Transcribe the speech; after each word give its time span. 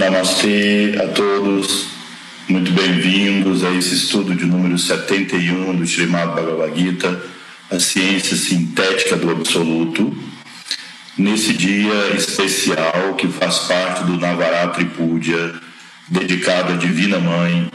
Namastê 0.00 0.94
a 0.98 1.08
todos, 1.08 1.88
muito 2.48 2.72
bem-vindos 2.72 3.62
a 3.62 3.70
esse 3.74 3.94
estudo 3.94 4.34
de 4.34 4.46
número 4.46 4.78
71 4.78 5.76
do 5.76 5.84
Srimad 5.84 6.34
Bhagavad 6.34 6.74
Gita, 6.74 7.22
a 7.70 7.78
ciência 7.78 8.34
sintética 8.34 9.14
do 9.16 9.30
absoluto, 9.30 10.16
nesse 11.18 11.52
dia 11.52 12.14
especial 12.16 13.14
que 13.18 13.28
faz 13.28 13.58
parte 13.68 14.04
do 14.04 14.16
Navaratri 14.16 14.86
Puja, 14.86 15.60
dedicado 16.08 16.72
à 16.72 16.76
Divina 16.76 17.18
Mãe, 17.18 17.70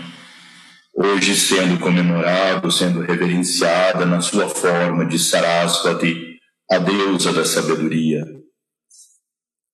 hoje 0.96 1.36
sendo 1.36 1.78
comemorado, 1.78 2.72
sendo 2.72 3.02
reverenciada 3.02 4.04
na 4.04 4.20
sua 4.20 4.50
forma 4.50 5.06
de 5.06 5.20
Sarasvati, 5.20 6.40
a 6.72 6.80
deusa 6.80 7.32
da 7.32 7.46
sabedoria 7.46 8.26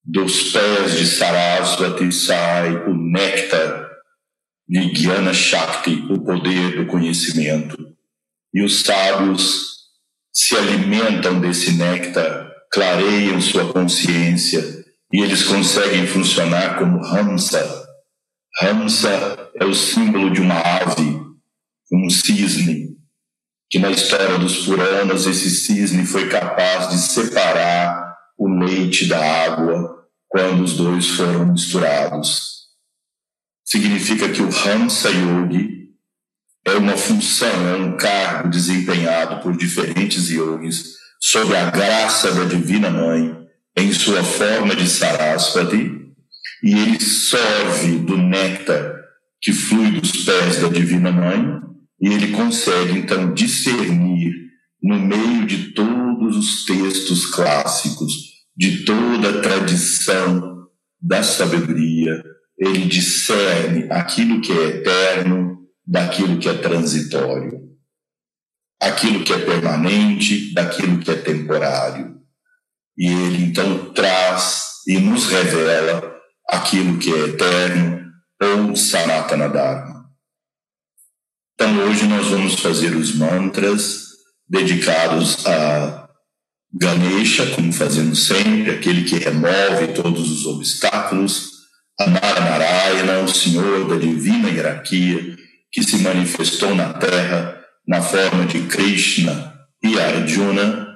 dos 0.03 0.51
pés 0.51 0.97
de 0.97 1.05
Sarasvati 1.05 2.11
sai 2.11 2.75
o 2.87 2.95
néctar 2.95 3.89
de 4.67 4.93
Gyana 4.93 5.33
Shakti, 5.33 6.05
o 6.09 6.23
poder 6.23 6.77
do 6.77 6.87
conhecimento. 6.87 7.77
E 8.53 8.63
os 8.63 8.83
sábios 8.83 9.71
se 10.33 10.55
alimentam 10.55 11.39
desse 11.39 11.73
néctar, 11.73 12.49
clareiam 12.71 13.39
sua 13.41 13.71
consciência 13.71 14.61
e 15.11 15.21
eles 15.21 15.43
conseguem 15.43 16.07
funcionar 16.07 16.79
como 16.79 17.03
Hamsa. 17.03 17.85
Hamsa 18.61 19.51
é 19.55 19.65
o 19.65 19.73
símbolo 19.73 20.31
de 20.31 20.41
uma 20.41 20.59
ave, 20.59 21.19
um 21.91 22.09
cisne, 22.09 22.97
que 23.69 23.77
na 23.77 23.91
história 23.91 24.37
dos 24.37 24.65
Puranas 24.65 25.25
esse 25.25 25.49
cisne 25.49 26.05
foi 26.05 26.29
capaz 26.29 26.89
de 26.89 26.97
separar 26.97 28.00
o 28.41 28.47
leite 28.47 29.05
da 29.05 29.19
água 29.45 30.03
quando 30.27 30.63
os 30.63 30.73
dois 30.73 31.09
foram 31.09 31.45
misturados. 31.51 32.61
Significa 33.63 34.29
que 34.29 34.41
o 34.41 34.47
Hamsa 34.47 35.09
Yogi 35.11 35.89
é 36.65 36.71
uma 36.71 36.97
função, 36.97 37.67
é 37.67 37.75
um 37.75 37.95
cargo 37.95 38.49
desempenhado 38.49 39.43
por 39.43 39.55
diferentes 39.55 40.31
yogis 40.31 40.95
sob 41.19 41.55
a 41.55 41.69
graça 41.69 42.31
da 42.31 42.45
Divina 42.45 42.89
Mãe 42.89 43.37
em 43.77 43.93
sua 43.93 44.23
forma 44.23 44.75
de 44.75 44.89
Sarasvati 44.89 45.91
e 46.63 46.73
ele 46.73 46.99
sorve 46.99 47.99
do 47.99 48.17
néctar 48.17 48.95
que 49.39 49.53
flui 49.53 49.91
dos 49.91 50.25
pés 50.25 50.59
da 50.59 50.67
Divina 50.67 51.11
Mãe 51.11 51.61
e 52.01 52.07
ele 52.07 52.31
consegue 52.31 52.97
então 52.97 53.35
discernir 53.35 54.33
no 54.81 54.99
meio 54.99 55.45
de 55.45 55.73
todos 55.73 56.35
os 56.35 56.65
textos 56.65 57.27
clássicos 57.27 58.30
de 58.55 58.83
toda 58.83 59.29
a 59.29 59.41
tradição 59.41 60.67
da 60.99 61.23
sabedoria, 61.23 62.23
ele 62.57 62.85
discerne 62.85 63.91
aquilo 63.91 64.39
que 64.41 64.51
é 64.51 64.63
eterno 64.67 65.67
daquilo 65.85 66.37
que 66.37 66.47
é 66.47 66.53
transitório, 66.53 67.59
aquilo 68.79 69.23
que 69.23 69.33
é 69.33 69.39
permanente 69.39 70.53
daquilo 70.53 70.99
que 70.99 71.09
é 71.09 71.15
temporário. 71.15 72.19
E 72.97 73.07
ele 73.07 73.45
então 73.45 73.91
traz 73.93 74.81
e 74.87 74.99
nos 74.99 75.25
revela 75.25 76.15
aquilo 76.47 76.99
que 76.99 77.11
é 77.11 77.29
eterno 77.29 78.11
ou 78.41 78.75
Sanatana 78.75 79.49
Dharma. 79.49 80.05
Então 81.53 81.87
hoje 81.87 82.05
nós 82.05 82.27
vamos 82.27 82.55
fazer 82.59 82.95
os 82.95 83.15
mantras 83.15 84.07
dedicados 84.47 85.45
a 85.45 86.00
Ganesha, 86.73 87.47
como 87.47 87.73
fazemos 87.73 88.27
sempre, 88.27 88.71
aquele 88.71 89.03
que 89.03 89.17
remove 89.17 89.87
todos 89.93 90.31
os 90.31 90.45
obstáculos, 90.45 91.51
a 91.99 92.07
Narayana, 92.07 93.19
o 93.19 93.27
Senhor 93.27 93.87
da 93.87 93.95
divina 93.95 94.49
hierarquia, 94.49 95.35
que 95.71 95.83
se 95.83 95.97
manifestou 95.97 96.73
na 96.73 96.93
Terra 96.93 97.59
na 97.87 98.01
forma 98.01 98.45
de 98.45 98.61
Krishna 98.63 99.53
e 99.83 99.99
Arjuna, 99.99 100.87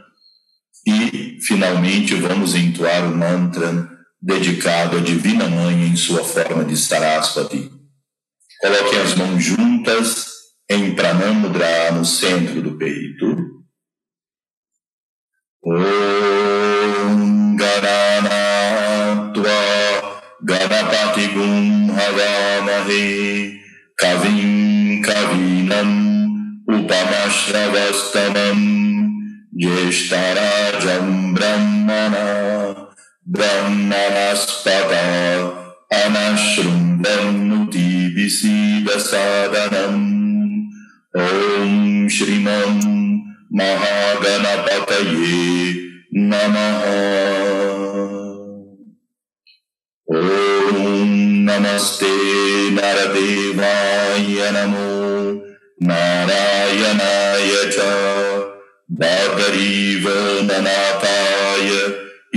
e 0.88 1.38
finalmente 1.42 2.16
vamos 2.16 2.56
entoar 2.56 3.12
o 3.12 3.16
mantra 3.16 3.90
dedicado 4.22 4.98
à 4.98 5.00
Divina 5.00 5.48
Mãe 5.48 5.88
em 5.88 5.96
sua 5.96 6.24
forma 6.24 6.64
de 6.64 6.78
Sarasvati. 6.78 7.72
Coloquem 8.62 9.00
as 9.00 9.16
mãos 9.16 9.44
juntas 9.44 10.26
em 10.70 10.96
Pranamudra 10.96 11.92
no 11.92 12.06
centro 12.06 12.62
do 12.62 12.78
peito. 12.78 13.65
Om 15.66 17.58
Gananatva 17.58 19.50
Ganapati 20.46 21.34
Gum 21.34 21.90
Havamahe 21.90 23.58
Kavim 23.98 25.02
Kavinam 25.04 25.90
Upamashravastamam 26.70 28.60
Yeshtarajam 29.58 31.34
Brahmana 31.34 32.94
Brahmanaspata 33.28 35.02
Anashrumbam 35.92 37.26
Nutibisida 37.50 39.02
Sadanam 39.02 39.98
Om 41.16 42.08
Shrimam 42.08 42.95
महागणपतये 43.58 45.44
नमः 46.30 46.82
ॐ 50.08 51.14
नमस्ते 51.50 52.12
नरदेवाय 52.78 54.50
नमो 54.56 54.90
नारायणाय 55.88 57.54
च 57.76 57.88
ननाथाय 60.52 61.70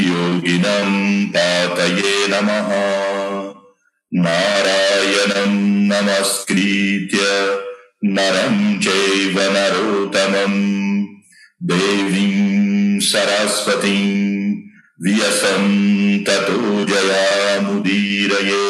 योगिनं 0.06 0.90
पातये 1.36 2.16
नमः 2.34 2.70
नारायणं 4.24 5.54
नमस्कृत्य 5.92 7.26
नरं 8.16 8.58
चैव 8.86 9.38
नरोत्तमम् 9.56 10.77
देवीं 11.62 13.00
सरस्वतीं 13.00 14.54
व्यसम् 15.02 16.24
ततो 16.24 16.84
जयामुदीरये। 16.84 18.64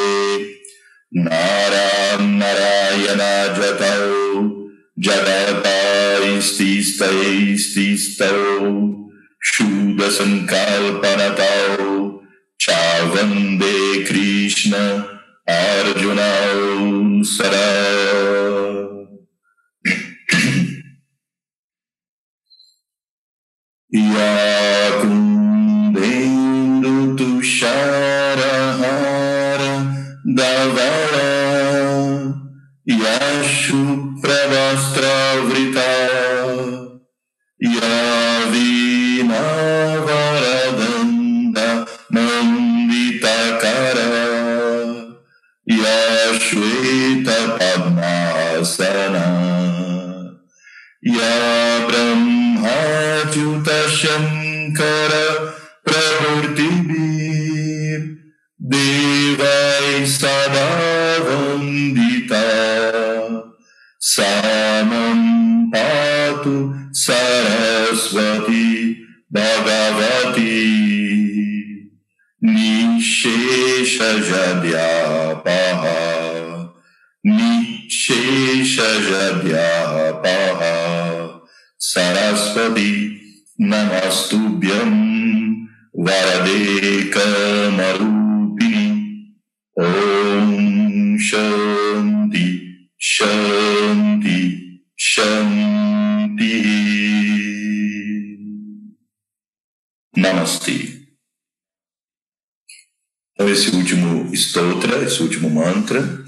नाराम् 1.16 2.38
नारायणाजतौ 2.38 3.28
जगतायस्तिस्तैस्तिस्तौ 4.98 5.98
शूदसङ्कल्पनतौ 9.44 10.38
वंदे 13.04 14.04
कृष्ण 14.04 14.72
अर्जुनौ 15.48 16.68
सरा। 17.22 17.88
Yakundendu 23.90 25.16
Tusharahara 27.16 28.44
Davara 30.36 31.32
Yashu 32.84 34.20
Pravastravrita 34.20 35.27
Shankara 53.98 55.26
Praburtibir 55.84 58.00
Devai 58.62 60.06
Sadavandita 60.06 62.46
Samam 63.98 65.20
Patu 65.72 66.56
Saraswati 66.92 68.68
Bhagavati 69.34 70.62
Nishesha 72.44 74.10
Jadyapaha 74.28 75.98
Nishesha 77.26 78.90
Jadyapaha 79.08 80.74
Namastubhyam 83.60 85.68
Varade 85.94 87.10
Kamarupini 87.10 88.88
Om 89.76 91.18
Shanti, 91.18 92.88
Shanti, 92.98 94.80
Shanti. 94.96 95.68
Namaste. 100.16 101.06
Então, 103.32 103.48
esse 103.48 103.70
último 103.70 104.34
stotra, 104.34 105.04
esse 105.04 105.22
último 105.22 105.48
mantra, 105.48 106.24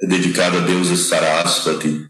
é 0.00 0.06
dedicado 0.06 0.58
a 0.58 0.60
deusa 0.60 0.96
Sarasvati, 0.96 2.06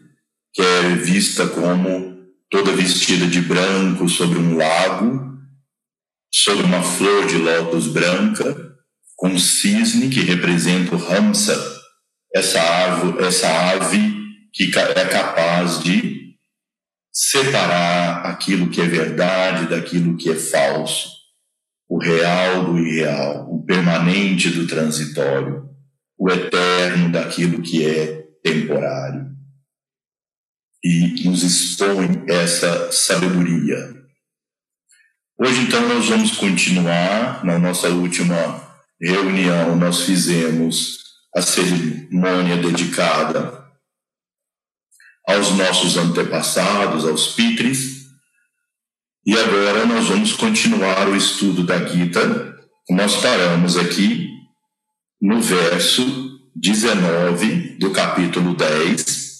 que 0.53 0.61
é 0.61 0.95
vista 0.97 1.47
como 1.47 2.12
toda 2.53 2.71
vestida 2.77 3.27
de 3.27 3.41
branco 3.41 4.07
sobre 4.11 4.39
um 4.39 4.59
lago, 4.59 5.39
sobre 6.31 6.65
uma 6.65 6.83
flor 6.83 7.27
de 7.27 7.39
lótus 7.39 7.87
branca, 7.89 8.77
com 9.17 9.29
um 9.29 9.39
cisne 9.39 10.11
que 10.11 10.21
representa 10.21 10.95
o 10.95 10.99
Ramsa, 10.99 11.59
essa 12.35 12.61
ave, 12.61 13.25
essa 13.25 13.49
ave 13.71 14.21
que 14.53 14.71
é 14.79 15.05
capaz 15.07 15.83
de 15.83 16.37
separar 17.11 18.27
aquilo 18.27 18.69
que 18.69 18.83
é 18.83 18.87
verdade 18.87 19.71
daquilo 19.71 20.19
que 20.19 20.31
é 20.31 20.37
falso, 20.37 21.09
o 21.89 21.99
real 21.99 22.65
do 22.67 22.79
irreal, 22.79 23.51
o 23.51 23.65
permanente 23.65 24.51
do 24.51 24.67
transitório, 24.67 25.71
o 26.19 26.31
eterno 26.31 27.11
daquilo 27.11 27.63
que 27.63 27.87
é 27.87 28.27
temporário. 28.43 29.31
E 30.84 31.25
nos 31.25 31.43
expõe 31.43 32.25
essa 32.26 32.90
sabedoria. 32.90 34.02
Hoje, 35.38 35.61
então, 35.62 35.88
nós 35.88 36.08
vamos 36.08 36.32
continuar 36.32 37.44
na 37.44 37.58
nossa 37.58 37.88
última 37.88 38.73
reunião 39.02 39.75
nós 39.75 40.02
fizemos 40.02 40.99
a 41.34 41.43
cerimônia 41.43 42.56
dedicada 42.56 43.61
aos 45.26 45.50
nossos 45.56 45.96
antepassados, 45.96 47.05
aos 47.05 47.29
pitres, 47.34 48.02
e 49.26 49.37
agora 49.37 49.87
nós 49.87 50.06
vamos 50.06 50.32
continuar 50.32 51.08
o 51.08 51.17
estudo 51.17 51.64
da 51.64 51.84
Gita. 51.84 52.56
Nós 52.90 53.17
paramos 53.17 53.76
aqui 53.76 54.29
no 55.20 55.40
verso 55.40 56.40
19 56.56 57.79
do 57.79 57.90
capítulo 57.93 58.56
10. 58.56 59.31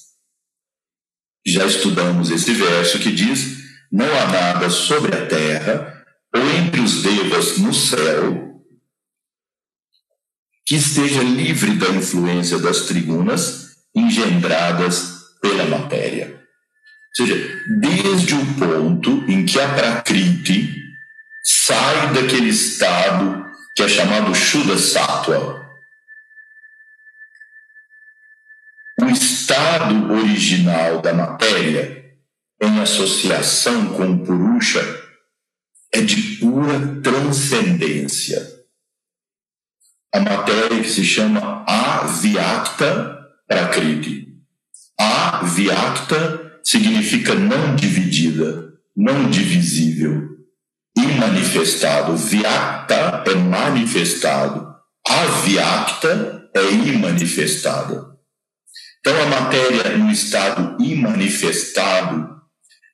Já 1.45 1.67
estudamos 1.67 2.31
esse 2.31 2.53
verso 2.53 2.99
que 2.99 3.13
diz: 3.13 3.59
Não 3.91 4.07
há 4.07 4.27
nada 4.27 4.71
sobre 4.71 5.15
a 5.15 5.27
terra 5.27 6.05
ou 6.35 6.43
entre 6.57 6.81
os 6.81 7.03
devas 7.03 7.59
no 7.59 7.75
céu 7.75 8.53
que 10.65 10.77
esteja 10.77 11.23
livre 11.23 11.75
da 11.75 11.89
influência 11.89 12.59
das 12.59 12.83
tribunas 12.83 13.77
engendradas 13.95 15.13
pela 15.41 15.65
matéria. 15.65 16.29
Ou 16.29 17.27
seja, 17.27 17.63
desde 17.81 18.35
o 18.35 18.55
ponto 18.55 19.11
em 19.31 19.45
que 19.45 19.61
a 19.61 19.69
Prakriti 19.75 20.75
sai 21.43 22.15
daquele 22.15 22.49
estado 22.49 23.45
que 23.75 23.83
é 23.83 23.89
chamado 23.89 24.35
Shuddha 24.35 24.79
Sattva, 24.79 25.61
o 29.01 29.11
estado 29.53 30.13
original 30.15 31.03
da 31.03 31.13
matéria, 31.13 32.05
em 32.63 32.81
associação 32.81 33.93
com 33.95 34.13
o 34.13 34.19
Purusha, 34.25 34.83
é 35.93 36.01
de 36.01 36.39
pura 36.39 37.01
transcendência 37.03 38.63
a 40.15 40.21
matéria 40.21 40.83
que 40.83 40.91
se 40.91 41.05
chama 41.05 41.65
avyakta 41.67 43.19
prakriti. 43.49 44.29
Avyakta 44.99 46.61
significa 46.63 47.35
não 47.35 47.75
dividida, 47.75 48.75
não 48.95 49.31
divisível, 49.31 50.29
imanifestado. 50.95 52.15
Vyakta 52.15 53.25
é 53.27 53.35
manifestado. 53.35 54.75
Avyakta 55.07 56.51
é 56.55 56.71
imanifestada. 56.71 58.12
Então 59.05 59.21
a 59.21 59.27
matéria 59.27 59.99
no 59.99 60.13
estado 60.13 60.81
imanifestado, 60.81 62.41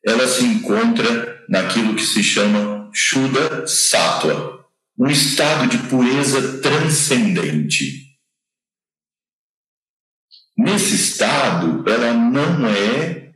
ela 0.03 0.27
se 0.27 0.43
encontra 0.43 1.45
naquilo 1.51 1.95
que 1.95 2.03
se 2.03 2.25
chama 2.25 2.89
Shuddha 2.95 3.67
Sattva, 3.67 4.65
um 4.99 5.07
estado 5.07 5.69
de 5.69 5.77
pureza 5.87 6.63
transcendente. 6.63 8.17
Nesse 10.57 10.95
estado, 10.95 11.85
ela 11.87 12.15
não 12.15 12.67
é 12.67 13.35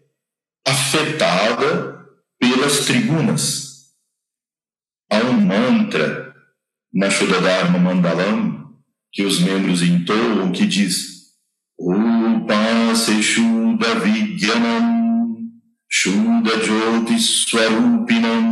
afetada 0.66 2.08
pelas 2.40 2.86
tribunas. 2.86 3.92
Há 5.10 5.19
um 5.19 5.42
mantra 5.42 6.34
na 6.90 7.10
Shodadharma 7.10 7.78
Mandalam 7.78 8.80
que 9.12 9.24
os 9.24 9.40
membros 9.40 9.82
entoam 9.82 10.50
que 10.52 10.66
diz 10.66 11.12
Upase 11.78 12.21
Shuddha 12.94 14.00
Vigyanam 14.02 15.50
Shuddha 15.90 16.56
Jyoti 16.64 17.18
Swarupinam 17.18 18.46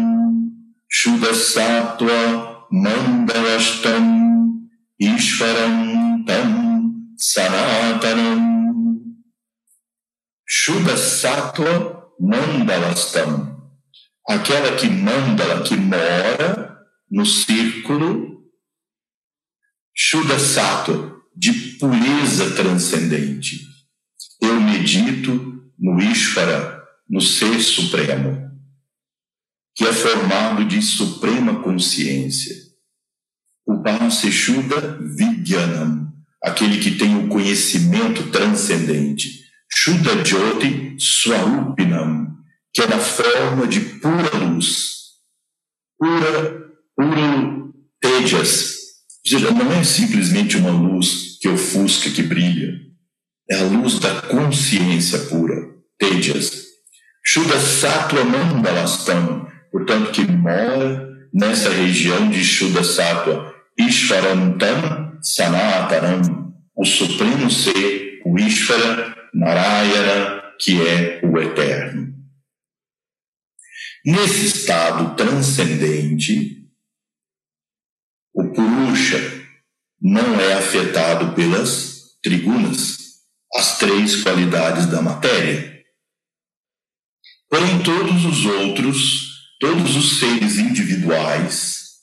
Shuddha 0.88 1.32
Sattva 1.32 2.64
Mandalastam 2.72 4.68
Ishvaram 5.00 6.24
Tam 6.26 7.14
Sanatanam. 7.16 8.42
Shuddha 10.48 10.96
Sattva 10.96 12.04
Mandalastam 12.20 13.50
aquela 14.30 14.76
que 14.76 14.88
mandala, 14.88 15.62
que 15.62 15.76
mora 15.76 16.78
no 17.10 17.26
círculo. 17.26 18.40
Shuddha 19.94 20.38
Sattva, 20.38 21.16
de 21.36 21.52
pureza 21.78 22.54
transcendente. 22.54 23.69
Eu 24.40 24.60
medito 24.60 25.62
no 25.78 26.00
Ishvara, 26.00 26.82
no 27.08 27.20
Ser 27.20 27.60
Supremo 27.60 28.50
que 29.80 29.86
é 29.86 29.92
formado 29.94 30.62
de 30.66 30.82
suprema 30.82 31.62
consciência. 31.62 32.54
O 33.66 33.76
Bahaseshuddha 33.76 34.98
Vigyanam, 35.16 36.12
aquele 36.42 36.78
que 36.78 36.98
tem 36.98 37.16
o 37.16 37.28
conhecimento 37.28 38.30
transcendente. 38.30 39.40
Shuddha 39.72 40.22
Jyoti 40.22 40.96
Swarupinam, 40.98 42.36
que 42.74 42.82
é 42.82 42.86
na 42.88 42.98
forma 42.98 43.66
de 43.66 43.80
pura 43.80 44.36
luz, 44.36 45.12
pura, 45.98 46.74
puro 46.94 47.74
tejas. 48.02 48.76
Ou 49.24 49.30
seja, 49.30 49.50
não 49.50 49.72
é 49.72 49.82
simplesmente 49.82 50.58
uma 50.58 50.72
luz 50.72 51.38
que 51.40 51.48
ofusca, 51.48 52.10
que 52.10 52.22
brilha. 52.22 52.89
É 53.50 53.56
a 53.56 53.64
luz 53.64 53.98
da 53.98 54.22
consciência 54.22 55.18
pura, 55.26 55.74
tejas. 55.98 56.66
Shuddha 57.24 57.58
Sattva 57.58 58.24
Mandalastam, 58.24 59.48
portanto, 59.72 60.12
que 60.12 60.22
mora 60.24 61.10
nessa 61.34 61.68
região 61.68 62.30
de 62.30 62.44
Shuddha 62.44 62.84
Sattva, 62.84 63.52
Ishvarantam 63.76 65.18
Sanataram, 65.20 66.54
o 66.76 66.84
supremo 66.84 67.50
ser, 67.50 68.20
o 68.24 68.38
Ishvara 68.38 69.16
Narayana, 69.34 70.42
que 70.60 70.80
é 70.86 71.20
o 71.24 71.36
eterno. 71.38 72.14
Nesse 74.04 74.46
estado 74.46 75.16
transcendente, 75.16 76.66
o 78.32 78.44
Purusha 78.52 79.18
não 80.00 80.40
é 80.40 80.54
afetado 80.54 81.34
pelas 81.34 82.18
trigunas, 82.22 82.99
as 83.54 83.78
três 83.78 84.22
qualidades 84.22 84.86
da 84.86 85.02
matéria. 85.02 85.82
Porém, 87.48 87.82
todos 87.82 88.24
os 88.24 88.46
outros 88.46 89.30
todos 89.60 89.94
os 89.94 90.18
seres 90.18 90.56
individuais, 90.56 91.98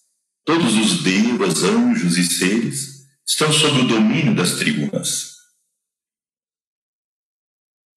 todos 0.46 0.76
os 0.76 1.02
devas, 1.02 1.64
anjos 1.64 2.16
e 2.18 2.24
seres 2.24 3.08
estão 3.28 3.52
sob 3.52 3.82
o 3.82 3.88
domínio 3.88 4.36
das 4.36 4.54
tribunas. 4.54 5.36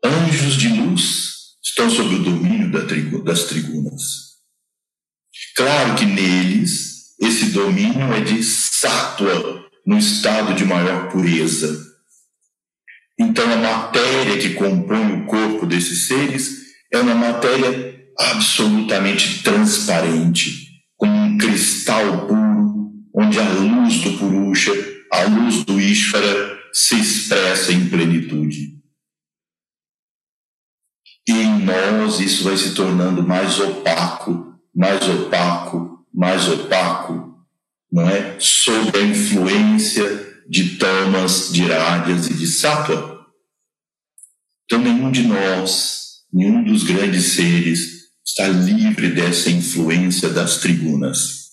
Anjos 0.02 0.54
de 0.54 0.69
luz 0.69 1.59
estão 1.62 1.90
sob 1.90 2.14
o 2.14 2.23
domínio 2.25 2.73
das 3.23 3.45
tribunas. 3.45 4.30
Claro 5.54 5.95
que 5.97 6.07
neles 6.07 7.14
esse 7.21 7.50
domínio 7.50 8.12
é 8.14 8.21
de 8.23 8.42
sátua, 8.42 9.69
no 9.85 9.99
estado 9.99 10.54
de 10.54 10.64
maior 10.64 11.11
pureza. 11.12 11.90
Então 13.21 13.45
a 13.53 13.57
matéria 13.57 14.39
que 14.39 14.55
compõe 14.55 15.12
o 15.12 15.27
corpo 15.27 15.67
desses 15.67 16.07
seres 16.07 16.62
é 16.91 16.99
uma 16.99 17.15
matéria 17.15 18.03
absolutamente 18.19 19.43
transparente, 19.43 20.71
como 20.97 21.12
um 21.15 21.37
cristal 21.37 22.27
puro, 22.27 22.91
onde 23.15 23.39
a 23.39 23.47
luz 23.47 24.00
do 24.00 24.17
Purusha, 24.17 24.73
a 25.12 25.25
luz 25.25 25.65
do 25.65 25.79
Ishvara, 25.79 26.59
se 26.73 26.99
expressa 26.99 27.75
em 27.75 27.91
plenitude. 27.91 28.79
E 31.29 31.33
em 31.33 31.59
nós 31.62 32.21
isso 32.21 32.45
vai 32.45 32.57
se 32.57 32.75
tornando 32.75 33.23
mais 33.23 33.61
opaco, 33.61 34.55
mais 34.75 35.07
opaco, 35.07 36.07
mais 36.12 36.49
opaco, 36.49 37.35
não 37.93 38.09
é? 38.09 38.37
Sob 38.39 38.99
a 38.99 39.03
influência 39.03 40.30
de 40.50 40.76
tamas, 40.78 41.52
de 41.52 41.62
rádias 41.62 42.26
e 42.26 42.35
de 42.35 42.47
sattva. 42.49 43.25
Então 44.64 44.80
nenhum 44.80 45.12
de 45.12 45.23
nós, 45.23 46.25
nenhum 46.33 46.64
dos 46.64 46.83
grandes 46.83 47.35
seres 47.35 48.11
está 48.26 48.49
livre 48.49 49.11
dessa 49.11 49.49
influência 49.49 50.28
das 50.28 50.59
tribunas. 50.59 51.50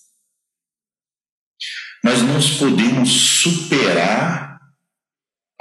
Mas 2.03 2.23
nós 2.23 2.57
podemos 2.57 3.09
superar 3.09 4.59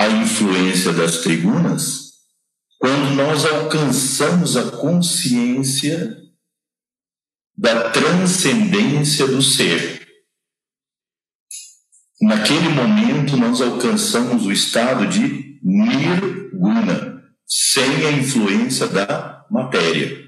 a 0.00 0.08
influência 0.08 0.94
das 0.94 1.18
tribunas 1.18 2.12
quando 2.78 3.14
nós 3.16 3.44
alcançamos 3.44 4.56
a 4.56 4.70
consciência 4.70 6.16
da 7.54 7.90
transcendência 7.90 9.26
do 9.26 9.42
ser. 9.42 10.05
Naquele 12.20 12.68
momento, 12.70 13.36
nós 13.36 13.60
alcançamos 13.60 14.46
o 14.46 14.52
estado 14.52 15.06
de 15.06 15.58
nirguna, 15.62 17.22
sem 17.46 18.06
a 18.06 18.12
influência 18.12 18.86
da 18.86 19.44
matéria. 19.50 20.24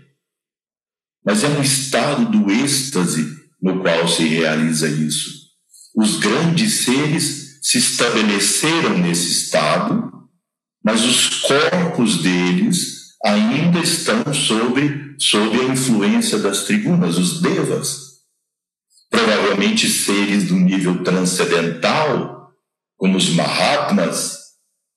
Mas 1.24 1.44
é 1.44 1.48
um 1.48 1.62
estado 1.62 2.26
do 2.26 2.50
êxtase 2.50 3.26
no 3.60 3.80
qual 3.80 4.06
se 4.06 4.24
realiza 4.24 4.88
isso. 4.88 5.48
Os 5.96 6.18
grandes 6.18 6.84
seres 6.84 7.58
se 7.62 7.78
estabeleceram 7.78 8.98
nesse 8.98 9.32
estado 9.32 10.18
mas 10.88 11.04
os 11.04 11.40
corpos 11.40 12.22
deles 12.22 13.14
ainda 13.22 13.78
estão 13.80 14.32
sob, 14.32 15.16
sob 15.18 15.60
a 15.60 15.64
influência 15.64 16.38
das 16.38 16.64
tribunas, 16.64 17.18
os 17.18 17.42
devas. 17.42 18.07
Provavelmente 19.10 19.88
seres 19.88 20.48
do 20.48 20.56
nível 20.56 21.02
transcendental, 21.02 22.52
como 22.96 23.16
os 23.16 23.30
Mahatmas, 23.30 24.38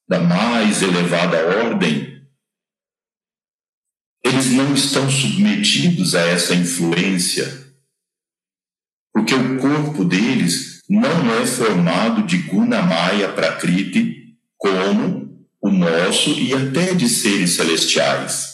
da 0.07 0.19
mais 0.19 0.81
elevada 0.81 1.37
ordem, 1.63 2.11
eles 4.23 4.51
não 4.51 4.73
estão 4.73 5.09
submetidos 5.09 6.13
a 6.15 6.21
essa 6.21 6.53
influência, 6.53 7.73
porque 9.13 9.33
o 9.33 9.59
corpo 9.59 10.03
deles 10.03 10.81
não 10.89 11.33
é 11.35 11.45
formado 11.45 12.23
de 12.23 12.37
Gunamaya 12.39 13.31
Prakriti 13.31 14.37
como 14.57 15.47
o 15.61 15.69
nosso 15.69 16.31
e 16.31 16.53
até 16.53 16.93
de 16.93 17.07
seres 17.07 17.51
celestiais. 17.51 18.50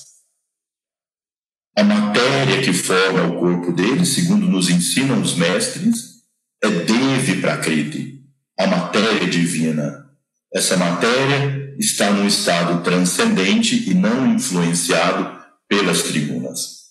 A 1.77 1.83
matéria 1.83 2.63
que 2.63 2.73
forma 2.73 3.27
o 3.27 3.39
corpo 3.39 3.71
dele, 3.71 4.03
segundo 4.03 4.47
nos 4.47 4.67
ensinam 4.67 5.21
os 5.21 5.35
mestres, 5.35 6.23
é 6.59 6.67
Devi 6.67 7.39
Prakriti, 7.39 8.23
a 8.57 8.65
matéria 8.65 9.27
divina. 9.27 10.09
Essa 10.51 10.75
matéria 10.75 11.75
está 11.77 12.09
num 12.09 12.25
estado 12.25 12.81
transcendente 12.81 13.87
e 13.87 13.93
não 13.93 14.33
influenciado 14.33 15.39
pelas 15.69 16.01
tribunas. 16.01 16.87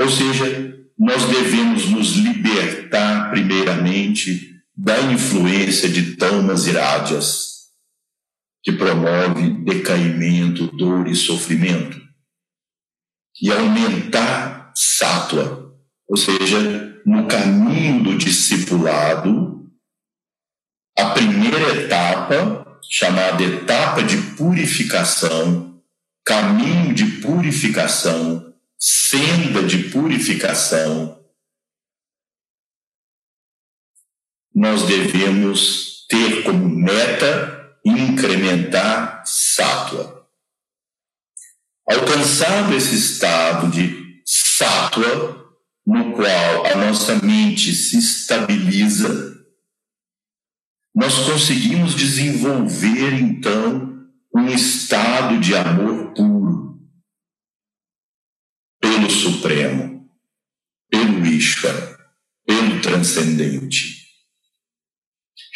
Ou 0.00 0.08
seja, 0.08 0.74
nós 0.98 1.22
devemos 1.24 1.84
nos 1.90 2.12
libertar 2.16 3.28
primeiramente 3.30 4.50
da 4.74 4.98
influência 5.12 5.90
de 5.90 6.16
tamas 6.16 6.66
irádias, 6.66 7.66
que 8.62 8.72
promove 8.72 9.62
decaimento, 9.62 10.68
dor 10.68 11.06
e 11.06 11.14
sofrimento. 11.14 12.05
E 13.40 13.52
aumentar 13.52 14.72
sátua, 14.74 15.76
ou 16.08 16.16
seja, 16.16 17.02
no 17.04 17.28
caminho 17.28 18.02
do 18.02 18.18
discipulado, 18.18 19.70
a 20.98 21.10
primeira 21.10 21.82
etapa, 21.82 22.80
chamada 22.90 23.42
etapa 23.42 24.02
de 24.02 24.16
purificação, 24.36 25.82
caminho 26.24 26.94
de 26.94 27.04
purificação, 27.20 28.54
senda 28.78 29.62
de 29.62 29.84
purificação, 29.90 31.20
nós 34.54 34.84
devemos 34.84 36.06
ter 36.08 36.42
como 36.44 36.66
meta 36.66 37.76
incrementar 37.84 39.22
sátua. 39.26 40.15
Alcançado 41.88 42.74
esse 42.74 42.96
estado 42.96 43.70
de 43.70 44.22
sátua, 44.24 45.46
no 45.86 46.12
qual 46.12 46.66
a 46.66 46.74
nossa 46.74 47.14
mente 47.22 47.72
se 47.72 47.96
estabiliza, 47.98 49.36
nós 50.92 51.18
conseguimos 51.18 51.94
desenvolver 51.94 53.12
então 53.12 54.08
um 54.34 54.48
estado 54.48 55.38
de 55.38 55.54
amor 55.54 56.12
puro 56.14 56.80
pelo 58.80 59.10
Supremo, 59.10 60.10
pelo 60.90 61.24
Ishvara, 61.24 61.98
pelo 62.44 62.80
Transcendente. 62.80 64.06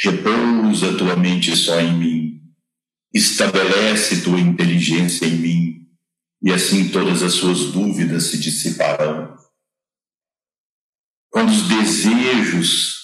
Repousa 0.03 0.97
tua 0.97 1.17
mente 1.17 1.57
só 1.57 1.81
em 1.81 1.93
mim. 1.93 2.41
Estabelece 3.13 4.23
tua 4.23 4.39
inteligência 4.39 5.27
em 5.27 5.37
mim, 5.37 5.80
e 6.43 6.53
assim 6.53 6.89
todas 6.89 7.23
as 7.23 7.35
suas 7.35 7.67
dúvidas 7.73 8.25
se 8.25 8.39
dissiparão. 8.39 9.37
Quando 11.31 11.51
os 11.51 11.69
desejos, 11.69 12.99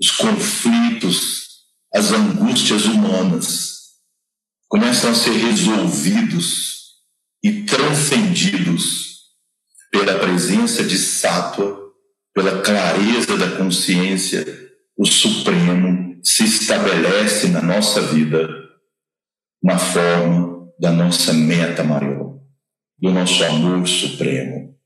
os 0.00 0.10
conflitos, 0.10 1.48
as 1.92 2.10
angústias 2.10 2.84
humanas 2.86 3.72
começam 4.68 5.10
a 5.10 5.14
ser 5.14 5.32
resolvidos 5.32 6.92
e 7.42 7.64
transcendidos 7.64 9.12
pela 9.90 10.18
presença 10.18 10.82
de 10.82 10.96
sátua, 10.96 11.92
pela 12.32 12.62
clareza 12.62 13.36
da 13.36 13.56
consciência 13.58 14.62
o 14.96 15.06
Supremo 15.06 16.20
se 16.22 16.44
estabelece 16.44 17.48
na 17.48 17.60
nossa 17.62 18.00
vida 18.00 18.48
na 19.62 19.78
forma 19.78 20.51
da 20.82 20.90
nossa 20.90 21.32
meta 21.32 21.84
maior, 21.84 22.40
do 22.98 23.12
nosso 23.12 23.44
amor 23.44 23.86
supremo, 23.86 24.76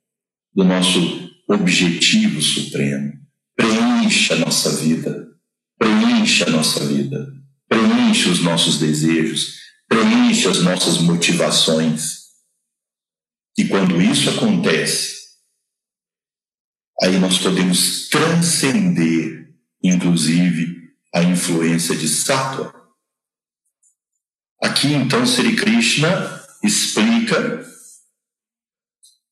do 0.55 0.63
nosso 0.63 1.01
objetivo 1.49 2.43
supremo. 2.43 3.15
Preencha 3.57 4.35
a 4.35 4.39
nossa 4.41 4.77
vida, 4.77 5.27
preencha 5.79 6.47
a 6.47 6.51
nossa 6.51 6.85
vida, 6.85 7.27
preencha 7.67 8.29
os 8.29 8.43
nossos 8.43 8.79
desejos, 8.79 9.55
preencha 9.89 10.51
as 10.51 10.61
nossas 10.61 10.99
motivações. 10.99 12.27
E 13.57 13.65
quando 13.65 13.99
isso 13.99 14.29
acontece, 14.29 15.15
aí 17.03 17.19
nós 17.19 17.39
podemos 17.39 18.11
transcender 18.11 19.47
inclusive 19.83 20.77
a 21.15 21.23
influência 21.23 21.97
de 21.97 22.07
Sattva. 22.07 22.76
Aqui 24.63 24.93
então 24.93 25.27
Sri 25.27 25.55
Krishna 25.57 26.45
explica 26.63 27.65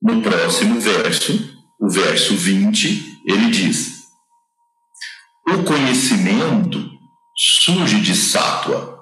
no 0.01 0.23
próximo 0.23 0.81
verso, 0.81 1.33
o 1.81 1.89
verso 1.89 2.37
20, 2.37 3.23
ele 3.27 3.51
diz: 3.51 4.05
O 5.49 5.65
conhecimento 5.65 6.91
surge 7.37 8.01
de 8.01 8.15
Sattva, 8.15 8.99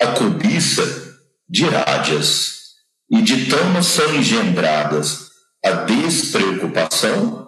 a 0.00 0.08
cobiça 0.08 0.82
de 1.48 1.64
rádias 1.64 2.58
e 3.10 3.22
de 3.22 3.50
tamas 3.50 3.86
são 3.86 4.14
engendradas 4.14 5.30
a 5.64 5.72
despreocupação 5.72 7.40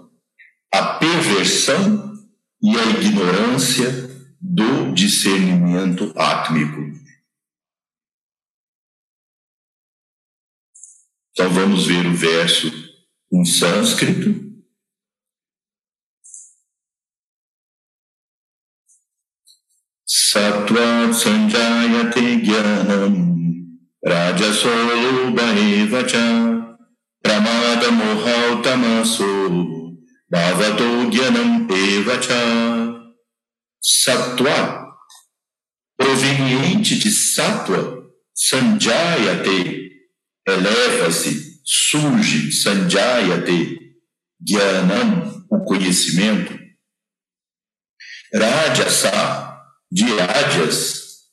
a 0.72 0.94
perversão 0.94 2.14
e 2.62 2.78
a 2.78 2.86
ignorância 2.86 4.10
do 4.42 4.92
discernimento 4.92 6.12
átmico. 6.18 7.00
Então 11.30 11.48
vamos 11.50 11.86
ver 11.86 12.04
o 12.06 12.12
verso 12.12 12.66
em 13.32 13.44
sânscrito. 13.44 14.52
Sattva 20.04 21.12
sanjayate 21.14 22.42
jnanam 22.42 23.32
rajaso 24.04 24.68
eva 24.68 26.04
cha 26.04 26.78
pramada 27.22 27.90
mohautamaso 27.92 29.24
Bhavato 30.28 31.10
Gyanam 31.10 31.68
Evacha. 31.70 33.01
Sattva 33.82 34.82
proveniente 35.96 36.96
de 36.96 37.10
Sattva, 37.10 38.02
Sanjayate, 38.34 39.90
eleva-se, 40.46 41.60
surge, 41.64 42.52
Sanjayate, 42.52 43.78
Gyanam, 44.40 45.46
o 45.50 45.64
conhecimento. 45.64 46.58
Rajasa, 48.34 49.58
de 49.90 50.04
Rajas, 50.04 51.28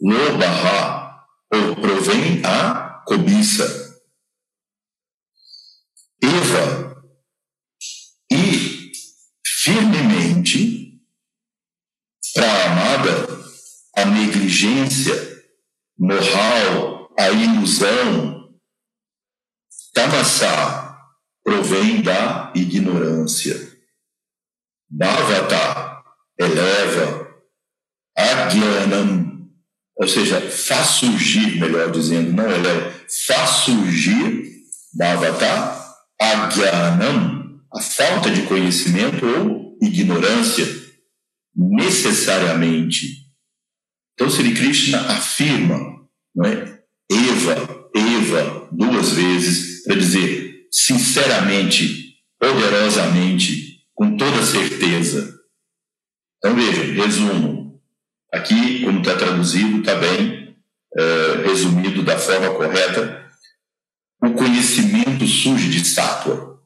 Lobaha, 0.00 1.24
ou 1.52 1.76
provém 1.76 2.42
a 2.44 3.02
cobiça. 3.06 3.85
Negligência 14.86 15.42
moral, 15.98 17.10
a 17.18 17.30
ilusão, 17.30 18.46
Tamasa 19.92 20.96
provém 21.42 22.02
da 22.02 22.52
ignorância. 22.54 23.74
Bhavata 24.88 26.02
eleva, 26.38 27.34
Agyanam, 28.16 29.48
ou 29.96 30.06
seja, 30.06 30.40
faz 30.40 30.88
surgir, 30.88 31.58
melhor 31.58 31.90
dizendo, 31.90 32.32
não 32.32 32.50
eleva, 32.50 32.92
faz 33.26 33.50
surgir, 33.64 34.62
Bhavata, 34.94 35.96
Agyanam, 36.20 37.60
a 37.74 37.80
falta 37.80 38.30
de 38.30 38.42
conhecimento 38.42 39.24
ou 39.24 39.78
ignorância, 39.80 40.66
necessariamente 41.54 43.25
então, 44.16 44.30
Sri 44.30 44.54
Krishna 44.54 44.98
afirma, 45.10 45.78
não 46.34 46.46
é? 46.46 46.80
Eva, 47.12 47.90
Eva, 47.94 48.68
duas 48.72 49.10
vezes, 49.10 49.84
para 49.84 49.94
dizer 49.94 50.66
sinceramente, 50.72 52.16
poderosamente, 52.40 53.82
com 53.94 54.16
toda 54.16 54.42
certeza. 54.42 55.38
Então, 56.38 56.56
veja, 56.56 56.82
resumo. 56.94 57.78
Aqui, 58.32 58.84
como 58.84 59.00
está 59.00 59.16
traduzido, 59.16 59.80
está 59.80 59.94
bem 59.96 60.56
é, 60.96 61.46
resumido 61.46 62.02
da 62.02 62.18
forma 62.18 62.54
correta. 62.54 63.22
O 64.22 64.32
conhecimento 64.32 65.26
surge 65.26 65.68
de 65.68 65.84
sátua. 65.84 66.58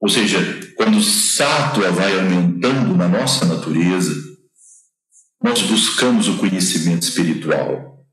Ou 0.00 0.08
seja, 0.08 0.38
quando 0.76 1.02
sátua 1.02 1.90
vai 1.90 2.18
aumentando 2.18 2.96
na 2.96 3.08
nossa 3.08 3.44
natureza, 3.46 4.25
nós 5.42 5.62
buscamos 5.62 6.28
o 6.28 6.38
conhecimento 6.38 7.02
espiritual. 7.02 8.04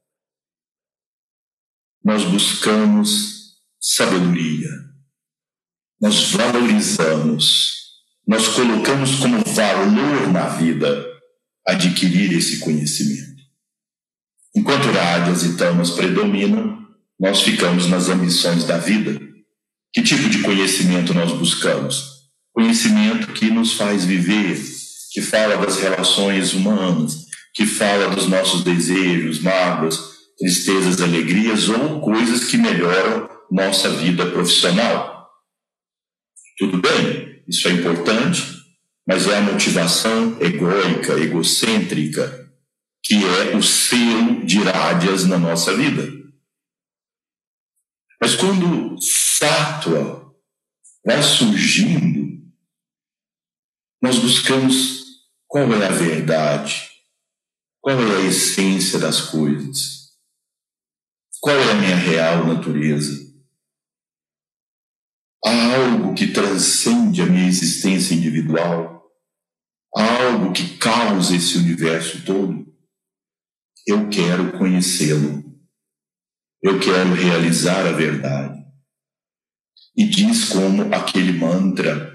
Nós 2.03 2.23
buscamos 2.25 3.55
sabedoria. 3.79 4.69
Nós 6.01 6.31
valorizamos. 6.31 7.73
Nós 8.27 8.47
colocamos 8.49 9.15
como 9.15 9.43
valor 9.43 10.31
na 10.31 10.47
vida 10.49 11.05
adquirir 11.65 12.33
esse 12.33 12.59
conhecimento. 12.59 13.41
Enquanto 14.55 14.91
rádios 14.91 15.43
e 15.43 15.57
tamas 15.57 15.91
predominam, 15.91 16.85
nós 17.19 17.41
ficamos 17.41 17.87
nas 17.87 18.09
ambições 18.09 18.65
da 18.65 18.77
vida. 18.77 19.19
Que 19.93 20.01
tipo 20.01 20.29
de 20.29 20.41
conhecimento 20.41 21.13
nós 21.13 21.31
buscamos? 21.31 22.31
Conhecimento 22.51 23.31
que 23.33 23.49
nos 23.49 23.73
faz 23.73 24.05
viver 24.05 24.57
que 25.13 25.21
fala 25.21 25.57
das 25.57 25.77
relações 25.77 26.53
humanas, 26.53 27.27
que 27.53 27.67
fala 27.67 28.15
dos 28.15 28.27
nossos 28.27 28.63
desejos, 28.63 29.39
mágoas, 29.39 29.99
tristezas, 30.39 30.99
alegrias 30.99 31.69
ou 31.69 32.01
coisas 32.01 32.45
que 32.45 32.57
melhoram 32.57 33.29
nossa 33.51 33.91
vida 33.91 34.25
profissional. 34.31 35.29
Tudo 36.57 36.81
bem, 36.81 37.43
isso 37.47 37.67
é 37.67 37.71
importante, 37.73 38.41
mas 39.07 39.27
é 39.27 39.37
a 39.37 39.41
motivação 39.41 40.35
egóica, 40.41 41.13
egocêntrica, 41.13 42.51
que 43.03 43.15
é 43.23 43.55
o 43.55 43.61
selo 43.61 44.43
de 44.43 44.57
rádias 44.63 45.25
na 45.25 45.37
nossa 45.37 45.75
vida. 45.75 46.11
Mas 48.19 48.33
quando 48.35 48.95
sátua 48.99 50.33
vai 51.05 51.21
surgindo, 51.21 52.41
nós 54.01 54.17
buscamos 54.17 55.02
qual 55.53 55.71
é 55.71 55.85
a 55.85 55.91
verdade? 55.91 56.89
Qual 57.79 57.95
é 57.95 58.15
a 58.15 58.27
essência 58.27 58.97
das 58.97 59.21
coisas? 59.21 60.09
Qual 61.39 61.55
é 61.55 61.71
a 61.71 61.75
minha 61.75 61.95
real 61.95 62.47
natureza? 62.47 63.31
Há 65.45 65.75
algo 65.75 66.15
que 66.15 66.33
transcende 66.33 67.21
a 67.21 67.27
minha 67.27 67.47
existência 67.47 68.15
individual? 68.15 69.05
Há 69.95 70.23
algo 70.23 70.53
que 70.53 70.75
causa 70.79 71.35
esse 71.35 71.59
universo 71.59 72.25
todo? 72.25 72.65
Eu 73.85 74.09
quero 74.09 74.57
conhecê-lo. 74.57 75.43
Eu 76.63 76.79
quero 76.79 77.13
realizar 77.13 77.85
a 77.85 77.91
verdade. 77.91 78.59
E 79.95 80.03
diz 80.03 80.49
como 80.49 80.95
aquele 80.95 81.33
mantra 81.33 82.11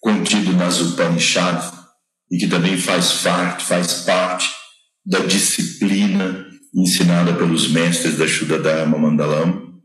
contido 0.00 0.52
nas 0.52 0.80
Upanishads, 0.80 1.75
e 2.30 2.38
que 2.38 2.48
também 2.48 2.76
faz 2.76 3.22
parte, 3.22 3.64
faz 3.64 4.04
parte 4.04 4.50
da 5.04 5.20
disciplina 5.20 6.46
ensinada 6.74 7.34
pelos 7.34 7.68
mestres 7.70 8.18
da 8.18 8.26
Shuddha 8.26 8.84
Mandalam, 8.86 9.80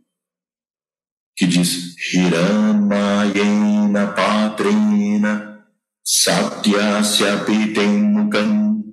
que 1.35 1.45
diz 1.45 1.95
Hiramayena 2.13 4.07
Patrina 4.13 5.65
Satyasya 6.03 7.45
Pitemukam 7.45 8.83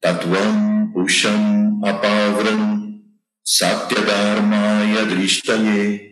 Tatuam 0.00 0.92
Pusham 0.92 1.80
Apavram 1.84 3.02
Satyadharmaya 3.44 5.04
Drishtaye 5.06 6.08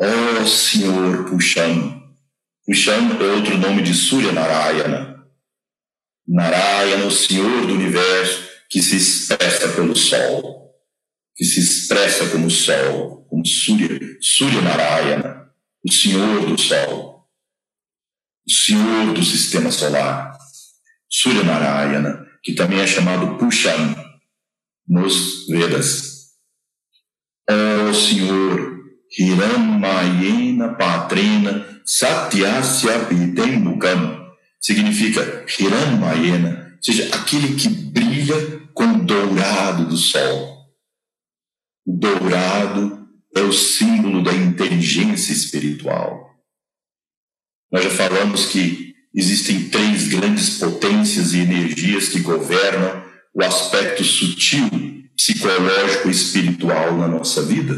Ó 0.00 0.44
Senhor 0.44 1.24
Puxam, 1.24 2.03
Puxam 2.66 3.20
é 3.20 3.24
outro 3.34 3.58
nome 3.58 3.82
de 3.82 3.92
Surya 3.92 4.32
Narayana. 4.32 5.22
Narayana, 6.26 7.04
o 7.04 7.10
Senhor 7.10 7.66
do 7.66 7.74
Universo, 7.74 8.48
que 8.70 8.80
se 8.80 8.96
expressa 8.96 9.68
pelo 9.74 9.94
Sol, 9.94 10.72
que 11.36 11.44
se 11.44 11.60
expressa 11.60 12.30
como 12.30 12.50
Sol, 12.50 13.26
como 13.28 13.44
Surya, 13.44 13.88
Surya 14.18 14.62
Narayana, 14.62 15.50
o 15.84 15.92
Senhor 15.92 16.46
do 16.46 16.58
Sol, 16.58 17.28
o 18.48 18.50
Senhor 18.50 19.12
do 19.12 19.22
Sistema 19.22 19.70
Solar, 19.70 20.34
Surya 21.10 21.42
Narayana, 21.42 22.26
que 22.42 22.54
também 22.54 22.80
é 22.80 22.86
chamado 22.86 23.36
Puxam 23.36 23.94
nos 24.88 25.46
Vedas. 25.48 26.32
Ó 27.50 27.90
oh, 27.90 27.94
Senhor, 27.94 28.80
Hiramayena 29.18 30.74
Patrena 30.76 31.73
Satyasya 31.84 32.98
Vidembukam 33.10 34.32
significa 34.60 35.44
Hiranmayena, 35.58 36.76
ou 36.76 36.82
seja, 36.82 37.14
aquele 37.14 37.54
que 37.54 37.68
brilha 37.68 38.60
com 38.72 38.84
o 38.84 39.04
dourado 39.04 39.86
do 39.86 39.96
sol. 39.96 40.64
O 41.86 41.92
dourado 41.92 43.06
é 43.36 43.40
o 43.40 43.52
símbolo 43.52 44.22
da 44.22 44.32
inteligência 44.32 45.32
espiritual. 45.32 46.34
Nós 47.70 47.84
já 47.84 47.90
falamos 47.90 48.46
que 48.46 48.94
existem 49.14 49.68
três 49.68 50.08
grandes 50.08 50.58
potências 50.58 51.34
e 51.34 51.40
energias 51.40 52.08
que 52.08 52.20
governam 52.20 53.04
o 53.34 53.42
aspecto 53.42 54.02
sutil, 54.02 54.70
psicológico 55.16 56.08
e 56.08 56.12
espiritual 56.12 56.96
na 56.96 57.08
nossa 57.08 57.42
vida: 57.42 57.74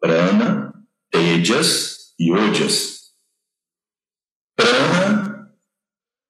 Prana, 0.00 0.74
Tejas 1.10 2.14
e 2.18 2.32
Ojas. 2.32 2.97
Prana 4.58 5.52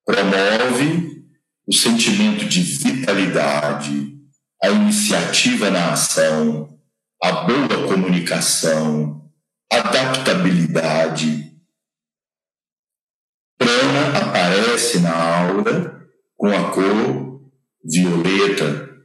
promove 0.05 1.25
o 1.67 1.73
sentimento 1.73 2.45
de 2.45 2.61
vitalidade, 2.61 4.19
a 4.61 4.69
iniciativa 4.69 5.71
na 5.71 5.93
ação, 5.93 6.79
a 7.23 7.31
boa 7.31 7.87
comunicação, 7.87 9.27
adaptabilidade. 9.71 11.59
Prana 13.57 14.19
aparece 14.19 14.99
na 14.99 15.11
aura 15.11 16.07
com 16.37 16.49
a 16.49 16.71
cor 16.71 17.41
violeta. 17.83 18.95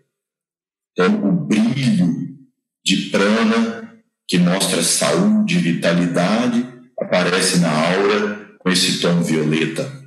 Então, 0.92 1.30
o 1.30 1.32
brilho 1.32 2.36
de 2.84 3.08
prana, 3.10 3.90
que 4.28 4.36
mostra 4.36 4.82
saúde 4.82 5.56
e 5.56 5.62
vitalidade, 5.62 6.68
aparece 6.98 7.58
na 7.60 7.70
aura 7.70 8.43
com 8.64 8.70
esse 8.70 8.98
tom 9.00 9.22
violeta. 9.22 10.02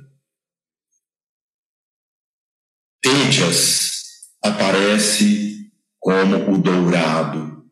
Tejas 3.00 4.02
aparece 4.42 5.70
como 6.00 6.52
o 6.52 6.58
dourado. 6.58 7.64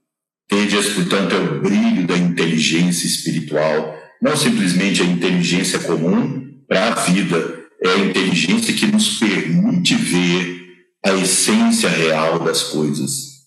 Tejas, 0.48 0.90
portanto, 0.90 1.34
é 1.34 1.38
o 1.38 1.60
brilho 1.60 2.06
da 2.06 2.16
inteligência 2.16 3.04
espiritual, 3.04 3.98
não 4.22 4.36
simplesmente 4.36 5.02
a 5.02 5.06
inteligência 5.06 5.80
comum 5.80 6.62
para 6.68 6.92
a 6.92 6.94
vida, 6.94 7.66
é 7.82 7.88
a 7.88 7.98
inteligência 7.98 8.72
que 8.72 8.86
nos 8.86 9.18
permite 9.18 9.96
ver 9.96 10.86
a 11.04 11.12
essência 11.14 11.88
real 11.88 12.38
das 12.38 12.62
coisas. 12.62 13.46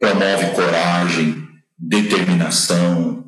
Promove 0.00 0.50
coragem, 0.54 1.48
determinação, 1.78 3.19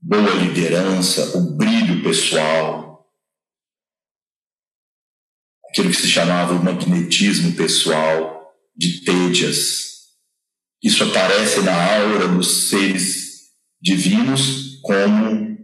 boa 0.00 0.34
liderança, 0.34 1.36
o 1.36 1.56
brilho 1.56 2.02
pessoal, 2.02 3.06
aquilo 5.68 5.90
que 5.90 5.96
se 5.96 6.08
chamava 6.08 6.54
o 6.54 6.64
magnetismo 6.64 7.52
pessoal 7.52 8.50
de 8.74 9.04
Tejas. 9.04 9.90
Isso 10.82 11.04
aparece 11.04 11.60
na 11.60 11.74
aura 11.96 12.28
dos 12.28 12.70
seres 12.70 13.50
divinos 13.80 14.80
como 14.82 15.58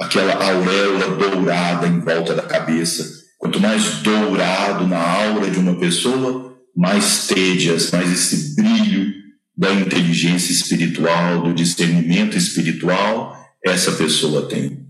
aquela 0.00 0.32
auréola 0.34 1.16
dourada 1.16 1.86
em 1.86 2.00
volta 2.00 2.34
da 2.34 2.42
cabeça. 2.42 3.18
Quanto 3.36 3.60
mais 3.60 4.02
dourado 4.02 4.86
na 4.86 4.98
aura 4.98 5.50
de 5.50 5.58
uma 5.58 5.78
pessoa, 5.78 6.58
mais 6.74 7.26
Tejas, 7.26 7.90
mais 7.90 8.10
esse 8.10 8.56
brilho 8.56 9.12
da 9.54 9.72
inteligência 9.72 10.52
espiritual, 10.52 11.42
do 11.42 11.52
discernimento 11.52 12.36
espiritual, 12.36 13.37
essa 13.64 13.92
pessoa 13.92 14.48
tem. 14.48 14.86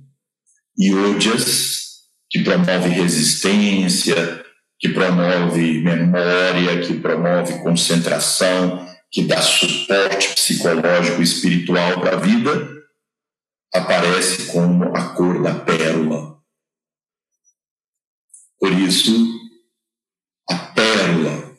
E 0.77 0.95
Ojas, 0.95 1.79
que 2.31 2.43
promove 2.43 2.89
resistência, 2.89 4.45
que 4.79 4.91
promove 4.91 5.81
memória, 5.81 6.81
que 6.81 7.01
promove 7.01 7.61
concentração, 7.63 8.87
que 9.11 9.25
dá 9.25 9.41
suporte 9.41 10.35
psicológico 10.35 11.21
e 11.21 11.25
espiritual 11.25 12.01
para 12.01 12.17
a 12.17 12.21
vida, 12.21 12.69
aparece 13.75 14.47
como 14.53 14.97
a 14.97 15.15
cor 15.15 15.43
da 15.43 15.55
pérola. 15.55 16.39
Por 18.61 18.73
isso, 18.73 19.11
a 20.49 20.57
pérola 20.57 21.57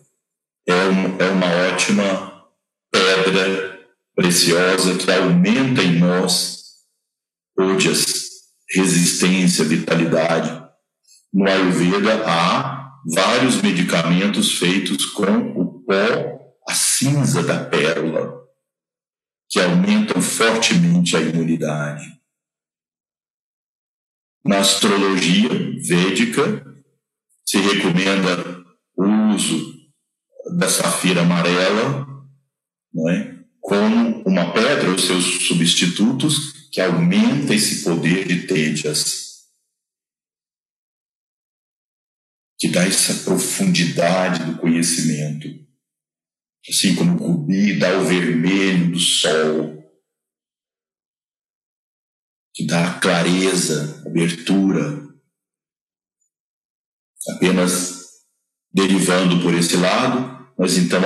é, 0.68 0.74
um, 0.74 1.18
é 1.18 1.30
uma 1.30 1.48
ótima 1.74 2.46
pedra 2.92 3.80
preciosa 4.16 4.98
que 4.98 5.12
aumenta 5.12 5.82
em 5.82 5.98
nós 5.98 6.59
ojas, 7.60 8.30
resistência, 8.74 9.66
vitalidade. 9.66 10.50
No 11.34 11.48
Ayurveda 11.48 12.26
há 12.26 12.92
vários 13.06 13.62
medicamentos 13.62 14.58
feitos 14.58 15.06
com 15.08 15.52
o 15.60 15.84
pó, 15.84 16.56
a 16.68 16.74
cinza 16.74 17.44
da 17.44 17.64
pérola, 17.66 18.40
que 19.50 19.60
aumentam 19.60 20.22
fortemente 20.22 21.18
a 21.18 21.20
imunidade. 21.20 22.06
Na 24.46 24.60
astrologia 24.60 25.50
védica, 25.86 26.66
se 27.46 27.58
recomenda 27.58 28.64
o 28.96 29.06
uso 29.34 29.80
da 30.58 30.70
safira 30.70 31.22
amarela 31.22 32.08
não 32.94 33.10
é? 33.10 33.40
como 33.60 34.24
uma 34.24 34.52
pedra 34.52 34.90
ou 34.90 34.98
seus 34.98 35.48
substitutos 35.48 36.59
que 36.72 36.82
aumenta 36.82 37.54
esse 37.54 37.84
poder 37.84 38.28
de 38.28 38.48
Tejas, 38.48 39.48
que 42.58 42.68
dá 42.68 42.86
essa 42.86 43.24
profundidade 43.24 44.44
do 44.44 44.60
conhecimento, 44.60 45.48
assim 46.70 46.96
como 46.96 47.16
o 47.16 47.18
cubi 47.18 47.80
dá 47.80 47.98
o 47.98 48.06
vermelho 48.06 48.92
do 48.92 49.00
sol, 49.00 49.80
que 52.54 52.66
dá 52.66 52.92
a 52.92 53.00
clareza, 53.00 54.04
abertura, 54.06 55.08
apenas 57.30 58.00
derivando 58.72 59.42
por 59.42 59.54
esse 59.54 59.78
lado, 59.78 60.54
mas 60.58 60.78
então 60.78 61.00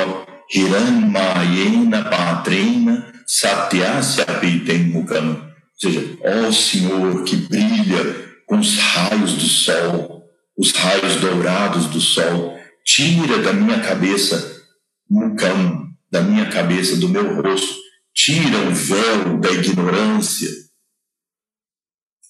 Hiranmayena 0.53 2.09
Patrena 2.09 3.13
Satyasya 3.25 4.25
Mukam. 4.91 5.52
Seja, 5.83 6.17
ó 6.23 6.49
Senhor 6.49 7.25
que 7.25 7.35
brilha 7.35 8.41
com 8.45 8.57
os 8.57 8.77
raios 8.77 9.33
do 9.33 9.43
sol, 9.43 10.23
os 10.57 10.71
raios 10.71 11.17
dourados 11.17 11.87
do 11.87 11.99
sol, 11.99 12.57
tira 12.85 13.39
da 13.39 13.51
minha 13.51 13.81
cabeça 13.81 14.63
Mukam, 15.09 15.89
da 16.09 16.21
minha 16.21 16.49
cabeça, 16.49 16.95
do 16.95 17.09
meu 17.09 17.41
rosto, 17.41 17.75
tira 18.13 18.59
o 18.59 18.73
véu 18.73 19.37
da 19.41 19.51
ignorância. 19.51 20.49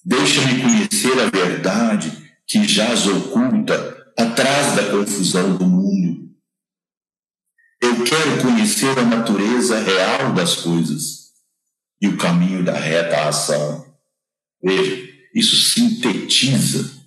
Deixa-me 0.04 0.60
conhecer 0.60 1.16
a 1.20 1.30
verdade 1.30 2.10
que 2.48 2.66
jaz 2.66 3.06
oculta 3.06 4.12
atrás 4.18 4.74
da 4.74 4.90
confusão 4.90 5.56
do 5.56 5.64
mundo. 5.64 6.28
Eu 7.80 8.02
quero 8.02 8.42
conhecer 8.42 8.98
a 8.98 9.04
natureza 9.04 9.78
real 9.78 10.32
das 10.32 10.56
coisas 10.56 11.23
e 12.04 12.08
o 12.08 12.18
caminho 12.18 12.62
da 12.62 12.78
reta 12.78 13.26
ação. 13.26 13.98
Veja, 14.62 15.10
isso 15.34 15.56
sintetiza 15.56 17.02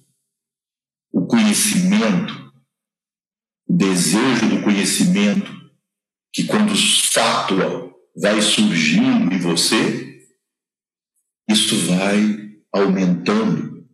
o 1.13 1.27
conhecimento, 1.27 2.51
o 3.67 3.73
desejo 3.73 4.49
do 4.49 4.63
conhecimento, 4.63 5.51
que 6.33 6.45
quando 6.45 6.75
sátua 6.75 7.93
vai 8.19 8.41
surgindo 8.41 9.31
em 9.31 9.37
você, 9.37 10.27
isso 11.47 11.75
vai 11.85 12.57
aumentando. 12.73 13.87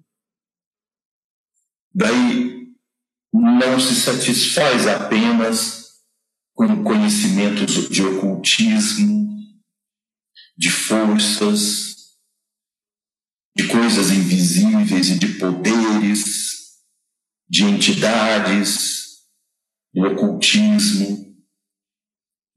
Daí 1.93 2.69
não 3.33 3.77
se 3.77 3.93
satisfaz 3.93 4.87
apenas 4.87 6.01
com 6.53 6.81
conhecimentos 6.81 7.89
de 7.89 8.01
ocultismo, 8.03 9.32
de 10.55 10.69
forças, 10.69 12.17
de 13.55 13.67
coisas 13.67 14.11
invisíveis 14.11 15.09
e 15.09 15.19
de 15.19 15.39
poderes, 15.39 16.83
de 17.47 17.63
entidades, 17.63 19.03
do 19.93 20.01
ocultismo, 20.07 21.37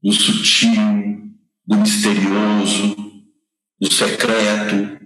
do 0.01 0.11
sutil, 0.11 1.35
do 1.65 1.77
misterioso, 1.77 2.95
do 3.79 3.91
secreto. 3.91 4.97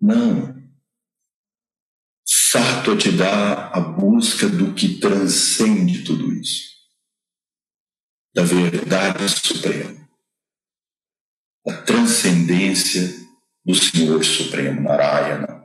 Não. 0.00 0.52
Sarto 2.24 2.96
te 2.96 3.10
dá 3.10 3.68
a 3.68 3.80
busca 3.80 4.48
do 4.48 4.74
que 4.74 4.98
transcende 4.98 6.04
tudo 6.04 6.32
isso, 6.32 6.71
da 8.34 8.42
verdade 8.42 9.28
suprema, 9.28 10.08
da 11.64 11.82
transcendência 11.82 13.22
do 13.64 13.74
Senhor 13.74 14.24
Supremo 14.24 14.80
Narayana. 14.80 15.62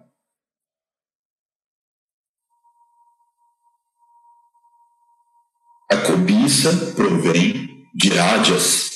A 5.89 5.97
cobiça 6.05 6.93
provém 6.93 7.87
de 7.95 8.09
rádias. 8.09 8.91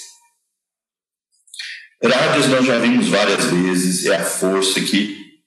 Rádias 2.04 2.48
nós 2.48 2.66
já 2.66 2.80
vimos 2.80 3.08
várias 3.08 3.46
vezes, 3.46 4.06
é 4.06 4.18
a 4.18 4.26
força 4.26 4.82
que 4.82 5.42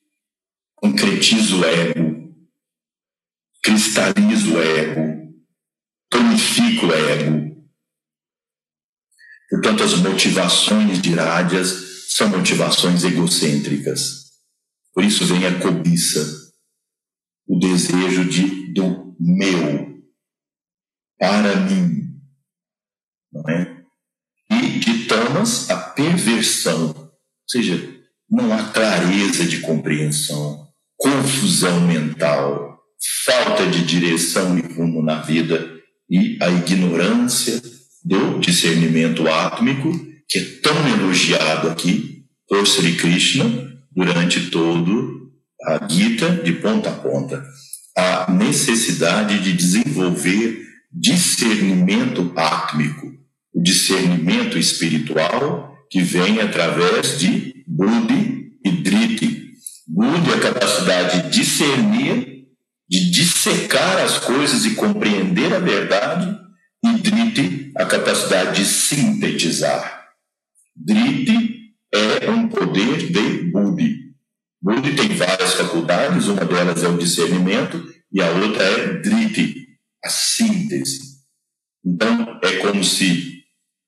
concretiza 0.77 1.57
o 1.57 1.65
ego, 1.65 2.35
cristaliza 3.63 4.55
o 4.55 4.63
ego, 4.63 5.35
tonifica 6.09 6.87
o 6.87 6.93
ego. 6.93 7.54
Portanto, 9.55 9.85
as 9.85 9.95
motivações 9.95 11.01
de 11.01 11.15
rádias 11.15 12.09
são 12.09 12.29
motivações 12.29 13.05
egocêntricas. 13.05 14.25
Por 14.93 15.05
isso 15.05 15.25
vem 15.27 15.47
a 15.47 15.61
cobiça, 15.61 16.51
o 17.47 17.57
desejo 17.57 18.25
de 18.25 18.73
do 18.73 19.15
meu, 19.21 20.03
para 21.21 21.55
mim. 21.61 22.19
Não 23.33 23.49
é? 23.49 23.85
E 24.51 24.79
de 24.81 25.05
tamas 25.07 25.71
a 25.71 25.77
perversão, 25.77 26.89
ou 26.89 27.13
seja, 27.49 27.97
não 28.29 28.53
há 28.53 28.73
clareza 28.73 29.47
de 29.47 29.61
compreensão, 29.61 30.67
confusão 30.97 31.81
mental 31.87 32.77
falta 33.25 33.67
de 33.67 33.85
direção 33.85 34.59
e 34.59 34.63
rumo 34.63 35.01
na 35.01 35.21
vida 35.21 35.81
e 36.11 36.39
a 36.43 36.51
ignorância 36.51 37.63
do 38.05 38.39
discernimento 38.39 39.27
átmico, 39.27 39.91
que 40.29 40.39
é 40.39 40.45
tão 40.63 40.77
elogiado 40.89 41.69
aqui 41.69 42.25
por 42.49 42.67
Sri 42.67 42.97
Krishna 42.97 43.73
durante 43.91 44.51
todo 44.51 45.31
a 45.67 45.89
Gita 45.89 46.29
de 46.31 46.53
ponta 46.53 46.91
a 46.91 46.93
ponta. 46.93 47.43
a 47.97 48.31
necessidade 48.33 49.39
de 49.39 49.53
desenvolver 49.53 50.61
discernimento 50.93 52.33
átmico, 52.37 53.13
o 53.53 53.63
discernimento 53.63 54.59
espiritual 54.59 55.73
que 55.89 56.03
vem 56.03 56.41
através 56.41 57.19
de 57.21 57.65
Buddhi 57.69 58.53
e 58.65 58.71
Driti. 58.71 59.53
Buddhi 59.87 60.31
é 60.31 60.35
a 60.35 60.41
capacidade 60.41 61.23
de 61.23 61.39
discernir, 61.39 62.47
de 62.89 63.11
dissecar 63.11 63.99
as 63.99 64.19
coisas 64.19 64.65
e 64.65 64.75
compreender 64.75 65.55
a 65.55 65.61
verdade, 65.61 66.37
e 66.85 66.99
Driti 67.01 67.73
a 67.77 67.87
capacidade 67.87 68.61
de 68.61 68.69
sintetizar. 68.69 70.05
Driti 70.77 71.73
é 71.91 72.31
um 72.31 72.49
poder 72.49 73.11
de 73.11 73.51
Buddhi. 73.51 74.15
Buddhi 74.61 74.95
tem 74.95 75.09
várias 75.17 75.55
faculdades, 75.55 76.27
uma 76.27 76.45
delas 76.45 76.83
é 76.83 76.89
o 76.89 76.99
discernimento 76.99 77.83
e 78.13 78.21
a 78.21 78.31
outra 78.31 78.63
é 78.63 79.01
Driti, 79.01 79.67
a 80.05 80.11
síntese. 80.11 81.15
Então, 81.85 82.39
é 82.43 82.57
como 82.59 82.85
se 82.85 83.45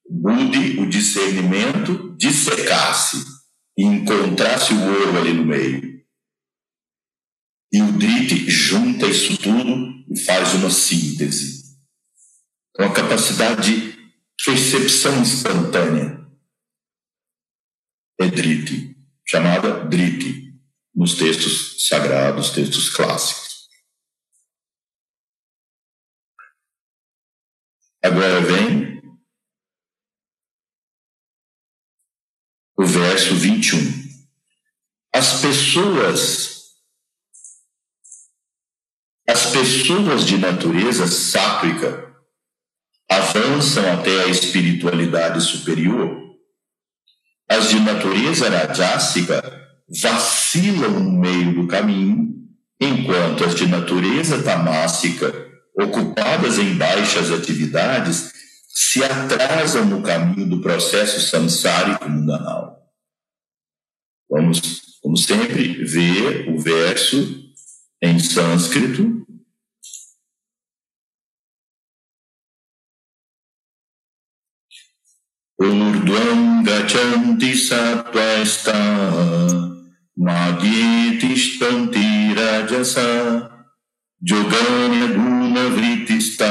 Buddhi, 0.09 0.79
o 0.79 0.89
discernimento, 0.89 2.17
dissecasse 2.17 3.23
e 3.77 3.85
encontrasse 3.85 4.73
o 4.73 4.81
ouro 4.81 5.19
ali 5.19 5.33
no 5.35 5.45
meio. 5.45 6.01
E 7.73 7.83
o 7.83 7.93
Driti 7.93 8.49
junta 8.49 9.07
isso 9.07 9.37
tudo 9.37 10.05
e 10.11 10.19
faz 10.21 10.55
uma 10.55 10.71
síntese. 10.71 11.56
Então, 12.77 12.91
a 12.91 12.95
capacidade 12.95 13.91
de 13.91 14.45
percepção 14.45 15.23
instantânea 15.23 16.29
é 18.21 18.27
Driti, 18.29 18.95
chamada 19.27 19.87
Driti, 19.87 20.55
nos 20.95 21.15
textos 21.15 21.87
sagrados, 21.87 22.51
textos 22.51 22.91
clássicos. 22.91 23.67
Agora 28.05 28.43
vem 28.43 29.01
o 32.77 32.85
verso 32.85 33.35
21. 33.37 33.79
As 35.15 35.41
pessoas 35.41 36.55
as 39.27 39.51
pessoas 39.51 40.27
de 40.27 40.37
natureza 40.37 41.07
sátrica 41.07 42.06
avançam 43.11 43.93
até 43.93 44.25
a 44.25 44.29
espiritualidade 44.29 45.41
superior. 45.41 46.17
As 47.49 47.69
de 47.71 47.81
natureza 47.81 48.49
rajásica 48.49 49.43
vacilam 50.03 51.01
no 51.01 51.21
meio 51.21 51.55
do 51.55 51.67
caminho, 51.69 52.35
enquanto 52.81 53.45
as 53.45 53.55
de 53.55 53.67
natureza 53.67 54.43
tamássica 54.43 55.33
ocupadas 55.79 56.59
em 56.59 56.75
baixas 56.75 57.31
atividades, 57.31 58.33
se 58.69 59.03
atrasam 59.05 59.85
no 59.87 60.03
caminho 60.03 60.49
do 60.49 60.61
processo 60.61 61.21
samsárico 61.21 62.09
mundanal. 62.09 62.77
Vamos, 64.29 64.99
como 65.01 65.17
sempre, 65.17 65.85
ver 65.85 66.49
o 66.51 66.59
verso 66.59 67.45
em 68.03 68.19
sânscrito. 68.19 69.26
Urdvam 75.59 76.65
gachanti 76.65 77.55
sattvaista 77.55 78.75
madhyetishtanti 80.17 82.35
rajasa 82.35 83.57
Joganya 84.21 85.07
guna 85.15 85.69
vritista 85.69 86.49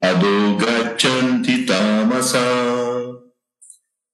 adogachanti 0.00 1.66
tamasa. 1.66 2.40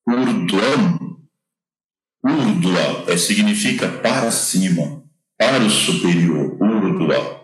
Urdvam. 0.09 0.99
Urdva 2.25 3.13
é, 3.13 3.17
significa 3.17 3.89
para 3.89 4.31
cima, 4.31 5.05
para 5.39 5.65
o 5.65 5.71
superior. 5.71 6.57
Urdva. 6.61 7.41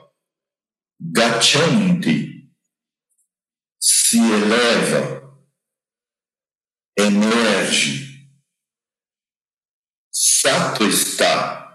Gachanti 1.00 2.50
se 3.78 4.18
eleva, 4.18 5.15
emerge. 6.98 8.06
Sato 10.12 10.84
está 10.86 11.66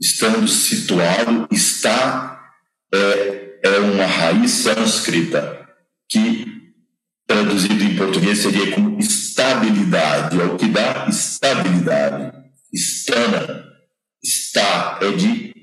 estando 0.00 0.48
situado, 0.48 1.46
está, 1.52 2.50
é, 2.92 3.60
é 3.62 3.78
uma 3.80 4.06
raiz 4.06 4.50
sânscrita 4.50 5.68
que, 6.08 6.46
traduzido 7.26 7.84
em 7.84 7.96
português, 7.96 8.38
seria 8.38 8.74
como 8.74 8.98
estabilidade, 8.98 10.40
é 10.40 10.44
o 10.44 10.56
que 10.56 10.68
dá 10.68 11.06
estabilidade. 11.08 12.40
Estana, 12.72 13.64
está, 14.22 14.98
é 15.02 15.12
de 15.12 15.54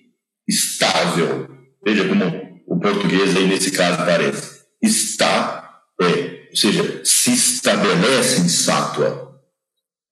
estável. 0.48 1.48
Veja 1.84 2.08
como 2.08 2.64
o 2.68 2.80
português 2.80 3.36
aí 3.36 3.48
nesse 3.48 3.72
caso 3.72 3.98
parece. 3.98 4.66
Está, 4.82 5.82
é, 6.02 6.37
ou 6.58 6.62
seja, 6.62 7.06
se 7.06 7.34
estabelece 7.34 8.42
em 8.42 8.50
sátua. 8.50 9.40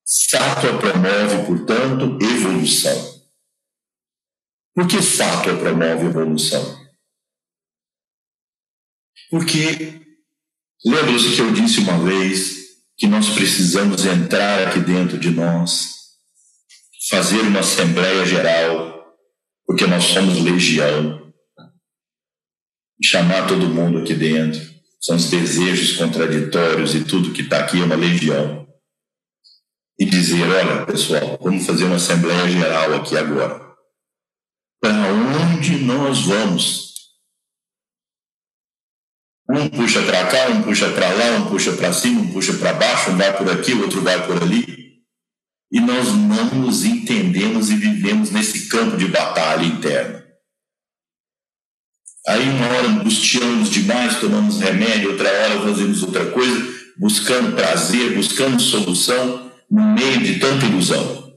Sátua 0.04 0.78
promove, 0.78 1.44
portanto, 1.44 2.24
evolução. 2.24 3.26
Por 4.72 4.86
que 4.86 5.02
sátua 5.02 5.56
promove 5.56 6.06
evolução? 6.06 6.86
Porque, 9.28 10.00
lembra-se 10.84 11.34
que 11.34 11.40
eu 11.40 11.52
disse 11.52 11.80
uma 11.80 11.98
vez 11.98 12.76
que 12.96 13.08
nós 13.08 13.30
precisamos 13.30 14.06
entrar 14.06 14.68
aqui 14.68 14.78
dentro 14.78 15.18
de 15.18 15.30
nós, 15.30 15.96
fazer 17.10 17.40
uma 17.40 17.58
Assembleia 17.58 18.24
Geral, 18.24 19.04
porque 19.66 19.84
nós 19.84 20.04
somos 20.04 20.38
legião, 20.38 21.32
chamar 23.02 23.48
todo 23.48 23.68
mundo 23.68 23.98
aqui 23.98 24.14
dentro. 24.14 24.75
São 25.06 25.14
os 25.14 25.30
desejos 25.30 25.96
contraditórios 25.98 26.96
e 26.96 27.04
tudo 27.04 27.32
que 27.32 27.42
está 27.42 27.60
aqui 27.60 27.80
é 27.80 27.84
uma 27.84 27.94
legião. 27.94 28.66
E 29.96 30.04
dizer: 30.04 30.42
olha, 30.42 30.84
pessoal, 30.84 31.38
vamos 31.40 31.64
fazer 31.64 31.84
uma 31.84 31.94
Assembleia 31.94 32.48
Geral 32.48 32.92
aqui 32.96 33.16
agora 33.16 33.66
para 34.80 35.12
onde 35.12 35.78
nós 35.84 36.22
vamos. 36.22 36.94
Um 39.48 39.68
puxa 39.68 40.02
para 40.02 40.26
cá, 40.26 40.48
um 40.48 40.62
puxa 40.62 40.90
para 40.90 41.08
lá, 41.08 41.36
um 41.38 41.48
puxa 41.48 41.72
para 41.72 41.92
cima, 41.92 42.22
um 42.22 42.32
puxa 42.32 42.54
para 42.54 42.72
baixo, 42.72 43.12
um 43.12 43.16
vai 43.16 43.36
por 43.36 43.48
aqui, 43.48 43.74
o 43.74 43.82
outro 43.82 44.02
vai 44.02 44.26
por 44.26 44.42
ali. 44.42 45.04
E 45.70 45.80
nós 45.80 46.08
não 46.08 46.54
nos 46.56 46.84
entendemos 46.84 47.70
e 47.70 47.76
vivemos 47.76 48.32
nesse 48.32 48.68
campo 48.68 48.96
de 48.96 49.06
batalha 49.06 49.64
interna. 49.64 50.15
Aí 52.26 52.48
uma 52.48 52.66
hora 52.66 52.88
angustiamos 52.88 53.70
demais, 53.70 54.18
tomamos 54.18 54.58
remédio, 54.58 55.12
outra 55.12 55.30
hora 55.30 55.62
fazemos 55.62 56.02
outra 56.02 56.30
coisa, 56.32 56.74
buscando 56.98 57.54
prazer, 57.54 58.16
buscando 58.16 58.60
solução 58.60 59.52
no 59.70 59.94
meio 59.94 60.20
de 60.22 60.40
tanta 60.40 60.66
ilusão. 60.66 61.32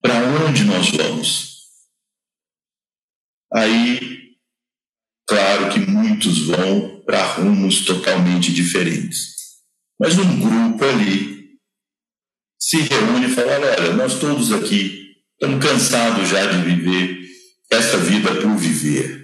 Para 0.00 0.14
onde 0.46 0.64
nós 0.64 0.90
vamos? 0.90 1.50
Aí, 3.52 4.36
claro 5.26 5.70
que 5.70 5.80
muitos 5.80 6.46
vão 6.46 7.02
para 7.04 7.24
rumos 7.24 7.84
totalmente 7.84 8.52
diferentes. 8.52 9.34
Mas 9.98 10.16
um 10.16 10.40
grupo 10.40 10.84
ali 10.84 11.58
se 12.58 12.78
reúne 12.82 13.26
e 13.26 13.34
fala: 13.34 13.52
olha, 13.78 13.92
nós 13.94 14.18
todos 14.20 14.52
aqui 14.52 15.16
estamos 15.32 15.64
cansados 15.64 16.28
já 16.28 16.46
de 16.46 16.62
viver 16.62 17.18
essa 17.70 17.98
vida 17.98 18.32
por 18.36 18.56
viver. 18.56 19.19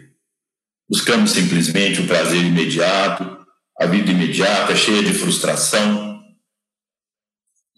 Buscamos 0.88 1.33
simplesmente 1.33 2.01
o 2.01 2.07
prazer 2.07 2.44
imediato, 2.44 3.44
a 3.79 3.87
vida 3.87 4.11
imediata, 4.11 4.77
cheia 4.77 5.03
de 5.03 5.12
frustração. 5.12 6.22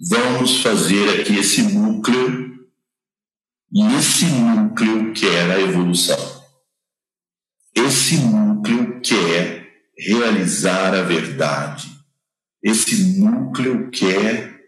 Vamos 0.08 0.62
fazer 0.62 1.20
aqui 1.20 1.38
esse 1.38 1.62
núcleo, 1.62 2.48
e 3.72 3.82
esse 3.98 4.26
núcleo 4.26 5.12
que 5.12 5.26
é 5.26 5.52
a 5.52 5.60
evolução. 5.60 6.38
Esse 7.74 8.16
núcleo 8.18 9.00
quer 9.00 9.68
realizar 9.98 10.94
a 10.94 11.02
verdade. 11.02 11.88
Esse 12.62 13.18
núcleo 13.18 13.90
quer 13.90 14.58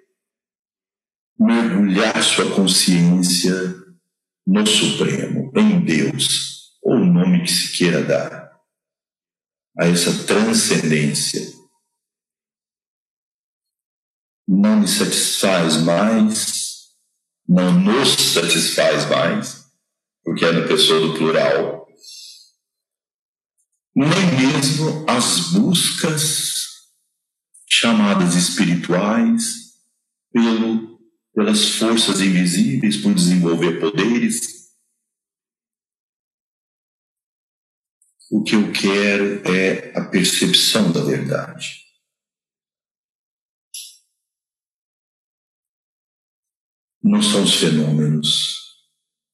mergulhar 1.39 2.23
sua 2.23 2.55
consciência 2.55 3.75
no 4.47 4.67
Supremo, 4.67 5.53
em 5.57 5.81
Deus, 5.85 6.50
ou 6.83 6.95
o 6.95 7.05
nome 7.05 7.43
que 7.43 7.51
se 7.51 7.77
queira 7.77 8.03
dar, 8.03 8.61
a 9.79 9.87
essa 9.87 10.27
transcendência. 10.27 11.41
Não 14.47 14.81
me 14.81 14.89
satisfaz 14.89 15.77
mais, 15.79 16.91
não 17.47 17.73
nos 17.73 18.15
satisfaz 18.33 19.09
mais 19.09 19.61
porque 20.25 20.45
é 20.45 20.53
na 20.53 20.67
pessoa 20.67 21.01
do 21.01 21.19
plural, 21.19 21.89
nem 23.95 24.09
mesmo 24.37 25.05
as 25.09 25.53
buscas 25.53 26.53
chamadas 27.69 28.35
espirituais 28.35 29.73
pelo, 30.33 31.01
pelas 31.35 31.71
forças 31.71 32.21
invisíveis 32.21 32.97
por 32.97 33.15
desenvolver 33.15 33.81
poderes. 33.81 34.60
O 38.31 38.45
que 38.45 38.55
eu 38.55 38.73
quero 38.73 39.43
é 39.45 39.93
a 39.99 40.05
percepção 40.05 40.93
da 40.93 41.03
verdade. 41.03 41.85
Não 47.03 47.21
são 47.21 47.43
os 47.43 47.55
fenômenos, 47.55 48.57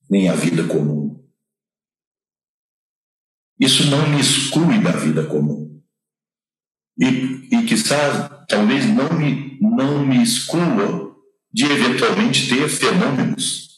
nem 0.09 0.31
a 0.31 0.35
vida 0.35 0.67
comum. 0.67 1.23
Isso 3.61 3.91
não 3.91 4.09
me 4.09 4.19
exclui 4.19 4.83
da 4.83 4.93
vida 4.93 5.27
comum. 5.27 5.83
E, 6.99 7.05
e 7.05 8.47
talvez 8.49 8.87
não 8.87 9.13
me, 9.19 9.61
não 9.61 10.07
me 10.07 10.23
exclua 10.23 11.15
de 11.53 11.67
eventualmente 11.67 12.49
ter 12.49 12.67
fenômenos 12.67 13.76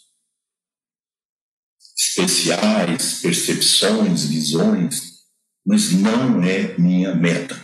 especiais, 1.98 3.20
percepções, 3.20 4.24
visões, 4.26 5.18
mas 5.66 5.92
não 5.92 6.42
é 6.42 6.74
minha 6.78 7.14
meta, 7.14 7.60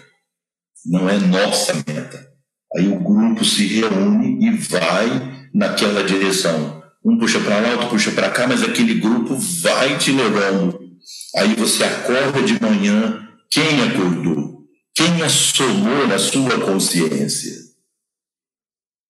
não 0.85 1.09
é 1.09 1.19
nossa 1.19 1.75
meta. 1.75 2.33
Aí 2.77 2.89
o 2.89 2.99
grupo 2.99 3.45
se 3.45 3.67
reúne 3.67 4.47
e 4.47 4.51
vai 4.57 5.49
naquela 5.55 6.03
direção. 6.03 6.83
Um 7.05 7.19
puxa 7.19 7.39
para 7.39 7.61
lá, 7.61 7.73
outro 7.73 7.91
puxa 7.91 8.11
para 8.11 8.31
cá, 8.31 8.49
mas 8.49 8.63
aquele 8.63 8.95
grupo 8.95 9.37
vai 9.37 9.97
te 9.99 10.11
levando 10.11 10.85
Aí 11.37 11.55
você 11.55 11.85
acorda 11.85 12.43
de 12.43 12.61
manhã, 12.61 13.29
quem 13.51 13.83
acordou? 13.83 14.65
Quem 14.95 15.23
assomou 15.23 16.07
na 16.07 16.19
sua 16.19 16.61
consciência? 16.61 17.53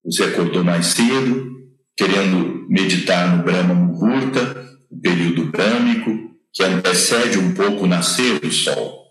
Você 0.05 0.25
acordou 0.25 0.65
mais 0.65 0.87
cedo, 0.87 1.53
querendo 1.97 2.67
meditar 2.69 3.37
no 3.37 3.43
Brahma 3.43 3.75
Muhurta, 3.75 4.74
período 5.01 5.47
brâmico, 5.47 6.35
que 6.53 6.63
antecede 6.63 7.39
um 7.39 7.55
pouco 7.55 7.85
o 7.85 7.87
nascer 7.87 8.39
do 8.41 8.51
sol. 8.51 9.05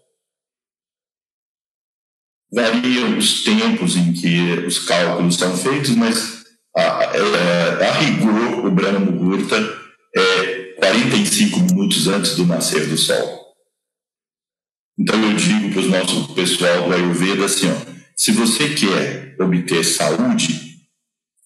Variam 2.51 3.17
os 3.17 3.43
tempos 3.43 3.95
em 3.95 4.13
que 4.13 4.65
os 4.65 4.79
cálculos 4.79 5.35
são 5.35 5.57
feitos, 5.57 5.89
mas 5.95 6.45
a, 6.75 6.81
a, 6.81 7.89
a 7.89 7.91
rigor 7.99 8.65
o 8.65 8.71
Brahma 8.71 8.99
Muhurta 8.99 9.57
é 10.15 10.73
45 10.75 11.59
minutos 11.59 12.07
antes 12.07 12.35
do 12.35 12.45
nascer 12.45 12.87
do 12.87 12.97
sol. 12.97 13.43
Então 14.97 15.19
eu 15.23 15.35
digo 15.35 15.73
para 15.73 15.81
o 15.81 15.87
nosso 15.87 16.33
pessoal 16.35 16.87
do 16.87 16.93
Ayurveda 16.93 17.45
assim, 17.45 17.67
ó, 17.69 17.93
se 18.15 18.31
você 18.31 18.73
quer 18.75 19.35
obter 19.41 19.83
saúde, 19.83 20.77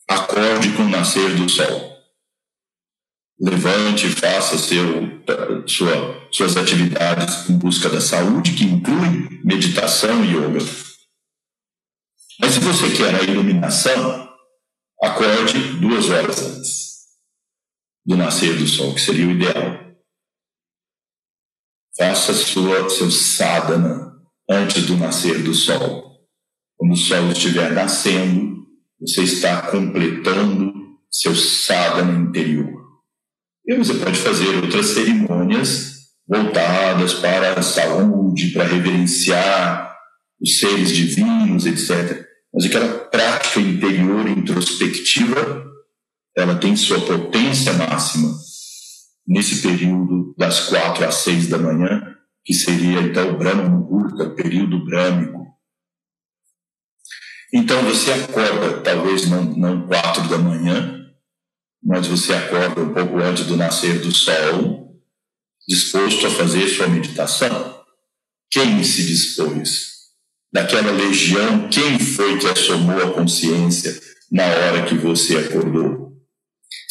acorde 0.09 0.71
com 0.73 0.83
o 0.83 0.89
nascer 0.89 1.35
do 1.35 1.49
sol. 1.49 1.96
Levante, 3.39 4.09
faça 4.09 4.57
seu, 4.57 4.85
sua, 5.67 6.27
suas 6.31 6.57
atividades 6.57 7.47
em 7.49 7.57
busca 7.57 7.87
da 7.87 8.01
saúde, 8.01 8.53
que 8.53 8.63
inclui 8.63 9.41
meditação 9.43 10.25
e 10.25 10.29
yoga. 10.29 10.59
Mas 12.39 12.53
se 12.53 12.59
você 12.59 12.89
quer 12.95 13.13
a 13.13 13.23
iluminação, 13.23 14.27
acorde 15.03 15.59
duas 15.79 16.09
horas 16.09 16.41
antes 16.41 16.87
do 18.05 18.17
nascer 18.17 18.57
do 18.57 18.65
sol, 18.65 18.93
que 18.95 19.01
seria 19.01 19.27
o 19.27 19.31
ideal. 19.31 19.85
Faça 21.97 22.33
sua, 22.33 22.89
seu 22.89 23.11
sadhana 23.11 24.13
antes 24.49 24.85
do 24.85 24.95
nascer 24.97 25.43
do 25.43 25.53
sol. 25.53 26.07
Quando 26.75 26.93
o 26.93 26.97
sol 26.97 27.31
estiver 27.31 27.71
nascendo, 27.71 28.65
você 28.99 29.23
está 29.23 29.69
completando 29.69 30.73
seu 31.11 31.35
sadhana 31.35 32.17
interior. 32.19 32.76
E 33.67 33.75
você 33.75 33.93
pode 33.95 34.17
fazer 34.19 34.55
outras 34.63 34.87
cerimônias 34.87 35.97
voltadas 36.27 37.15
para 37.15 37.59
a 37.59 37.61
saúde, 37.61 38.51
para 38.51 38.63
reverenciar 38.63 39.93
os 40.41 40.59
seres 40.59 40.91
divinos, 40.91 41.65
etc. 41.65 42.25
Mas 42.53 42.65
aquela 42.65 42.99
prática 43.09 43.59
interior 43.59 44.27
introspectiva 44.27 45.65
ela 46.37 46.55
tem 46.55 46.75
sua 46.75 47.01
potência 47.01 47.73
máxima 47.73 48.31
nesse 49.27 49.61
período 49.61 50.35
das 50.37 50.69
quatro 50.69 51.03
às 51.03 51.15
seis 51.15 51.47
da 51.47 51.57
manhã, 51.57 52.15
que 52.45 52.53
seria 52.53 53.01
então 53.01 53.31
o 53.31 53.37
Brahma 53.37 53.63
Muhurta, 53.63 54.29
período 54.29 54.85
brâmico. 54.85 55.47
Então 57.51 57.81
você 57.83 58.11
acorda, 58.11 58.81
talvez 58.81 59.27
não, 59.27 59.43
não 59.43 59.87
quatro 59.87 60.29
da 60.29 60.37
manhã, 60.37 60.96
mas 61.83 62.07
você 62.07 62.33
acorda 62.33 62.81
um 62.81 62.93
pouco 62.93 63.17
antes 63.19 63.45
do 63.45 63.55
nascer 63.55 63.99
do 63.99 64.11
sol, 64.11 64.95
disposto 65.67 66.27
a 66.27 66.31
fazer 66.31 66.67
sua 66.67 66.87
meditação. 66.87 67.81
Quem 68.49 68.83
se 68.83 69.05
dispôs? 69.05 69.97
Daquela 70.51 70.91
legião, 70.91 71.69
quem 71.69 71.99
foi 71.99 72.37
que 72.39 72.47
assomou 72.47 73.01
a 73.01 73.13
consciência 73.13 73.99
na 74.31 74.45
hora 74.45 74.85
que 74.85 74.95
você 74.95 75.37
acordou? 75.37 76.07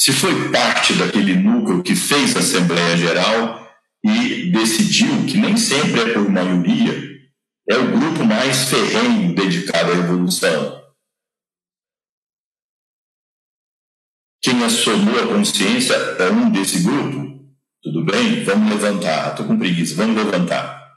se 0.06 0.12
foi 0.12 0.50
parte 0.50 0.92
daquele 0.92 1.34
núcleo 1.34 1.82
que 1.82 1.96
fez 1.96 2.36
a 2.36 2.40
Assembleia 2.40 2.96
Geral 2.96 3.66
e 4.04 4.52
decidiu 4.52 5.24
que 5.26 5.36
nem 5.36 5.56
sempre 5.56 6.00
é 6.00 6.12
por 6.12 6.28
maioria, 6.30 6.94
é 7.68 7.76
o 7.76 7.90
grupo 7.90 8.24
mais 8.24 8.68
ferrenho 8.68 9.34
dedicado 9.34 9.90
à 9.90 9.96
evolução. 9.96 10.75
Quem 14.46 14.62
assomou 14.62 15.18
a 15.18 15.26
consciência 15.26 15.92
é 15.92 16.30
um 16.30 16.48
desse 16.52 16.84
grupo. 16.84 17.44
Tudo 17.82 18.04
bem? 18.04 18.44
Vamos 18.44 18.70
levantar. 18.70 19.30
Estou 19.30 19.44
com 19.44 19.58
preguiça. 19.58 19.96
Vamos 19.96 20.14
levantar. 20.14 20.88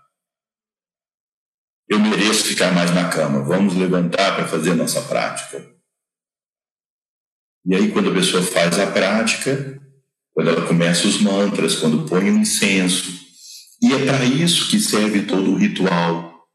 Eu 1.88 2.00
mereço 2.00 2.44
ficar 2.44 2.72
mais 2.72 2.94
na 2.94 3.10
cama. 3.10 3.44
Vamos 3.44 3.74
levantar 3.74 4.36
para 4.36 4.48
fazer 4.48 4.74
a 4.74 4.76
nossa 4.76 5.02
prática. 5.02 5.68
E 7.66 7.74
aí, 7.74 7.92
quando 7.92 8.12
a 8.12 8.14
pessoa 8.14 8.44
faz 8.44 8.78
a 8.78 8.86
prática, 8.92 9.82
quando 10.32 10.52
ela 10.52 10.68
começa 10.68 11.08
os 11.08 11.20
mantras, 11.20 11.76
quando 11.76 12.08
põe 12.08 12.30
o 12.30 12.38
incenso, 12.38 13.12
e 13.82 13.92
é 13.92 14.06
para 14.06 14.26
isso 14.26 14.70
que 14.70 14.80
serve 14.80 15.24
todo 15.24 15.54
o 15.54 15.58
ritual. 15.58 16.46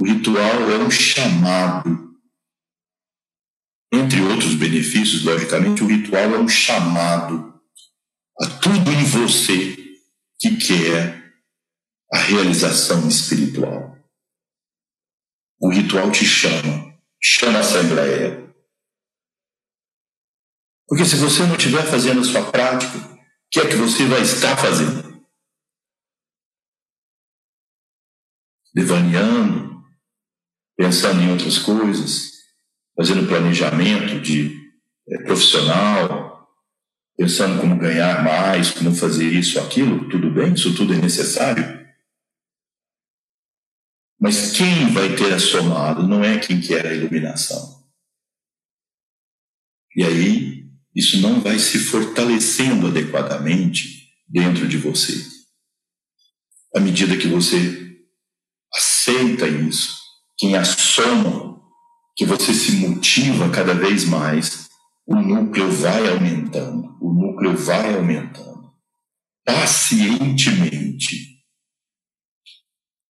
O 0.00 0.06
ritual 0.06 0.70
é 0.70 0.78
um 0.78 0.90
chamado. 0.90 2.11
Entre 3.92 4.20
outros 4.22 4.54
benefícios, 4.54 5.24
logicamente, 5.24 5.82
o 5.82 5.86
ritual 5.86 6.34
é 6.34 6.38
um 6.38 6.48
chamado 6.48 7.60
a 8.40 8.46
tudo 8.58 8.90
em 8.90 9.04
você 9.04 9.76
que 10.38 10.56
quer 10.56 11.22
a 12.10 12.18
realização 12.18 13.06
espiritual. 13.06 13.98
O 15.60 15.70
ritual 15.70 16.10
te 16.10 16.24
chama, 16.24 16.98
chama 17.20 17.58
a 17.58 17.60
Assembleia, 17.60 18.42
porque 20.92 21.06
se 21.06 21.16
você 21.16 21.46
não 21.46 21.56
estiver 21.56 21.86
fazendo 21.86 22.20
a 22.20 22.24
sua 22.24 22.52
prática, 22.52 22.98
o 22.98 23.18
que 23.50 23.60
é 23.60 23.66
que 23.66 23.76
você 23.76 24.06
vai 24.06 24.20
estar 24.20 24.54
fazendo? 24.58 25.26
Devaneando, 28.74 29.82
pensando 30.76 31.22
em 31.22 31.30
outras 31.30 31.58
coisas, 31.58 32.31
fazendo 32.96 33.26
planejamento 33.26 34.20
de 34.20 34.56
é, 35.08 35.22
profissional, 35.24 36.48
pensando 37.16 37.60
como 37.60 37.78
ganhar 37.78 38.22
mais, 38.24 38.70
como 38.70 38.94
fazer 38.94 39.26
isso, 39.26 39.58
aquilo, 39.60 40.08
tudo 40.08 40.30
bem, 40.30 40.54
isso 40.54 40.74
tudo 40.74 40.94
é 40.94 40.98
necessário. 40.98 41.82
Mas 44.20 44.52
quem 44.52 44.92
vai 44.92 45.16
ter 45.16 45.32
a 45.32 45.38
somado 45.38 46.06
não 46.06 46.22
é 46.22 46.38
quem 46.38 46.60
quer 46.60 46.86
a 46.86 46.94
iluminação. 46.94 47.82
E 49.96 50.04
aí 50.04 50.62
isso 50.94 51.20
não 51.20 51.40
vai 51.40 51.58
se 51.58 51.78
fortalecendo 51.78 52.86
adequadamente 52.86 54.10
dentro 54.28 54.68
de 54.68 54.76
você. 54.78 55.12
À 56.74 56.80
medida 56.80 57.16
que 57.16 57.26
você 57.26 57.98
aceita 58.74 59.46
isso, 59.48 59.98
quem 60.38 60.56
assoma, 60.56 61.51
que 62.16 62.24
você 62.24 62.52
se 62.52 62.72
motiva 62.72 63.50
cada 63.50 63.74
vez 63.74 64.04
mais, 64.04 64.68
o 65.06 65.16
núcleo 65.16 65.70
vai 65.70 66.08
aumentando, 66.08 66.96
o 67.00 67.12
núcleo 67.12 67.56
vai 67.56 67.94
aumentando. 67.94 68.72
Pacientemente. 69.44 71.32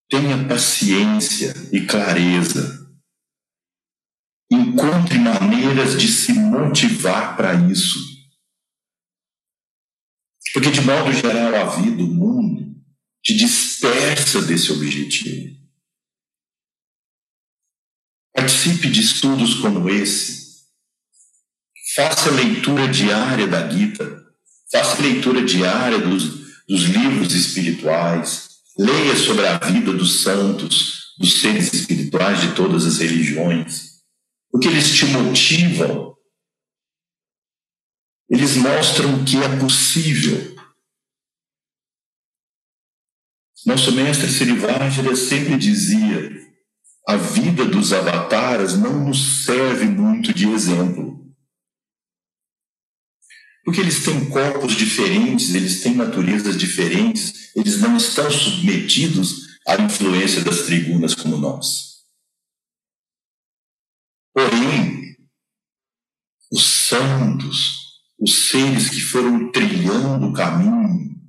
Tenha 0.08 0.46
paciência 0.46 1.54
e 1.72 1.80
clareza 1.80 2.82
Encontre 4.52 5.18
maneiras 5.18 5.98
de 5.98 6.06
se 6.08 6.34
motivar 6.34 7.34
para 7.38 7.54
isso. 7.70 7.98
Porque, 10.52 10.70
de 10.70 10.82
modo 10.82 11.10
geral, 11.10 11.54
a 11.54 11.74
vida, 11.74 12.02
o 12.02 12.06
mundo, 12.06 12.76
te 13.22 13.34
dispersa 13.34 14.42
desse 14.42 14.70
objetivo. 14.70 15.56
Participe 18.42 18.90
de 18.90 19.00
estudos 19.00 19.54
como 19.60 19.88
esse. 19.88 20.64
Faça 21.94 22.28
leitura 22.32 22.88
diária 22.88 23.46
da 23.46 23.70
Gita. 23.70 24.20
Faça 24.68 25.00
leitura 25.00 25.44
diária 25.44 26.00
dos, 26.00 26.64
dos 26.66 26.82
livros 26.86 27.32
espirituais. 27.36 28.48
Leia 28.76 29.14
sobre 29.14 29.46
a 29.46 29.58
vida 29.58 29.92
dos 29.92 30.24
santos, 30.24 31.14
dos 31.20 31.40
seres 31.40 31.72
espirituais 31.72 32.40
de 32.40 32.52
todas 32.56 32.84
as 32.84 32.98
religiões. 32.98 34.00
Porque 34.50 34.66
eles 34.66 34.92
te 34.92 35.04
motivam. 35.06 36.16
Eles 38.28 38.56
mostram 38.56 39.24
que 39.24 39.36
é 39.36 39.56
possível. 39.60 40.56
Nosso 43.64 43.92
mestre 43.92 44.26
Srivajra 44.26 45.14
sempre 45.14 45.56
dizia 45.56 46.41
a 47.08 47.16
vida 47.16 47.64
dos 47.64 47.92
avataras 47.92 48.78
não 48.78 49.04
nos 49.04 49.44
serve 49.44 49.86
muito 49.86 50.32
de 50.32 50.48
exemplo. 50.48 51.20
Porque 53.64 53.80
eles 53.80 54.04
têm 54.04 54.28
corpos 54.28 54.72
diferentes, 54.74 55.54
eles 55.54 55.82
têm 55.82 55.94
naturezas 55.94 56.56
diferentes, 56.56 57.54
eles 57.54 57.80
não 57.80 57.96
estão 57.96 58.30
submetidos 58.30 59.58
à 59.66 59.76
influência 59.76 60.42
das 60.42 60.62
tribunas 60.62 61.14
como 61.14 61.36
nós. 61.36 62.02
Porém, 64.34 65.16
os 66.50 66.64
santos, 66.64 68.00
os 68.18 68.48
seres 68.48 68.90
que 68.90 69.00
foram 69.00 69.50
trilhando 69.52 70.26
o 70.28 70.32
caminho, 70.32 71.21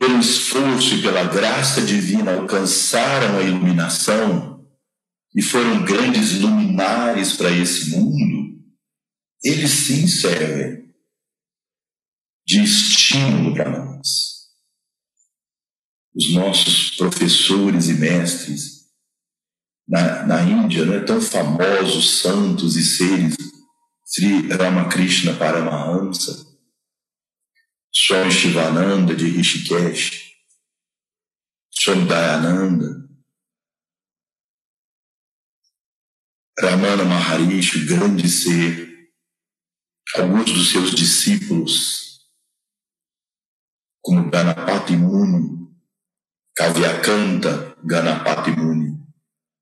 pelo 0.00 0.18
esforço 0.18 0.94
e 0.94 1.02
pela 1.02 1.24
graça 1.24 1.82
divina, 1.82 2.32
alcançaram 2.32 3.36
a 3.36 3.42
iluminação 3.42 4.66
e 5.36 5.42
foram 5.42 5.84
grandes 5.84 6.40
luminares 6.40 7.34
para 7.34 7.50
esse 7.50 7.90
mundo, 7.90 8.58
eles 9.44 9.70
sim 9.70 10.08
servem 10.08 10.90
de 12.46 12.64
estímulo 12.64 13.54
para 13.54 13.68
nós. 13.68 14.08
Os 16.14 16.32
nossos 16.32 16.96
professores 16.96 17.88
e 17.88 17.92
mestres 17.92 18.86
na, 19.86 20.24
na 20.24 20.42
Índia, 20.42 20.86
não 20.86 20.94
é 20.94 21.00
tão 21.00 21.20
famosos 21.20 22.22
santos 22.22 22.74
e 22.76 22.82
seres, 22.82 23.36
Sri 24.06 24.48
Ramakrishna 24.48 25.34
Paramahamsa, 25.34 26.49
Swami 27.92 28.30
Shivananda 28.30 29.14
de 29.14 29.24
Rishikesh, 29.24 30.32
Swami 31.70 32.06
Dayananda, 32.06 33.08
Ramana 36.60 37.04
Maharishi, 37.04 37.86
grande 37.86 38.28
ser, 38.28 39.10
alguns 40.14 40.52
dos 40.52 40.70
seus 40.70 40.94
discípulos, 40.94 42.28
como 44.02 44.30
Ganapati 44.30 44.96
Muni, 44.96 45.68
Kavyakanta 46.56 47.76
Ganapati 47.82 48.50
Muni, 48.50 48.90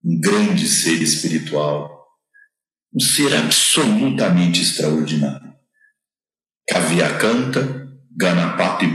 um 0.05 0.21
grande 0.21 0.67
ser 0.69 1.01
espiritual, 1.03 2.07
um 2.93 3.01
ser 3.01 3.35
absolutamente 3.35 4.61
extraordinário. 4.61 5.57
Kavyakanta 6.69 7.88
Ganapati. 8.17 8.87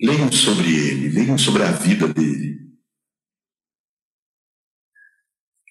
Leiam 0.00 0.30
sobre 0.30 0.68
ele, 0.68 1.08
leiam 1.08 1.36
sobre 1.36 1.64
a 1.64 1.72
vida 1.72 2.06
dele. 2.06 2.56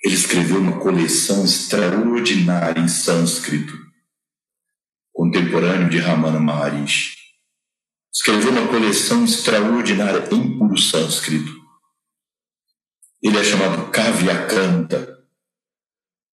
Ele 0.04 0.16
escreveu 0.16 0.60
uma 0.60 0.80
coleção 0.80 1.44
extraordinária 1.46 2.80
em 2.80 2.88
sânscrito, 2.88 3.74
contemporâneo 5.14 5.90
de 5.90 5.98
Ramana 5.98 6.40
Maharishi. 6.40 7.16
Escreveu 8.14 8.52
uma 8.52 8.68
coleção 8.68 9.24
extraordinária 9.24 10.28
em 10.34 10.58
puro 10.58 10.78
sânscrito. 10.78 11.52
Ele 13.22 13.38
é 13.38 13.44
chamado 13.44 13.90
Kavyakanta, 13.92 15.18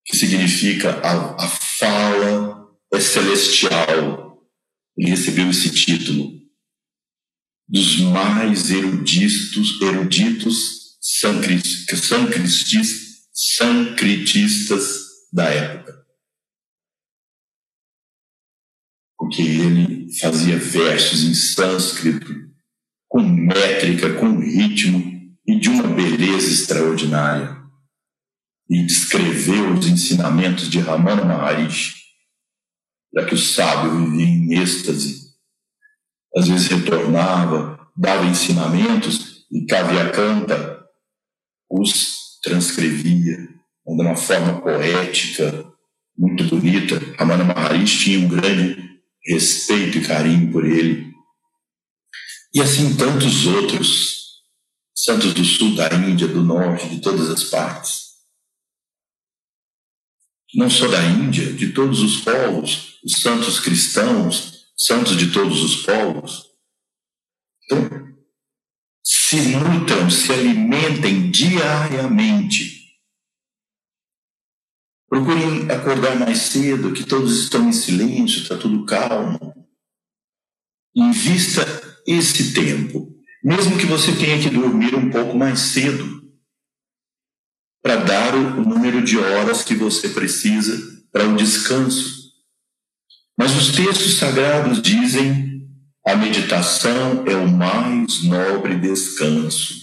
que 0.05 0.15
significa 0.15 0.99
a, 1.01 1.43
a 1.43 1.47
fala 1.47 2.54
é 2.95 3.01
celestial, 3.01 4.41
ele 4.97 5.09
recebeu 5.09 5.49
esse 5.49 5.69
título 5.69 6.33
dos 7.67 7.99
mais 7.99 8.71
eruditos, 8.71 9.81
eruditos 9.81 10.97
sancristis, 11.01 13.27
sancritistas 13.33 15.01
da 15.33 15.45
época. 15.45 16.05
Porque 19.17 19.41
ele 19.41 20.13
fazia 20.19 20.57
versos 20.57 21.23
em 21.23 21.33
sânscrito, 21.33 22.33
com 23.07 23.21
métrica, 23.21 24.13
com 24.13 24.39
ritmo 24.39 25.35
e 25.45 25.59
de 25.59 25.69
uma 25.69 25.87
beleza 25.87 26.51
extraordinária. 26.51 27.57
E 28.69 28.85
descreveu 28.85 29.73
os 29.73 29.87
ensinamentos 29.87 30.69
de 30.69 30.79
Ramana 30.79 31.25
Maharishi 31.25 32.04
já 33.15 33.25
que 33.25 33.33
o 33.33 33.37
sábio 33.37 34.05
vivia 34.05 34.25
em 34.25 34.61
êxtase. 34.61 35.33
Às 36.35 36.47
vezes 36.49 36.67
retornava, 36.67 37.79
dava 37.95 38.25
ensinamentos 38.25 39.45
e 39.51 39.65
Kavyakanta 39.65 40.83
os 41.69 42.39
transcrevia 42.43 43.37
de 43.37 44.01
uma 44.01 44.15
forma 44.15 44.61
poética, 44.61 45.65
muito 46.17 46.43
bonita. 46.45 46.99
Ramana 47.17 47.43
Maharishi 47.43 48.03
tinha 48.03 48.19
um 48.19 48.29
grande 48.29 48.77
respeito 49.25 49.97
e 49.97 50.05
carinho 50.05 50.51
por 50.51 50.65
ele. 50.65 51.13
E 52.53 52.61
assim 52.61 52.95
tantos 52.95 53.47
outros, 53.47 54.41
santos 54.95 55.33
do 55.33 55.43
sul, 55.43 55.75
da 55.75 55.93
Índia, 55.93 56.27
do 56.27 56.43
norte, 56.43 56.89
de 56.89 57.01
todas 57.01 57.29
as 57.29 57.45
partes 57.45 58.05
não 60.55 60.69
só 60.69 60.87
da 60.87 61.03
Índia, 61.03 61.51
de 61.51 61.73
todos 61.73 61.99
os 62.01 62.21
povos, 62.21 62.94
os 63.05 63.21
santos 63.21 63.59
cristãos, 63.59 64.71
santos 64.75 65.15
de 65.15 65.31
todos 65.31 65.61
os 65.61 65.83
povos. 65.83 66.49
Então, 67.63 68.15
se 69.03 69.55
nutram, 69.55 70.09
se 70.09 70.31
alimentem 70.31 71.29
diariamente. 71.29 72.83
Procurem 75.07 75.69
acordar 75.71 76.19
mais 76.19 76.39
cedo, 76.39 76.91
que 76.91 77.03
todos 77.03 77.39
estão 77.39 77.69
em 77.69 77.71
silêncio, 77.71 78.41
está 78.41 78.57
tudo 78.57 78.85
calmo. 78.85 79.53
Invista 80.95 81.63
esse 82.07 82.53
tempo, 82.53 83.15
mesmo 83.43 83.77
que 83.77 83.85
você 83.85 84.15
tenha 84.15 84.41
que 84.41 84.49
dormir 84.49 84.95
um 84.95 85.11
pouco 85.11 85.37
mais 85.37 85.59
cedo 85.59 86.23
para 87.83 87.97
dar 87.97 88.33
o 88.33 88.61
número 88.61 89.03
de 89.03 89.15
horas 89.15 89.63
que 89.63 89.75
você 89.75 90.09
precisa 90.09 91.05
para 91.11 91.27
o 91.27 91.35
descanso. 91.35 92.14
Mas 93.37 93.55
os 93.55 93.75
textos 93.75 94.17
sagrados 94.17 94.81
dizem 94.81 95.45
a 96.05 96.15
meditação 96.15 97.25
é 97.25 97.35
o 97.35 97.47
mais 97.47 98.23
nobre 98.23 98.79
descanso. 98.79 99.73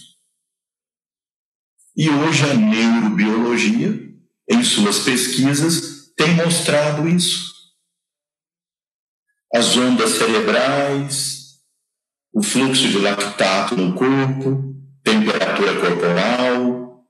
E 1.95 2.09
hoje 2.09 2.49
a 2.49 2.53
neurobiologia, 2.53 4.09
em 4.49 4.63
suas 4.63 4.99
pesquisas, 4.99 6.13
tem 6.15 6.33
mostrado 6.35 7.07
isso. 7.07 7.53
As 9.53 9.77
ondas 9.77 10.11
cerebrais, 10.11 11.59
o 12.33 12.41
fluxo 12.41 12.87
de 12.87 12.97
lactato 12.97 13.75
no 13.75 13.93
corpo, 13.93 14.73
temperatura 15.03 15.79
corporal, 15.79 17.05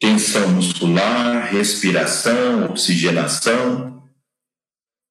tensão 0.00 0.48
muscular, 0.52 1.52
respiração, 1.52 2.70
oxigenação. 2.70 3.97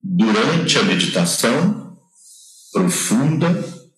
Durante 0.09 0.79
a 0.79 0.83
meditação 0.83 1.99
profunda, 2.71 3.51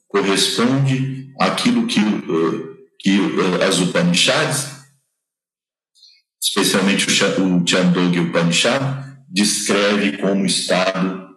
corresponde 0.07 1.31
àquilo 1.39 1.85
que, 1.85 1.99
eh, 1.99 2.77
que 2.97 3.11
eh, 3.11 3.63
as 3.63 3.79
Upanishads, 3.79 4.69
especialmente 6.41 7.05
o 7.05 7.11
Chandogya 7.11 8.23
Upanishad, 8.23 8.81
descreve 9.29 10.17
como 10.17 10.47
estado 10.47 11.29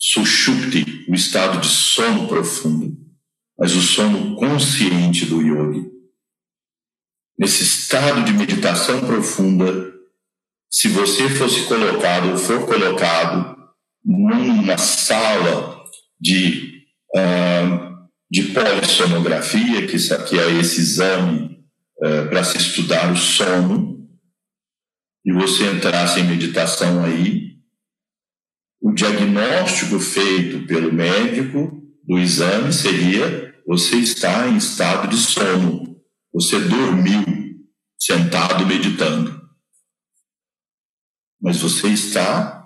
sushupti, 0.00 1.04
o 1.06 1.14
estado 1.14 1.60
de 1.60 1.68
sono 1.68 2.26
profundo, 2.28 2.96
mas 3.58 3.76
o 3.76 3.82
sono 3.82 4.36
consciente 4.36 5.26
do 5.26 5.42
yogi. 5.42 5.86
Nesse 7.38 7.62
estado 7.62 8.24
de 8.24 8.32
meditação 8.32 9.00
profunda, 9.00 9.92
se 10.70 10.88
você 10.88 11.28
fosse 11.28 11.66
colocado 11.66 12.30
ou 12.30 12.38
for 12.38 12.64
colocado 12.64 13.57
numa 14.04 14.78
sala 14.78 15.84
de, 16.20 16.84
uh, 17.14 18.08
de 18.30 18.42
polissonografia, 18.44 19.86
que, 19.86 19.96
é 20.38 20.50
esse 20.60 20.80
exame 20.80 21.64
uh, 21.98 22.28
para 22.28 22.44
se 22.44 22.56
estudar 22.56 23.12
o 23.12 23.16
sono, 23.16 23.98
e 25.24 25.32
você 25.32 25.70
entrasse 25.70 26.20
em 26.20 26.24
meditação 26.24 27.04
aí, 27.04 27.58
o 28.80 28.92
diagnóstico 28.92 29.98
feito 29.98 30.66
pelo 30.66 30.92
médico 30.92 31.82
do 32.04 32.18
exame 32.18 32.72
seria: 32.72 33.54
você 33.66 33.96
está 33.96 34.48
em 34.48 34.56
estado 34.56 35.08
de 35.08 35.16
sono, 35.16 36.00
você 36.32 36.58
dormiu 36.60 37.24
sentado 37.98 38.64
meditando. 38.64 39.38
Mas 41.40 41.58
você 41.58 41.88
está 41.88 42.57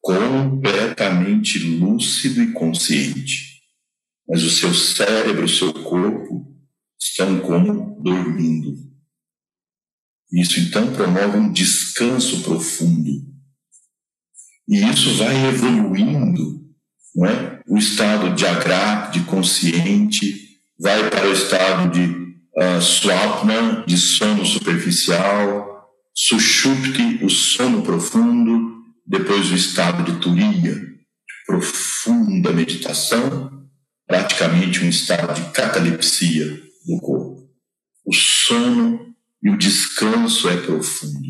completamente 0.00 1.58
lúcido 1.58 2.42
e 2.42 2.52
consciente. 2.52 3.60
Mas 4.28 4.42
o 4.42 4.50
seu 4.50 4.72
cérebro, 4.72 5.44
o 5.44 5.48
seu 5.48 5.72
corpo 5.72 6.46
estão 6.98 7.40
como 7.40 8.00
dormindo. 8.02 8.76
Isso 10.32 10.60
então 10.60 10.92
promove 10.92 11.38
um 11.38 11.52
descanso 11.52 12.42
profundo. 12.42 13.10
E 14.68 14.88
isso 14.88 15.16
vai 15.16 15.48
evoluindo, 15.48 16.64
não 17.14 17.26
é? 17.26 17.60
O 17.66 17.76
estado 17.76 18.34
de 18.36 18.46
agra, 18.46 19.10
de 19.10 19.20
consciente, 19.24 20.60
vai 20.78 21.10
para 21.10 21.28
o 21.28 21.32
estado 21.32 21.90
de 21.90 22.04
uh, 22.04 22.80
swapna, 22.80 23.84
de 23.86 23.96
sono 23.96 24.46
superficial, 24.46 25.90
sushupti, 26.14 27.24
o 27.24 27.28
sono 27.28 27.82
profundo, 27.82 28.79
depois 29.10 29.50
o 29.50 29.56
estado 29.56 30.04
de 30.04 30.20
turiya, 30.20 30.80
profunda 31.44 32.52
meditação, 32.52 33.68
praticamente 34.06 34.84
um 34.84 34.88
estado 34.88 35.34
de 35.34 35.50
catalepsia 35.50 36.46
do 36.86 37.00
corpo. 37.00 37.50
O 38.06 38.14
sono 38.14 39.12
e 39.42 39.50
o 39.50 39.58
descanso 39.58 40.48
é 40.48 40.56
profundo. 40.58 41.26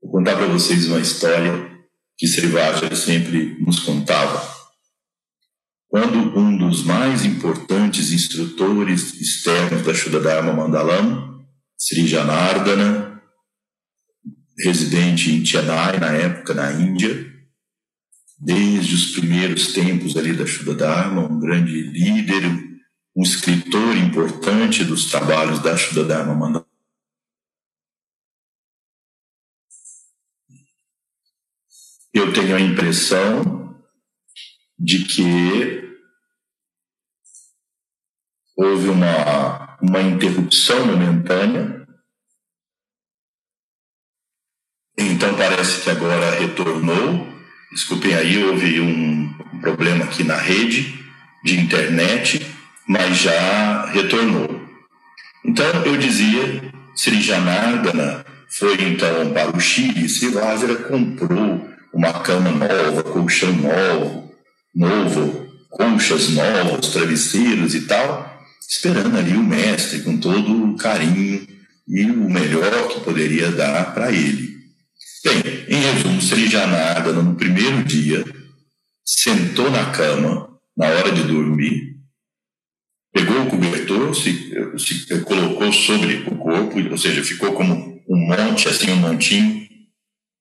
Vou 0.00 0.12
contar 0.12 0.36
para 0.36 0.46
vocês 0.46 0.86
uma 0.86 1.00
história 1.00 1.68
que 2.16 2.28
Srivaja 2.28 2.94
sempre 2.94 3.60
nos 3.60 3.80
contava. 3.80 4.54
Quando 5.88 6.38
um 6.38 6.56
dos 6.56 6.84
mais 6.84 7.24
importantes 7.24 8.12
instrutores 8.12 9.14
externos 9.14 9.82
da 9.82 9.92
Shuddha 9.92 10.42
Mandalam, 10.42 11.44
Sri 11.76 12.06
Janardana, 12.06 13.13
residente 14.58 15.30
em 15.30 15.44
Chennai 15.44 15.98
na 15.98 16.12
época 16.12 16.54
na 16.54 16.72
Índia, 16.72 17.32
desde 18.38 18.94
os 18.94 19.12
primeiros 19.12 19.72
tempos 19.72 20.16
ali 20.16 20.32
da 20.32 20.46
Shuddha 20.46 20.74
Dharma, 20.74 21.22
um 21.22 21.40
grande 21.40 21.72
líder, 21.72 22.42
um 23.16 23.22
escritor 23.22 23.96
importante 23.96 24.84
dos 24.84 25.10
trabalhos 25.10 25.60
da 25.60 25.76
Shuddha 25.76 26.04
Dharma 26.04 26.34
Mandala. 26.34 26.66
Eu 32.12 32.32
tenho 32.32 32.54
a 32.54 32.60
impressão 32.60 33.76
de 34.78 35.04
que 35.04 35.84
houve 38.56 38.88
uma, 38.88 39.78
uma 39.82 40.00
interrupção 40.00 40.86
momentânea, 40.86 41.83
então 45.06 45.34
parece 45.34 45.80
que 45.82 45.90
agora 45.90 46.38
retornou. 46.38 47.28
Desculpem 47.72 48.14
aí, 48.14 48.44
houve 48.44 48.80
um 48.80 49.32
problema 49.60 50.04
aqui 50.04 50.22
na 50.22 50.36
rede 50.36 50.94
de 51.44 51.58
internet 51.58 52.54
mas 52.86 53.18
já 53.18 53.86
retornou. 53.86 54.60
Então 55.44 55.66
eu 55.84 55.96
dizia, 55.96 56.62
Sri 56.94 57.20
Janardana 57.20 58.24
foi 58.48 58.74
então 58.82 59.30
para 59.32 59.56
o 59.56 59.60
Chile, 59.60 60.08
Sri 60.08 60.30
Lázara 60.30 60.76
comprou 60.76 61.68
uma 61.92 62.12
cama 62.20 62.50
nova, 62.50 63.02
colchão 63.02 63.52
novo, 63.52 64.32
novo, 64.74 65.46
colchas 65.70 66.30
novas, 66.30 66.88
travesseiros 66.88 67.74
e 67.74 67.82
tal, 67.82 68.42
esperando 68.68 69.16
ali 69.16 69.36
o 69.36 69.42
mestre 69.42 70.02
com 70.02 70.16
todo 70.18 70.70
o 70.70 70.76
carinho 70.76 71.46
e 71.86 72.04
o 72.04 72.30
melhor 72.30 72.88
que 72.88 73.00
poderia 73.00 73.50
dar 73.50 73.92
para 73.94 74.10
ele. 74.10 74.53
Bem, 75.24 75.66
em 75.68 75.80
resumo, 75.80 76.20
Sri 76.20 76.48
Janardana 76.48 77.22
no 77.22 77.34
primeiro 77.34 77.82
dia 77.84 78.24
sentou 79.04 79.70
na 79.70 79.90
cama 79.90 80.58
na 80.76 80.86
hora 80.86 81.12
de 81.12 81.22
dormir 81.22 81.94
pegou 83.14 83.42
o 83.42 83.48
cobertor, 83.48 84.12
se, 84.12 84.52
se 84.76 85.20
colocou 85.20 85.72
sobre 85.72 86.16
o 86.26 86.36
corpo, 86.36 86.90
ou 86.90 86.98
seja, 86.98 87.22
ficou 87.22 87.52
como 87.52 88.02
um 88.08 88.16
monte, 88.16 88.68
assim, 88.68 88.90
um 88.90 88.96
montinho, 88.96 89.64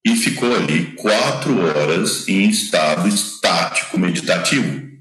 e 0.03 0.15
ficou 0.15 0.53
ali 0.53 0.95
quatro 0.95 1.55
horas 1.59 2.27
em 2.27 2.49
estado 2.49 3.07
estático 3.07 3.97
meditativo. 3.99 4.91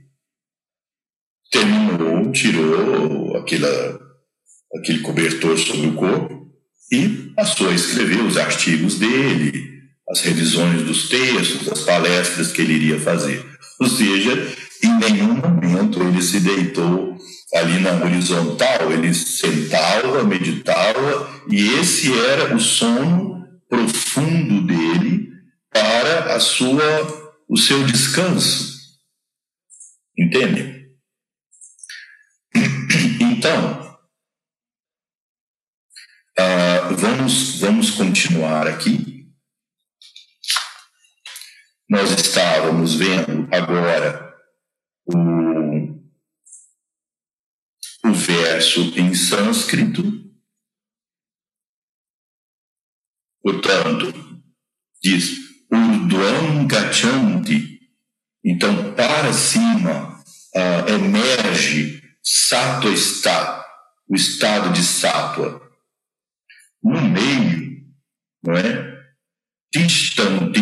Terminou, 1.51 2.31
tirou 2.31 3.37
aquela, 3.39 4.01
aquele 4.77 5.01
cobertor 5.01 5.59
sobre 5.59 5.89
o 5.89 5.95
corpo 5.95 6.53
e 6.93 7.33
passou 7.35 7.71
a 7.71 7.75
escrever 7.75 8.21
os 8.23 8.37
artigos 8.37 8.99
dele, 8.99 9.72
as 10.13 10.21
revisões 10.21 10.83
dos 10.83 11.09
textos, 11.09 11.67
as 11.73 11.81
palestras 11.81 12.53
que 12.53 12.61
ele 12.61 12.75
iria 12.75 13.01
fazer. 13.01 13.45
Ou 13.81 13.89
seja, 13.89 14.55
em 14.85 14.99
nenhum 14.99 15.35
momento 15.35 16.03
ele 16.03 16.21
se 16.21 16.39
deitou 16.41 17.17
ali 17.55 17.81
na 17.81 17.93
horizontal, 18.05 18.93
ele 18.93 19.13
sentava, 19.15 20.23
meditava, 20.23 21.43
e 21.51 21.67
esse 21.79 22.13
era 22.13 22.55
o 22.55 22.61
sono 22.61 23.43
profundo 23.69 24.67
dele 24.67 25.31
para 25.73 26.35
a 26.35 26.41
sua, 26.41 26.85
o 27.49 27.57
seu 27.57 27.83
descanso. 27.85 28.81
Entende? 30.17 30.91
Então, 33.19 33.99
uh, 36.39 36.95
vamos, 36.97 37.59
vamos 37.61 37.91
continuar 37.91 38.67
aqui. 38.67 39.12
Nós 41.93 42.11
estávamos 42.11 42.95
vendo 42.95 43.47
agora 43.55 44.35
o 45.05 45.93
o 48.03 48.15
verso 48.15 48.81
em 48.99 49.15
sânscrito. 49.15 50.03
Portanto, 53.43 54.07
diz 55.03 55.37
Urdhvam 55.71 56.67
Gachanti. 56.67 57.79
Então, 58.43 58.95
para 58.95 59.31
cima 59.35 60.19
uh, 60.57 60.89
emerge 60.89 62.03
Sattva 62.23 62.89
está, 62.89 63.67
o 64.09 64.17
estado 64.17 64.73
de 64.73 64.83
Sattva. 64.83 65.61
No 66.83 67.03
meio, 67.03 67.85
não 68.43 68.57
é? 68.57 68.93
Tishtanti 69.71 70.62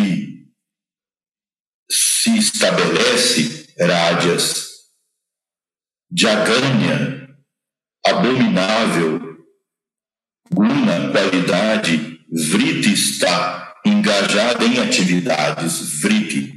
estabelece 2.61 3.65
Rádias. 3.79 4.69
Jaganya 6.15 7.27
abominável, 8.05 9.37
guna, 10.51 11.11
qualidade, 11.11 12.19
vriti 12.29 12.93
está 12.93 13.73
engajada 13.85 14.63
em 14.65 14.79
atividades, 14.79 16.01
vriti. 16.01 16.53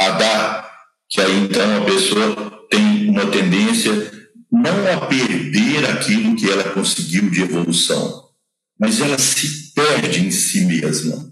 Adá, 0.00 0.70
que 1.08 1.20
aí 1.20 1.44
então 1.44 1.82
a 1.82 1.84
pessoa 1.84 2.66
tem 2.70 3.10
uma 3.10 3.26
tendência 3.30 3.92
não 4.50 4.92
a 4.92 5.06
perder 5.06 5.84
aquilo 5.90 6.36
que 6.36 6.48
ela 6.48 6.72
conseguiu 6.72 7.28
de 7.28 7.42
evolução, 7.42 8.30
mas 8.78 9.00
ela 9.00 9.18
se 9.18 9.74
perde 9.74 10.20
em 10.20 10.30
si 10.30 10.64
mesma. 10.64 11.30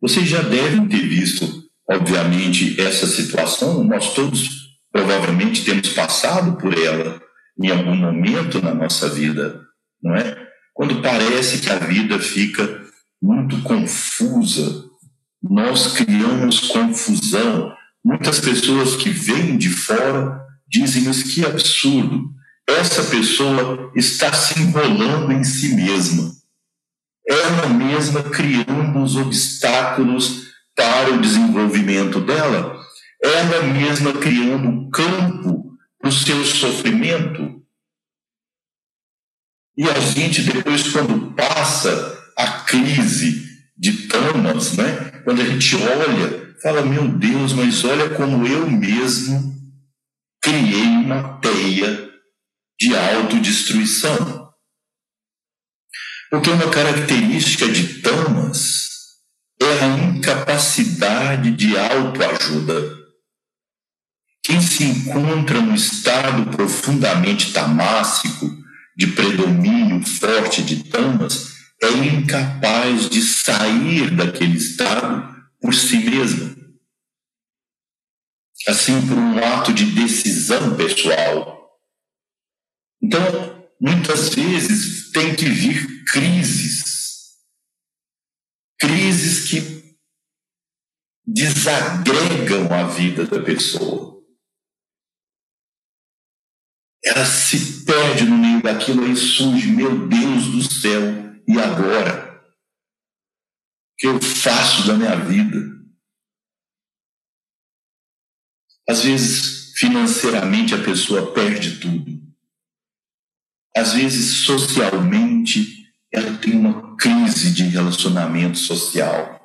Vocês 0.00 0.28
já 0.28 0.42
devem 0.42 0.86
ter 0.88 1.08
visto, 1.08 1.63
obviamente, 1.90 2.80
essa 2.80 3.06
situação, 3.06 3.84
nós 3.84 4.14
todos 4.14 4.64
provavelmente 4.92 5.64
temos 5.64 5.88
passado 5.90 6.56
por 6.56 6.76
ela 6.76 7.20
em 7.60 7.70
algum 7.70 7.94
momento 7.94 8.60
na 8.62 8.74
nossa 8.74 9.08
vida, 9.08 9.60
não 10.02 10.14
é? 10.14 10.36
Quando 10.72 11.00
parece 11.00 11.60
que 11.60 11.70
a 11.70 11.78
vida 11.78 12.18
fica 12.18 12.82
muito 13.22 13.62
confusa, 13.62 14.84
nós 15.42 15.92
criamos 15.92 16.60
confusão. 16.60 17.72
Muitas 18.04 18.40
pessoas 18.40 18.96
que 18.96 19.10
vêm 19.10 19.56
de 19.56 19.70
fora 19.70 20.40
dizem: 20.68 21.04
Mas 21.04 21.22
que 21.22 21.44
absurdo! 21.44 22.32
Essa 22.66 23.04
pessoa 23.04 23.92
está 23.94 24.32
se 24.32 24.58
enrolando 24.60 25.32
em 25.32 25.44
si 25.44 25.74
mesma. 25.74 26.32
Ela 27.26 27.68
mesma 27.68 28.22
criando 28.22 29.02
os 29.02 29.16
obstáculos 29.16 30.53
para 30.94 31.12
o 31.12 31.20
desenvolvimento 31.20 32.20
dela, 32.20 32.80
ela 33.20 33.62
mesma 33.64 34.12
criando 34.12 34.88
campo 34.90 35.76
para 35.98 36.08
o 36.08 36.12
seu 36.12 36.44
sofrimento. 36.44 37.60
E 39.76 39.82
a 39.90 39.98
gente, 39.98 40.42
depois, 40.42 40.86
quando 40.92 41.34
passa 41.34 42.32
a 42.36 42.46
crise 42.60 43.42
de 43.76 44.06
Tamas, 44.06 44.76
né? 44.76 45.20
quando 45.24 45.42
a 45.42 45.44
gente 45.44 45.74
olha, 45.74 46.54
fala: 46.62 46.82
Meu 46.82 47.08
Deus, 47.08 47.52
mas 47.52 47.84
olha 47.84 48.10
como 48.10 48.46
eu 48.46 48.70
mesmo 48.70 49.52
criei 50.40 50.86
uma 50.86 51.40
teia 51.40 52.08
de 52.80 52.96
autodestruição. 52.96 54.48
Porque 56.30 56.50
uma 56.50 56.70
característica 56.70 57.66
de 57.66 58.00
Tamas 58.00 58.83
é 59.66 59.84
a 59.84 59.98
incapacidade 59.98 61.50
de 61.52 61.76
autoajuda. 61.76 63.04
Quem 64.42 64.60
se 64.60 64.84
encontra 64.84 65.60
no 65.60 65.74
estado 65.74 66.50
profundamente 66.50 67.52
tamássico, 67.52 68.50
de 68.96 69.08
predomínio 69.08 70.06
forte 70.06 70.62
de 70.62 70.84
tamas, 70.84 71.54
é 71.82 71.88
incapaz 71.88 73.08
de 73.08 73.22
sair 73.22 74.10
daquele 74.10 74.56
estado 74.56 75.34
por 75.60 75.74
si 75.74 75.98
mesmo. 75.98 76.54
Assim, 78.68 79.06
por 79.06 79.16
um 79.18 79.38
ato 79.38 79.72
de 79.72 79.86
decisão 79.86 80.76
pessoal. 80.76 81.78
Então, 83.02 83.68
muitas 83.80 84.30
vezes 84.30 85.10
tem 85.10 85.34
que 85.34 85.46
vir 85.46 86.04
crises 86.04 86.93
crises 88.78 89.48
que 89.48 89.98
desagregam 91.26 92.72
a 92.72 92.84
vida 92.84 93.26
da 93.26 93.42
pessoa. 93.42 94.22
Ela 97.04 97.26
se 97.26 97.84
perde 97.84 98.24
no 98.24 98.38
meio 98.38 98.62
daquilo 98.62 99.06
e 99.06 99.16
surge, 99.16 99.66
meu 99.68 100.08
Deus 100.08 100.46
do 100.46 100.62
céu, 100.62 101.02
e 101.46 101.58
agora? 101.58 102.42
O 103.92 103.96
que 103.98 104.06
eu 104.06 104.20
faço 104.20 104.86
da 104.86 104.94
minha 104.94 105.16
vida? 105.16 105.74
Às 108.88 109.02
vezes, 109.02 109.72
financeiramente, 109.76 110.74
a 110.74 110.82
pessoa 110.82 111.32
perde 111.32 111.80
tudo. 111.80 112.22
Às 113.76 113.94
vezes, 113.94 114.44
socialmente, 114.44 115.73
ela 116.14 116.38
tem 116.38 116.56
uma 116.56 116.96
crise 116.96 117.52
de 117.52 117.64
relacionamento 117.64 118.56
social. 118.56 119.44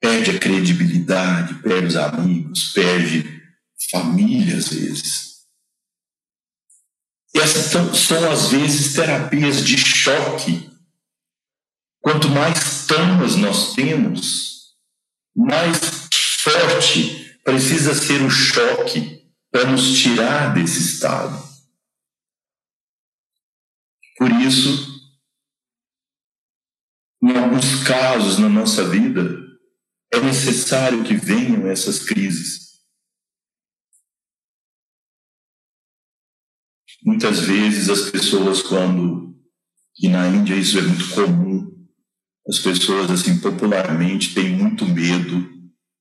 Perde 0.00 0.32
a 0.32 0.38
credibilidade, 0.40 1.54
perde 1.62 1.86
os 1.86 1.96
amigos, 1.96 2.72
perde 2.72 3.40
família 3.92 4.56
às 4.56 4.70
vezes. 4.70 5.44
E 7.32 7.38
essas 7.38 7.66
são, 7.66 7.94
são 7.94 8.30
às 8.30 8.48
vezes 8.48 8.94
terapias 8.94 9.64
de 9.64 9.78
choque. 9.78 10.68
Quanto 12.00 12.28
mais 12.28 12.84
tamas 12.84 13.36
nós 13.36 13.72
temos, 13.72 14.74
mais 15.34 15.78
forte 16.40 17.38
precisa 17.44 17.94
ser 17.94 18.20
o 18.20 18.30
choque 18.30 19.24
para 19.52 19.70
nos 19.70 19.96
tirar 20.00 20.52
desse 20.52 20.80
estado. 20.80 21.40
Por 24.18 24.30
isso, 24.30 24.93
em 27.30 27.38
alguns 27.38 27.82
casos 27.84 28.38
na 28.38 28.48
nossa 28.48 28.86
vida, 28.88 29.42
é 30.12 30.20
necessário 30.20 31.02
que 31.04 31.14
venham 31.14 31.66
essas 31.66 32.00
crises. 32.00 32.64
Muitas 37.02 37.40
vezes 37.40 37.88
as 37.88 38.10
pessoas, 38.10 38.62
quando, 38.62 39.34
e 39.98 40.08
na 40.08 40.28
Índia 40.28 40.54
isso 40.54 40.78
é 40.78 40.82
muito 40.82 41.14
comum, 41.14 41.70
as 42.46 42.58
pessoas, 42.58 43.10
assim, 43.10 43.40
popularmente 43.40 44.34
têm 44.34 44.50
muito 44.50 44.84
medo 44.84 45.50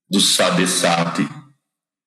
do 0.10 0.20
Sadesati, 0.20 1.24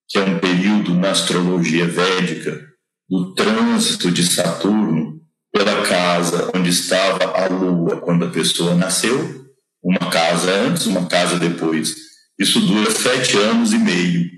que 0.08 0.18
é 0.18 0.22
um 0.22 0.38
período 0.38 0.94
na 0.94 1.10
astrologia 1.10 1.88
védica, 1.88 2.70
do 3.08 3.34
trânsito 3.34 4.10
de 4.10 4.26
Saturno 4.26 5.15
pela 5.56 5.86
casa 5.86 6.50
onde 6.54 6.68
estava 6.68 7.24
a 7.34 7.46
lua 7.46 7.96
quando 8.02 8.26
a 8.26 8.30
pessoa 8.30 8.74
nasceu, 8.74 9.46
uma 9.82 10.10
casa 10.10 10.50
antes, 10.50 10.84
uma 10.84 11.06
casa 11.06 11.38
depois. 11.38 11.94
Isso 12.38 12.60
dura 12.60 12.90
sete 12.90 13.38
anos 13.38 13.72
e 13.72 13.78
meio. 13.78 14.30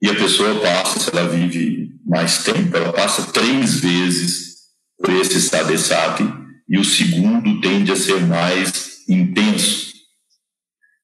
E 0.00 0.08
a 0.08 0.14
pessoa 0.14 0.60
passa, 0.60 1.00
se 1.00 1.10
ela 1.10 1.28
vive 1.28 1.90
mais 2.06 2.44
tempo, 2.44 2.76
ela 2.76 2.92
passa 2.92 3.32
três 3.32 3.80
vezes 3.80 4.52
por 4.98 5.12
esse 5.14 5.40
sadesati 5.40 6.24
e 6.68 6.78
o 6.78 6.84
segundo 6.84 7.60
tende 7.60 7.90
a 7.90 7.96
ser 7.96 8.20
mais 8.20 9.02
intenso. 9.08 9.92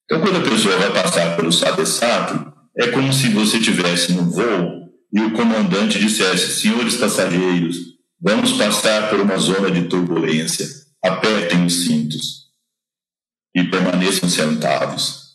Então, 0.05 0.21
quando 0.21 0.37
a 0.37 0.51
pessoa 0.51 0.79
vai 0.79 0.93
passar 0.93 1.37
pelo 1.37 1.51
sadesati, 1.51 2.47
é 2.77 2.87
como 2.89 3.13
se 3.13 3.29
você 3.31 3.59
tivesse 3.59 4.13
no 4.13 4.31
voo 4.31 4.89
e 5.13 5.21
o 5.21 5.33
comandante 5.33 5.99
dissesse: 5.99 6.61
senhores 6.61 6.97
passageiros, 6.97 7.88
Vamos 8.21 8.53
passar 8.53 9.09
por 9.11 9.21
uma 9.21 9.37
zona 9.39 9.71
de 9.71 9.89
turbulência. 9.89 10.67
Apertem 11.03 11.65
os 11.65 11.85
cintos 11.85 12.49
e 13.55 13.65
permaneçam 13.65 14.29
sentados. 14.29 15.29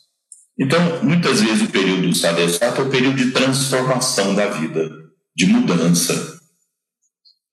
Então, 0.59 1.03
muitas 1.03 1.41
vezes 1.41 1.63
o 1.63 1.71
período 1.71 2.09
do 2.09 2.15
Sadesata 2.15 2.81
é 2.81 2.86
o 2.86 2.89
período 2.89 3.15
de 3.15 3.31
transformação 3.31 4.36
da 4.36 4.47
vida, 4.47 4.89
de 5.36 5.45
mudança. 5.45 6.39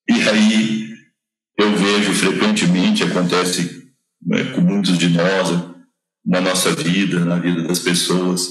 E 0.07 0.13
aí 0.29 0.89
eu 1.57 1.75
vejo 1.75 2.13
frequentemente, 2.13 3.03
acontece 3.03 3.89
né, 4.21 4.43
com 4.53 4.61
muitos 4.61 4.97
de 4.97 5.09
nós, 5.09 5.71
na 6.25 6.41
nossa 6.41 6.75
vida, 6.75 7.25
na 7.25 7.39
vida 7.39 7.63
das 7.63 7.79
pessoas, 7.79 8.47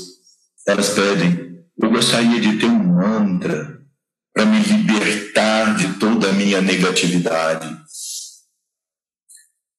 elas 0.67 0.91
pedem, 0.91 1.65
eu 1.81 1.91
gostaria 1.91 2.41
de 2.41 2.59
ter 2.59 2.67
um 2.67 2.95
mantra 2.95 3.80
para 4.41 4.47
me 4.47 4.59
libertar 4.63 5.77
de 5.77 5.99
toda 5.99 6.31
a 6.31 6.33
minha 6.33 6.63
negatividade. 6.63 7.69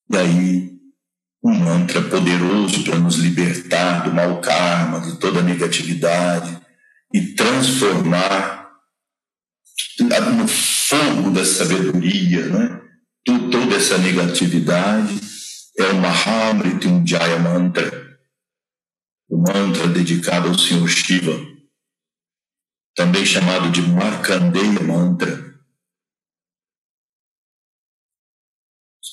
E 0.08 0.16
aí, 0.16 0.70
um 1.42 1.52
mantra 1.52 2.00
poderoso 2.02 2.84
para 2.84 2.96
nos 3.00 3.16
libertar 3.16 4.04
do 4.04 4.14
mau 4.14 4.40
karma, 4.40 5.00
de 5.00 5.18
toda 5.18 5.40
a 5.40 5.42
negatividade 5.42 6.56
e 7.12 7.34
transformar 7.34 8.70
no 9.98 10.46
fogo 10.46 11.32
da 11.32 11.44
sabedoria, 11.44 12.46
né? 12.46 12.80
toda 13.24 13.74
essa 13.74 13.98
negatividade 13.98 15.20
é 15.76 15.86
o 15.86 15.96
Mahamrityunjaya 15.96 17.40
Mantra, 17.40 18.16
o 19.28 19.38
mantra 19.38 19.88
dedicado 19.88 20.48
ao 20.48 20.58
Senhor 20.58 20.88
Shiva 20.88 21.51
também 22.94 23.24
chamado 23.24 23.70
de 23.70 23.82
Markandeya 23.82 24.80
Mantra. 24.82 25.52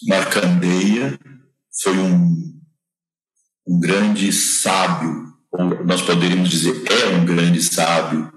Markandeya 0.08 1.20
foi 1.82 1.98
um, 1.98 2.62
um 3.68 3.80
grande 3.80 4.32
sábio, 4.32 5.34
ou 5.52 5.86
nós 5.86 6.02
poderíamos 6.02 6.50
dizer 6.50 6.84
é 6.92 7.08
um 7.08 7.26
grande 7.26 7.62
sábio, 7.62 8.32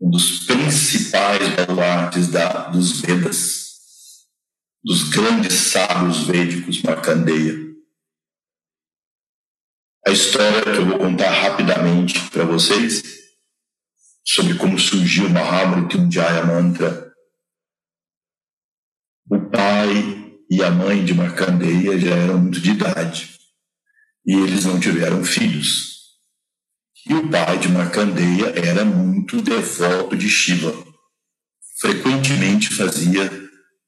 um 0.00 0.10
dos 0.10 0.46
principais 0.46 1.54
baluartes 1.56 2.28
da, 2.28 2.68
dos 2.68 3.00
Vedas, 3.00 4.26
dos 4.84 5.08
grandes 5.10 5.54
sábios 5.54 6.24
védicos, 6.24 6.82
Markandeya. 6.82 7.68
A 10.06 10.10
história 10.10 10.62
que 10.62 10.78
eu 10.78 10.86
vou 10.86 10.98
contar 10.98 11.30
rapidamente 11.30 12.30
para 12.30 12.44
vocês 12.44 13.17
sobre 14.30 14.54
como 14.56 14.78
surgiu 14.78 15.26
o 15.26 15.30
Mahamrityunjaya 15.30 16.44
Mantra. 16.44 17.10
O 19.30 19.40
pai 19.50 20.36
e 20.50 20.62
a 20.62 20.70
mãe 20.70 21.02
de 21.02 21.14
Markandeya 21.14 21.98
já 21.98 22.14
eram 22.14 22.38
muito 22.38 22.60
de 22.60 22.72
idade 22.72 23.38
e 24.26 24.34
eles 24.34 24.66
não 24.66 24.78
tiveram 24.78 25.24
filhos. 25.24 25.96
E 27.08 27.14
o 27.14 27.30
pai 27.30 27.58
de 27.58 27.68
Markandeya 27.68 28.52
era 28.54 28.84
muito 28.84 29.40
devoto 29.40 30.14
de 30.14 30.28
Shiva. 30.28 30.74
Frequentemente 31.80 32.68
fazia 32.74 33.30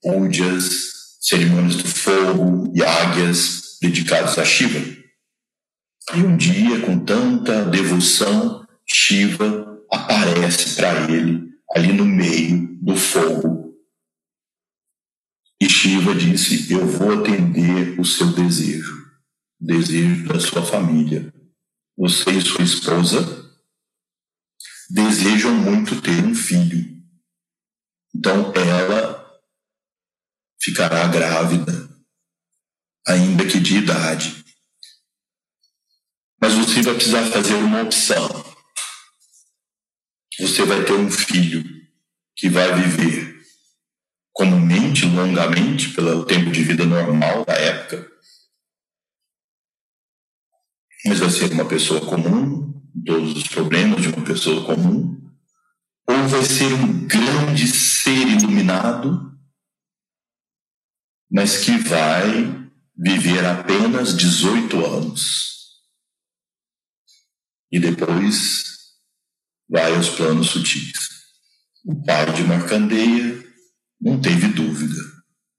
pujas, 0.01 1.19
cerimônias 1.21 1.77
do 1.77 1.87
fogo, 1.87 2.73
yagyas 2.75 3.77
dedicados 3.83 4.39
a 4.39 4.45
Shiva. 4.45 4.81
E 6.15 6.21
um 6.23 6.35
dia, 6.35 6.81
com 6.81 6.99
tanta 7.05 7.67
devoção, 7.67 8.67
Shiva 8.87 9.70
aparece 10.21 10.77
para 10.77 11.11
ele 11.11 11.51
ali 11.75 11.93
no 11.93 12.05
meio 12.05 12.79
do 12.83 12.97
fogo. 12.97 13.75
E 15.61 15.69
Shiva 15.69 16.15
disse: 16.15 16.73
Eu 16.73 16.87
vou 16.87 17.21
atender 17.21 17.99
o 17.99 18.05
seu 18.05 18.33
desejo, 18.33 18.97
o 19.61 19.67
desejo 19.67 20.29
da 20.29 20.39
sua 20.39 20.65
família. 20.65 21.33
você 21.97 22.31
e 22.31 22.41
sua 22.41 22.65
esposa 22.65 23.21
desejam 24.89 25.55
muito 25.55 26.01
ter 26.01 26.25
um 26.25 26.35
filho. 26.35 26.99
Então 28.15 28.53
ela 28.55 29.41
ficará 30.61 31.07
grávida, 31.09 31.73
ainda 33.07 33.47
que 33.47 33.61
de 33.61 33.79
idade. 33.79 34.45
Mas 36.41 36.55
você 36.55 36.81
vai 36.83 36.95
precisar 36.95 37.27
fazer 37.31 37.55
uma 37.55 37.83
opção. 37.83 38.50
Você 40.41 40.65
vai 40.65 40.83
ter 40.85 40.95
um 40.95 41.11
filho 41.11 41.63
que 42.35 42.49
vai 42.49 42.75
viver 42.75 43.45
comumente, 44.33 45.05
longamente, 45.05 45.91
pelo 45.91 46.25
tempo 46.25 46.51
de 46.51 46.63
vida 46.63 46.87
normal 46.87 47.45
da 47.45 47.53
época, 47.53 48.11
mas 51.05 51.19
vai 51.19 51.29
ser 51.29 51.53
uma 51.53 51.67
pessoa 51.67 52.01
comum, 52.01 52.73
todos 53.05 53.37
os 53.37 53.49
problemas 53.49 54.01
de 54.01 54.09
uma 54.09 54.25
pessoa 54.25 54.65
comum, 54.65 55.21
ou 56.09 56.29
vai 56.29 56.43
ser 56.43 56.73
um 56.73 57.07
grande 57.07 57.69
ser 57.69 58.27
iluminado, 58.27 59.39
mas 61.31 61.59
que 61.59 61.77
vai 61.77 62.71
viver 62.97 63.45
apenas 63.45 64.17
18 64.17 64.85
anos. 64.87 65.51
E 67.71 67.79
depois 67.79 68.80
vai 69.71 69.95
aos 69.95 70.09
planos 70.09 70.49
sutis. 70.49 70.93
O 71.85 72.05
pai 72.05 72.33
de 72.33 72.43
Marcandeia 72.43 73.43
não 74.01 74.21
teve 74.21 74.49
dúvida 74.49 75.01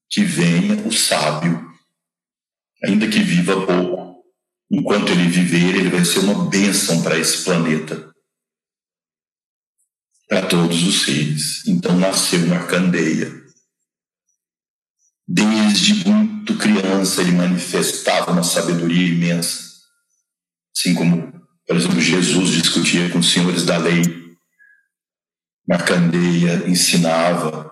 que 0.09 0.23
venha 0.23 0.75
o 0.85 0.91
sábio, 0.91 1.65
ainda 2.83 3.07
que 3.07 3.23
viva 3.23 3.65
pouco, 3.65 4.23
enquanto 4.69 5.11
ele 5.11 5.29
viver, 5.29 5.75
ele 5.75 5.89
vai 5.89 6.03
ser 6.03 6.19
uma 6.19 6.49
bênção 6.49 7.01
para 7.01 7.17
esse 7.17 7.45
planeta, 7.45 8.11
para 10.27 10.45
todos 10.47 10.83
os 10.83 11.03
seres. 11.03 11.65
Então 11.65 11.97
nasceu 11.97 12.45
Marcandeia. 12.47 13.41
Desde 15.25 16.05
muito 16.05 16.57
criança 16.57 17.21
ele 17.21 17.31
manifestava 17.31 18.31
uma 18.31 18.43
sabedoria 18.43 19.13
imensa, 19.13 19.63
assim 20.75 20.93
como, 20.93 21.40
por 21.71 21.77
exemplo, 21.77 22.01
Jesus 22.01 22.49
discutia 22.49 23.09
com 23.11 23.19
os 23.19 23.31
senhores 23.31 23.63
da 23.63 23.77
lei. 23.77 24.03
Marcandeia 25.65 26.63
ensinava, 26.67 27.71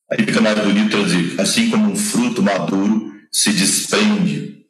Aí 0.10 0.26
fica 0.26 0.40
mais 0.40 0.58
bonito 0.60 0.92
traduzir, 0.92 1.42
assim 1.42 1.70
como 1.70 1.92
um 1.92 1.96
fruto 1.98 2.42
maduro 2.42 3.13
se 3.34 3.52
desprende 3.52 4.66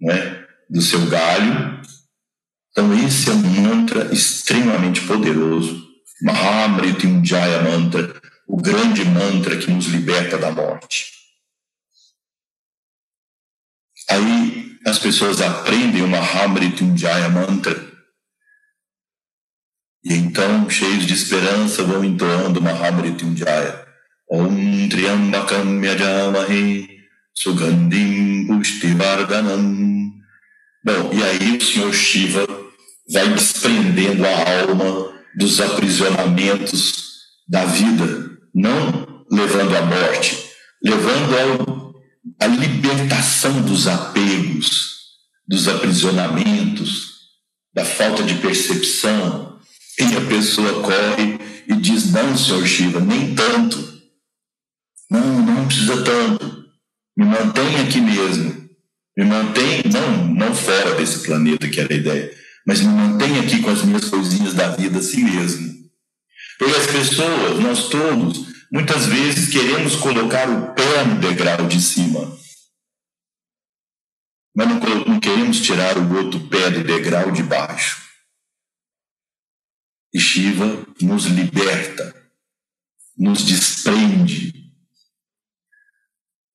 né, 0.00 0.46
do 0.70 0.80
seu 0.80 1.06
galho. 1.06 1.80
Então, 2.70 2.92
esse 3.06 3.30
é 3.30 3.32
um 3.32 3.62
mantra 3.62 4.12
extremamente 4.12 5.00
poderoso. 5.02 5.84
Mahamrityunjaya 6.22 7.62
Mantra, 7.62 8.20
o 8.46 8.56
grande 8.56 9.04
mantra 9.04 9.56
que 9.56 9.70
nos 9.70 9.86
liberta 9.86 10.38
da 10.38 10.50
morte. 10.50 11.12
Aí 14.08 14.76
as 14.86 14.98
pessoas 14.98 15.40
aprendem 15.40 16.02
uma 16.02 16.18
Hamrityunjaya 16.18 17.28
mantra 17.28 17.94
e 20.04 20.12
então, 20.12 20.68
cheios 20.68 21.06
de 21.06 21.14
esperança, 21.14 21.82
vão 21.82 22.04
entoando 22.04 22.60
uma 22.60 22.72
Hamrityunjaya. 22.72 23.86
Om 24.30 24.88
Triambakam 24.90 25.82
Yajamahe 25.82 26.93
Sugandhim 27.34 28.46
Pushtivardhanam. 28.46 30.12
Bom, 30.84 31.10
e 31.12 31.22
aí 31.22 31.56
o 31.56 31.64
Senhor 31.64 31.92
Shiva 31.92 32.46
vai 33.12 33.28
desprendendo 33.34 34.24
a 34.24 34.60
alma 34.62 35.12
dos 35.36 35.60
aprisionamentos 35.60 37.04
da 37.48 37.64
vida 37.64 38.38
não 38.54 39.24
levando 39.30 39.76
à 39.76 39.82
morte, 39.82 40.50
levando 40.82 41.94
à 42.40 42.46
libertação 42.46 43.62
dos 43.62 43.88
apegos, 43.88 44.94
dos 45.46 45.66
aprisionamentos, 45.68 47.14
da 47.74 47.84
falta 47.84 48.22
de 48.22 48.34
percepção. 48.36 49.58
E 49.98 50.16
a 50.16 50.20
pessoa 50.28 50.82
corre 50.82 51.38
e 51.68 51.74
diz: 51.76 52.12
Não, 52.12 52.36
senhor 52.36 52.66
Shiva, 52.66 53.00
nem 53.00 53.34
tanto. 53.34 54.02
Não, 55.10 55.42
não 55.42 55.66
precisa 55.66 56.02
tanto. 56.02 56.63
Me 57.16 57.24
mantém 57.24 57.76
aqui 57.80 58.00
mesmo. 58.00 58.68
Me 59.16 59.24
mantém, 59.24 59.82
não, 59.92 60.34
não 60.34 60.54
fora 60.54 60.94
desse 60.96 61.20
planeta, 61.24 61.68
que 61.68 61.80
era 61.80 61.92
a 61.92 61.96
ideia, 61.96 62.36
mas 62.66 62.80
me 62.80 62.88
mantém 62.88 63.38
aqui 63.38 63.62
com 63.62 63.70
as 63.70 63.82
minhas 63.84 64.06
coisinhas 64.06 64.54
da 64.54 64.70
vida 64.70 64.98
assim 64.98 65.22
mesmo. 65.22 65.72
Porque 66.58 66.74
as 66.74 66.86
pessoas, 66.86 67.60
nós 67.60 67.88
todos, 67.88 68.46
muitas 68.72 69.06
vezes 69.06 69.52
queremos 69.52 69.94
colocar 69.96 70.48
o 70.50 70.74
pé 70.74 71.04
no 71.04 71.20
degrau 71.20 71.66
de 71.68 71.80
cima, 71.80 72.36
mas 74.56 74.68
não, 74.68 74.80
não 75.06 75.20
queremos 75.20 75.60
tirar 75.60 75.96
o 75.98 76.16
outro 76.16 76.40
pé 76.48 76.70
do 76.70 76.82
degrau 76.82 77.30
de 77.30 77.42
baixo. 77.42 78.02
E 80.12 80.20
Shiva 80.20 80.86
nos 81.00 81.26
liberta, 81.26 82.14
nos 83.16 83.44
desprende. 83.44 84.63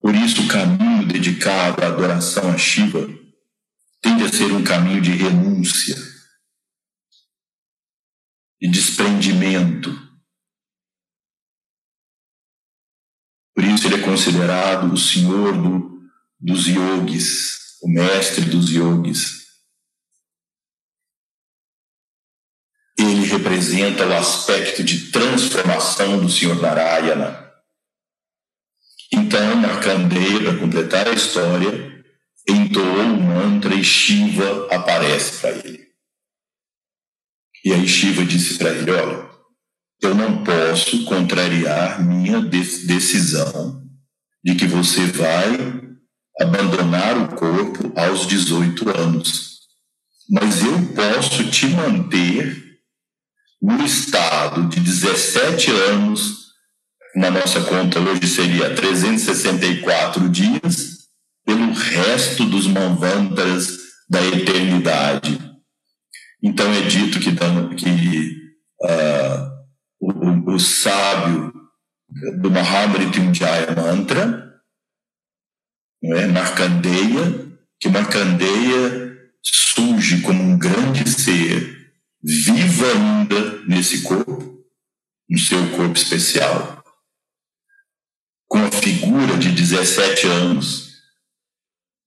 Por 0.00 0.14
isso, 0.14 0.42
o 0.42 0.48
caminho 0.48 1.06
dedicado 1.06 1.84
à 1.84 1.88
adoração 1.88 2.50
a 2.50 2.56
Shiva 2.56 3.06
tende 4.00 4.24
a 4.24 4.28
ser 4.32 4.50
um 4.52 4.64
caminho 4.64 5.00
de 5.00 5.10
renúncia 5.10 5.96
de 8.60 8.68
desprendimento. 8.68 9.90
Por 13.54 13.64
isso 13.64 13.86
ele 13.86 13.96
é 13.96 14.04
considerado 14.04 14.92
o 14.92 14.96
senhor 14.96 15.56
do, 15.56 16.02
dos 16.38 16.66
yogis, 16.66 17.78
o 17.82 17.88
mestre 17.88 18.44
dos 18.44 18.70
yogis. 18.70 19.40
Ele 22.98 23.24
representa 23.26 24.06
o 24.06 24.12
aspecto 24.12 24.84
de 24.84 25.10
transformação 25.10 26.20
do 26.20 26.28
Senhor 26.28 26.60
Narayana. 26.60 27.49
Então, 29.12 29.56
Markandeya, 29.56 30.40
para 30.40 30.58
completar 30.58 31.08
a 31.08 31.12
história, 31.12 32.04
entoou 32.48 33.14
o 33.14 33.22
mantra 33.22 33.74
e 33.74 33.82
Shiva 33.82 34.68
aparece 34.70 35.40
para 35.40 35.50
ele. 35.50 35.86
E 37.64 37.72
aí 37.72 37.86
Shiva 37.86 38.24
disse 38.24 38.56
para 38.56 38.70
ele: 38.70 38.90
Olha, 38.90 39.28
eu 40.00 40.14
não 40.14 40.42
posso 40.44 41.04
contrariar 41.04 42.02
minha 42.02 42.40
decisão 42.40 43.82
de 44.42 44.54
que 44.54 44.66
você 44.66 45.04
vai 45.06 45.80
abandonar 46.40 47.18
o 47.18 47.36
corpo 47.36 47.92
aos 47.98 48.26
18 48.26 48.88
anos. 48.96 49.60
Mas 50.28 50.62
eu 50.62 50.94
posso 50.94 51.50
te 51.50 51.66
manter 51.66 52.78
no 53.60 53.84
estado 53.84 54.68
de 54.68 54.80
17 54.80 55.70
anos, 55.70 56.39
na 57.14 57.30
nossa 57.30 57.60
conta 57.62 57.98
hoje 57.98 58.26
seria 58.26 58.74
364 58.74 60.28
dias, 60.28 61.00
pelo 61.44 61.72
resto 61.72 62.44
dos 62.44 62.66
manvantras 62.66 63.78
da 64.08 64.24
eternidade. 64.26 65.38
Então 66.42 66.72
é 66.72 66.82
dito 66.82 67.18
que, 67.18 67.30
que 67.76 68.36
uh, 68.82 69.50
o, 70.00 70.54
o, 70.54 70.58
sábio 70.58 71.52
do 72.40 72.50
Mahamrityunjaya 72.50 73.74
Mantra, 73.74 74.50
não 76.02 76.16
é? 76.16 76.26
Markandeya, 76.26 77.46
que 77.78 77.88
Markandeya 77.88 79.18
surge 79.42 80.20
como 80.22 80.42
um 80.42 80.58
grande 80.58 81.08
ser, 81.08 81.92
vivo 82.22 82.84
ainda 82.86 83.62
nesse 83.66 84.02
corpo, 84.02 84.64
no 85.28 85.38
seu 85.38 85.68
corpo 85.70 85.96
especial, 85.96 86.79
com 88.50 88.58
a 88.58 88.70
figura 88.72 89.38
de 89.38 89.52
17 89.52 90.26
anos, 90.26 90.96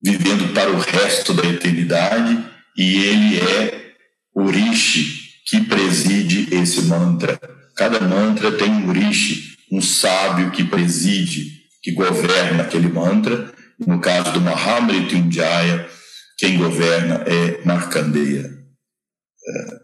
vivendo 0.04 0.54
para 0.54 0.70
o 0.70 0.78
resto 0.78 1.34
da 1.34 1.46
eternidade, 1.46 2.38
e 2.78 2.98
ele 2.98 3.40
é 3.40 3.96
o 4.36 4.50
Rishi 4.50 5.24
que 5.46 5.62
preside 5.62 6.54
esse 6.54 6.82
mantra. 6.84 7.40
Cada 7.78 8.02
mantra 8.02 8.52
tem 8.52 8.70
um 8.70 8.92
rishi, 8.92 9.58
um 9.72 9.82
sábio 9.82 10.52
que 10.52 10.66
preside, 10.66 11.64
que 11.82 11.92
governa 11.92 12.64
aquele 12.64 12.90
mantra. 12.90 13.54
No 13.80 14.02
caso 14.02 14.34
do 14.34 14.42
Mahamrityunjaya, 14.42 15.90
quem 16.38 16.58
governa 16.58 17.24
é 17.26 17.64
Markandeya 17.66 18.46
é, 18.46 19.80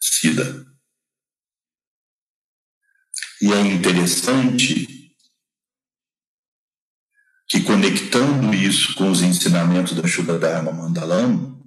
Siddha. 0.00 0.64
E 3.40 3.52
é 3.52 3.60
interessante 3.60 4.93
que 7.48 7.62
conectando 7.62 8.54
isso 8.54 8.94
com 8.94 9.10
os 9.10 9.22
ensinamentos 9.22 9.92
da 9.92 10.06
Shuddha 10.06 10.38
Dharma 10.38 10.72
Mandalam, 10.72 11.60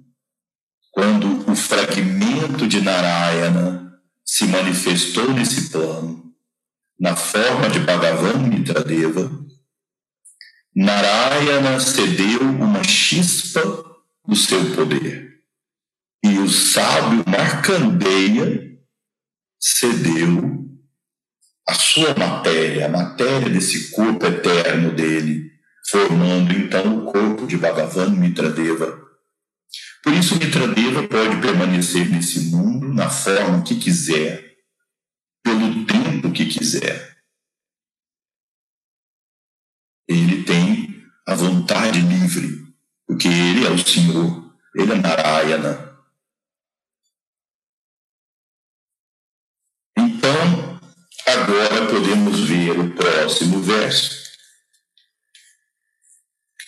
quando 0.90 1.50
o 1.50 1.54
fragmento 1.54 2.66
de 2.66 2.80
Narayana 2.80 4.00
se 4.24 4.46
manifestou 4.46 5.32
nesse 5.32 5.70
plano, 5.70 6.34
na 6.98 7.14
forma 7.14 7.70
de 7.70 7.78
Bhagavan 7.78 8.38
Mitradeva, 8.48 9.30
Narayana 10.74 11.78
cedeu 11.78 12.40
uma 12.40 12.82
chispa 12.82 13.60
do 14.26 14.34
seu 14.34 14.74
poder. 14.74 15.40
E 16.24 16.38
o 16.38 16.48
sábio 16.48 17.24
Markandeya 17.26 18.78
cedeu 19.60 20.66
a 21.66 21.74
sua 21.74 22.14
matéria, 22.14 22.86
a 22.86 22.88
matéria 22.88 23.48
desse 23.48 23.90
corpo 23.90 24.26
eterno 24.26 24.92
dele, 24.94 25.50
formando 25.90 26.52
então 26.52 26.98
o 26.98 27.12
corpo 27.12 27.46
de 27.46 27.56
Bhagavan 27.56 28.10
Mitradeva 28.10 29.08
por 30.02 30.12
isso, 30.12 30.38
Mitradeva 30.38 31.06
pode 31.08 31.40
permanecer 31.40 32.08
nesse 32.08 32.50
mundo 32.50 32.92
na 32.94 33.10
forma 33.10 33.62
que 33.62 33.78
quiser, 33.78 34.56
pelo 35.42 35.84
tempo 35.84 36.32
que 36.32 36.46
quiser. 36.46 37.18
Ele 40.08 40.44
tem 40.44 41.04
a 41.26 41.34
vontade 41.34 42.00
livre, 42.00 42.74
porque 43.06 43.28
ele 43.28 43.66
é 43.66 43.70
o 43.70 43.78
Senhor, 43.78 44.54
ele 44.74 44.92
é 44.92 44.94
Narayana. 44.94 45.98
Então, 49.98 50.80
agora 51.26 51.86
podemos 51.90 52.40
ver 52.48 52.78
o 52.78 52.94
próximo 52.94 53.60
verso, 53.60 54.27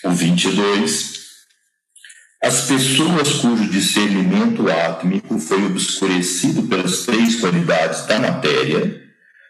o 0.05 0.11
22 0.11 1.21
as 2.43 2.63
pessoas 2.63 3.35
cujo 3.35 3.69
discernimento 3.69 4.67
átmico 4.71 5.39
foi 5.39 5.67
obscurecido 5.67 6.63
pelas 6.63 7.05
três 7.05 7.37
qualidades 7.37 8.07
da 8.07 8.19
matéria 8.19 8.99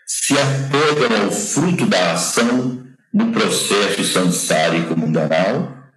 se 0.05 0.35
apegam 0.37 1.23
ao 1.23 1.31
fruto 1.31 1.87
da 1.87 2.15
ação 2.15 2.85
no 3.15 3.31
processo 3.31 4.03
sansárico 4.03 4.99
mundanal. 4.99 5.89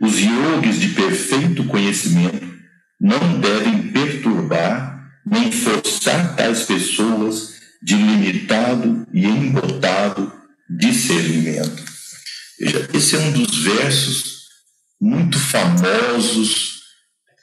Os 0.00 0.18
yogis 0.18 0.80
de 0.80 0.88
perfeito 0.88 1.64
conhecimento 1.66 2.52
não 3.00 3.38
devem 3.38 3.92
perturbar 3.92 5.08
nem 5.24 5.52
forçar 5.52 6.34
tais 6.34 6.64
pessoas 6.64 7.54
de 7.80 7.94
limitado 7.94 9.06
e 9.12 9.24
embotado 9.24 10.32
discernimento. 10.68 11.93
Veja, 12.58 12.88
esse 12.94 13.16
é 13.16 13.18
um 13.18 13.32
dos 13.32 13.58
versos 13.58 14.44
muito 15.00 15.38
famosos, 15.38 16.82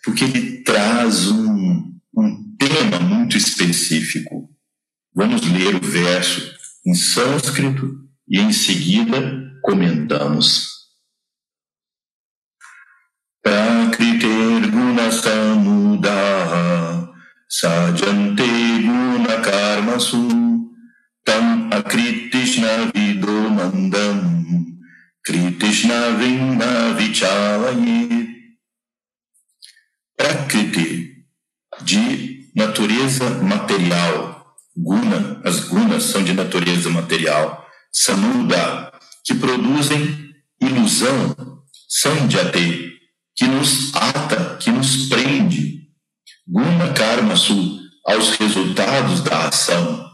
porque 0.04 0.24
ele 0.24 0.64
traz 0.64 1.28
um, 1.28 1.94
um 2.16 2.56
tema 2.58 3.00
muito 3.00 3.38
específico. 3.38 4.50
Vamos 5.14 5.42
ler 5.42 5.76
o 5.76 5.82
verso 5.82 6.54
em 6.86 6.94
sânscrito 6.94 8.10
e 8.28 8.40
em 8.40 8.52
seguida 8.54 9.60
comentamos. 9.62 10.70
Prakriter 13.44 14.72
guna 14.72 15.12
samudaha 15.12 16.62
sajante 17.50 18.44
guna 18.84 19.42
karmasu 19.42 20.72
tam 21.26 21.70
akritishna 21.72 22.92
vido 22.94 23.32
Kritishna 25.24 26.18
Vrinda 26.18 26.94
Vichalaye. 26.98 28.28
Prakriti, 30.18 31.26
de 31.84 32.52
natureza 32.56 33.30
material. 33.44 34.56
Guna, 34.76 35.42
as 35.46 35.66
gunas 35.66 36.04
são 36.04 36.24
de 36.24 36.34
natureza 36.34 36.90
material. 36.90 37.68
Samuda, 37.92 38.92
que 39.24 39.36
produzem 39.36 40.34
ilusão. 40.60 41.36
Sanjate, 41.88 42.94
que 43.36 43.46
nos 43.46 43.94
ata, 43.96 44.58
que 44.58 44.72
nos 44.72 45.08
prende. 45.08 45.90
Guna 46.48 46.94
Karma 46.94 47.36
Su, 47.36 47.80
aos 48.08 48.32
resultados 48.38 49.22
da 49.22 49.50
ação. 49.50 50.10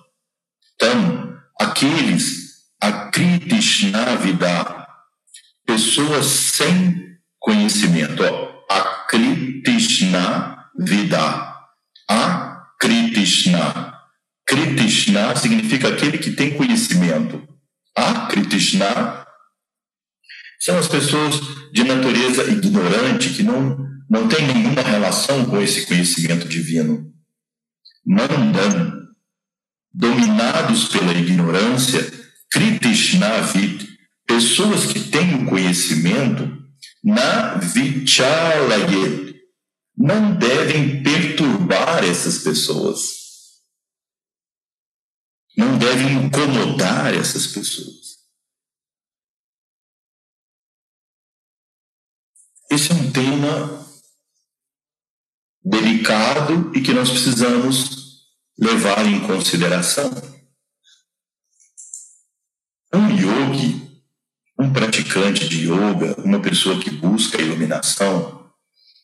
Tam, 0.77 1.37
aqueles, 1.61 2.65
a 2.81 3.09
Kritishna 3.09 4.15
pessoas 5.67 6.25
sem 6.25 7.17
conhecimento. 7.37 8.23
Ó, 8.23 8.63
Akritishna 8.69 10.57
Vida. 10.79 11.55
Akritishna. 12.09 13.93
Kritishna 14.47 15.35
significa 15.35 15.89
aquele 15.89 16.17
que 16.17 16.31
tem 16.31 16.55
conhecimento. 16.55 17.45
Akritishna 17.95 19.25
são 20.59 20.77
as 20.77 20.87
pessoas 20.87 21.35
de 21.73 21.83
natureza 21.83 22.49
ignorante 22.49 23.29
que 23.31 23.43
não, 23.43 23.77
não 24.09 24.27
tem 24.27 24.47
nenhuma 24.47 24.81
relação 24.81 25.45
com 25.45 25.61
esse 25.61 25.85
conhecimento 25.85 26.47
divino. 26.47 27.11
Mandam, 28.05 29.07
dominados 29.93 30.87
pela 30.87 31.13
ignorância, 31.13 32.01
Kritishna 32.49 33.41
Vid, 33.41 33.96
pessoas 34.27 34.85
que 34.85 35.09
têm 35.09 35.43
o 35.43 35.49
conhecimento 35.49 36.55
na 37.03 37.55
vichalaya 37.55 39.33
não 39.97 40.37
devem 40.37 41.01
perturbar 41.01 42.03
essas 42.03 42.43
pessoas. 42.43 43.17
Não 45.57 45.77
devem 45.79 46.25
incomodar 46.25 47.15
essas 47.15 47.47
pessoas. 47.47 48.07
esse 52.69 52.91
é 52.91 52.95
um 52.95 53.11
tema 53.11 53.87
delicado 55.63 56.71
e 56.75 56.81
que 56.81 56.93
nós 56.93 57.09
precisamos 57.09 58.27
levar 58.57 59.05
em 59.05 59.25
consideração. 59.25 60.11
Um 62.93 63.09
yogi, 63.09 63.76
praticante 64.97 65.47
de 65.47 65.67
yoga, 65.67 66.19
uma 66.23 66.41
pessoa 66.41 66.79
que 66.79 66.89
busca 66.89 67.37
a 67.37 67.41
iluminação, 67.41 68.51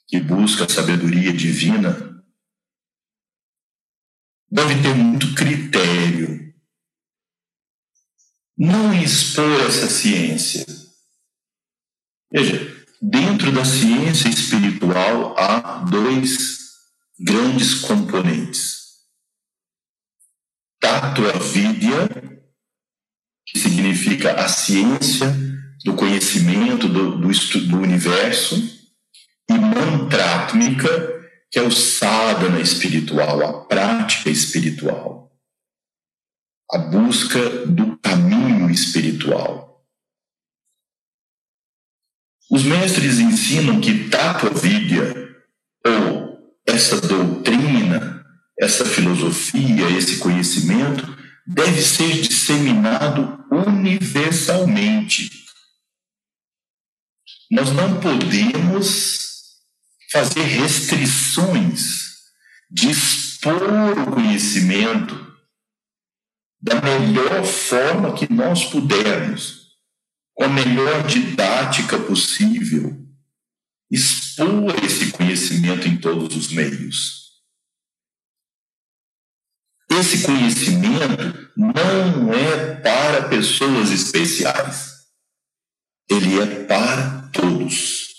que 0.07 0.19
busca 0.19 0.65
a 0.65 0.69
sabedoria 0.69 1.31
divina, 1.31 2.23
deve 4.49 4.81
ter 4.81 4.95
muito 4.95 5.35
critério. 5.35 6.51
Não 8.57 8.93
expor 8.93 9.61
essa 9.67 9.87
ciência. 9.87 10.65
Veja, 12.31 12.85
dentro 12.99 13.51
da 13.51 13.63
ciência 13.63 14.29
espiritual 14.29 15.37
há 15.37 15.83
dois 15.83 16.59
grandes 17.19 17.81
componentes. 17.81 18.83
Tatua 20.79 21.33
Vidya, 21.39 22.09
que 23.45 23.59
significa 23.59 24.33
a 24.33 24.47
ciência 24.47 25.52
do 25.83 25.93
conhecimento 25.95 26.87
do, 26.87 27.17
do, 27.17 27.27
do 27.27 27.77
universo, 27.77 28.55
e 29.49 29.53
Mantratmika, 29.53 30.89
que 31.51 31.59
é 31.59 31.61
o 31.61 31.71
sadhana 31.71 32.59
espiritual, 32.59 33.43
a 33.43 33.65
prática 33.65 34.29
espiritual, 34.29 35.31
a 36.71 36.77
busca 36.77 37.49
do 37.67 37.97
caminho 37.97 38.69
espiritual. 38.69 39.83
Os 42.49 42.63
mestres 42.63 43.19
ensinam 43.19 43.81
que 43.81 44.09
Tatua 44.09 44.51
Vidya, 44.51 45.13
ou 45.85 46.39
essa 46.65 47.01
doutrina, 47.01 48.23
essa 48.59 48.85
filosofia, 48.85 49.89
esse 49.97 50.17
conhecimento, 50.17 51.17
deve 51.45 51.81
ser 51.81 52.21
disseminado 52.21 53.43
universalmente. 53.51 55.42
Nós 57.53 57.71
não 57.71 58.01
podemos 58.01 59.19
fazer 60.11 60.41
restrições 60.41 62.13
expor 62.87 63.95
o 63.99 64.11
conhecimento 64.11 65.13
da 66.59 66.81
melhor 66.81 67.45
forma 67.45 68.15
que 68.15 68.33
nós 68.33 68.65
pudermos, 68.65 69.67
com 70.33 70.45
a 70.45 70.47
melhor 70.47 71.05
didática 71.05 71.99
possível, 71.99 73.05
expor 73.91 74.83
esse 74.83 75.11
conhecimento 75.11 75.87
em 75.87 75.95
todos 75.97 76.35
os 76.35 76.47
meios. 76.51 77.33
Esse 79.91 80.23
conhecimento 80.23 81.51
não 81.55 82.33
é 82.33 82.77
para 82.77 83.29
pessoas 83.29 83.91
especiais, 83.91 85.05
ele 86.09 86.39
é 86.39 86.63
para 86.65 87.22
todos. 87.33 88.13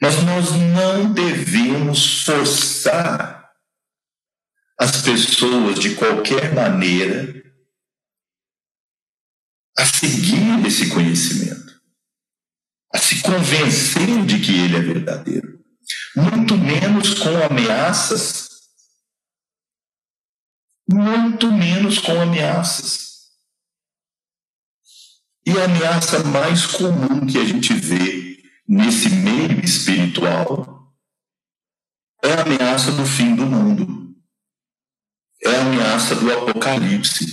Mas 0.00 0.22
nós 0.24 0.50
não 0.50 1.12
devemos 1.12 2.24
forçar 2.24 3.36
as 4.78 5.02
pessoas 5.02 5.78
de 5.78 5.94
qualquer 5.94 6.54
maneira 6.54 7.42
a 9.78 9.84
seguir 9.84 10.66
esse 10.66 10.90
conhecimento, 10.90 11.80
a 12.94 12.98
se 12.98 13.22
convencer 13.22 14.24
de 14.26 14.40
que 14.40 14.52
ele 14.52 14.76
é 14.76 14.80
verdadeiro, 14.80 15.64
muito 16.14 16.56
menos 16.56 17.14
com 17.14 17.42
ameaças, 17.44 18.48
muito 20.88 21.50
menos 21.52 21.98
com 21.98 22.20
ameaças. 22.20 23.15
E 25.46 25.52
a 25.52 25.64
ameaça 25.64 26.24
mais 26.24 26.66
comum 26.66 27.24
que 27.24 27.38
a 27.38 27.44
gente 27.44 27.72
vê 27.72 28.42
nesse 28.68 29.08
meio 29.08 29.64
espiritual 29.64 30.92
é 32.20 32.32
a 32.32 32.42
ameaça 32.42 32.90
do 32.90 33.06
fim 33.06 33.36
do 33.36 33.46
mundo. 33.46 34.12
É 35.44 35.48
a 35.54 35.60
ameaça 35.60 36.16
do 36.16 36.32
apocalipse. 36.32 37.26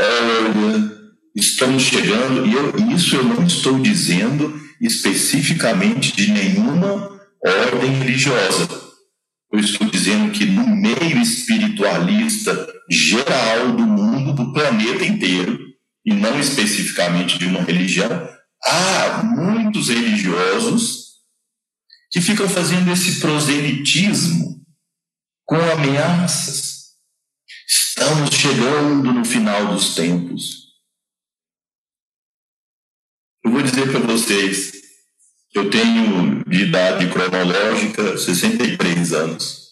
Olha, 0.00 0.90
estamos 1.36 1.82
chegando, 1.82 2.46
e 2.46 2.54
eu, 2.54 2.96
isso 2.96 3.16
eu 3.16 3.24
não 3.24 3.44
estou 3.44 3.78
dizendo 3.78 4.58
especificamente 4.80 6.16
de 6.16 6.32
nenhuma 6.32 7.20
ordem 7.44 7.90
religiosa. 7.98 8.66
Eu 9.52 9.60
estou 9.60 9.86
dizendo 9.90 10.32
que 10.32 10.46
no 10.46 10.66
meio 10.66 11.18
espiritualista 11.18 12.72
geral 12.90 13.72
do 13.76 13.82
mundo, 13.86 14.32
do 14.32 14.52
planeta 14.54 15.04
inteiro, 15.04 15.73
e 16.04 16.12
não 16.12 16.38
especificamente 16.38 17.38
de 17.38 17.46
uma 17.46 17.62
religião, 17.62 18.28
há 18.62 19.22
muitos 19.22 19.88
religiosos 19.88 21.04
que 22.10 22.20
ficam 22.20 22.48
fazendo 22.48 22.92
esse 22.92 23.20
proselitismo 23.20 24.64
com 25.44 25.56
ameaças. 25.56 26.92
Estamos 27.66 28.30
chegando 28.30 29.12
no 29.12 29.24
final 29.24 29.74
dos 29.74 29.94
tempos. 29.94 30.64
Eu 33.44 33.50
vou 33.50 33.62
dizer 33.62 33.90
para 33.90 34.00
vocês, 34.00 34.72
eu 35.54 35.70
tenho 35.70 36.44
de 36.44 36.62
idade 36.64 37.10
cronológica 37.10 38.16
63 38.16 39.12
anos. 39.12 39.64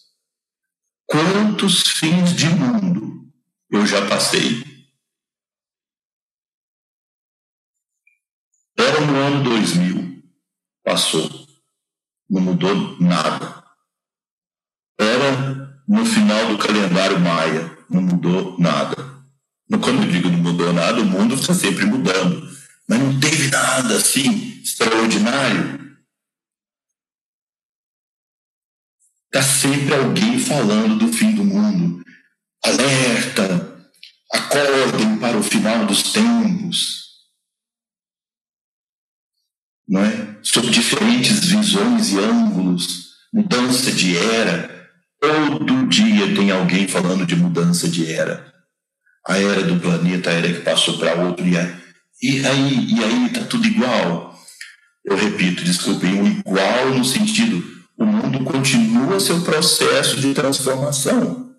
Quantos 1.06 1.82
fins 1.98 2.34
de 2.34 2.46
mundo 2.48 3.30
eu 3.70 3.86
já 3.86 4.06
passei? 4.06 4.71
No 9.06 9.16
ano 9.16 9.44
2000, 9.44 10.22
passou, 10.84 11.28
não 12.28 12.40
mudou 12.40 13.00
nada. 13.00 13.64
Era 14.98 15.82
no 15.86 16.04
final 16.04 16.48
do 16.48 16.58
calendário 16.58 17.18
maia, 17.20 17.78
não 17.88 18.02
mudou 18.02 18.58
nada. 18.58 18.96
Quando 19.80 20.04
eu 20.04 20.10
digo 20.10 20.28
não 20.28 20.38
mudou 20.38 20.72
nada, 20.72 21.00
o 21.00 21.04
mundo 21.04 21.34
está 21.34 21.54
sempre 21.54 21.84
mudando. 21.84 22.48
Mas 22.88 22.98
não 22.98 23.18
teve 23.18 23.48
nada 23.48 23.96
assim 23.96 24.60
extraordinário. 24.62 25.96
Está 29.26 29.42
sempre 29.42 29.94
alguém 29.94 30.38
falando 30.38 30.98
do 30.98 31.12
fim 31.12 31.34
do 31.34 31.44
mundo. 31.44 32.04
Alerta, 32.64 33.86
acordem 34.32 35.18
para 35.18 35.36
o 35.36 35.42
final 35.42 35.86
dos 35.86 36.12
tempos 36.12 37.01
não 39.92 40.02
é? 40.02 40.36
sob 40.42 40.70
diferentes 40.70 41.44
visões 41.44 42.12
e 42.12 42.18
ângulos, 42.18 43.10
mudança 43.30 43.92
de 43.92 44.16
era. 44.16 44.88
Todo 45.20 45.86
dia 45.86 46.34
tem 46.34 46.50
alguém 46.50 46.88
falando 46.88 47.26
de 47.26 47.36
mudança 47.36 47.86
de 47.86 48.10
era. 48.10 48.50
A 49.28 49.36
era 49.36 49.62
do 49.62 49.78
planeta, 49.78 50.30
a 50.30 50.32
era 50.32 50.50
que 50.50 50.62
passou 50.62 50.96
para 50.96 51.14
outro, 51.14 51.46
e, 51.46 51.52
e 51.52 52.46
aí 52.46 52.86
e 52.90 53.04
aí 53.04 53.26
está 53.26 53.44
tudo 53.44 53.66
igual. 53.66 54.34
Eu 55.04 55.14
repito, 55.14 55.62
desculpem, 55.62 56.22
o 56.22 56.26
igual 56.26 56.94
no 56.94 57.04
sentido, 57.04 57.62
o 57.98 58.06
mundo 58.06 58.44
continua 58.44 59.20
seu 59.20 59.42
processo 59.42 60.18
de 60.18 60.32
transformação. 60.32 61.50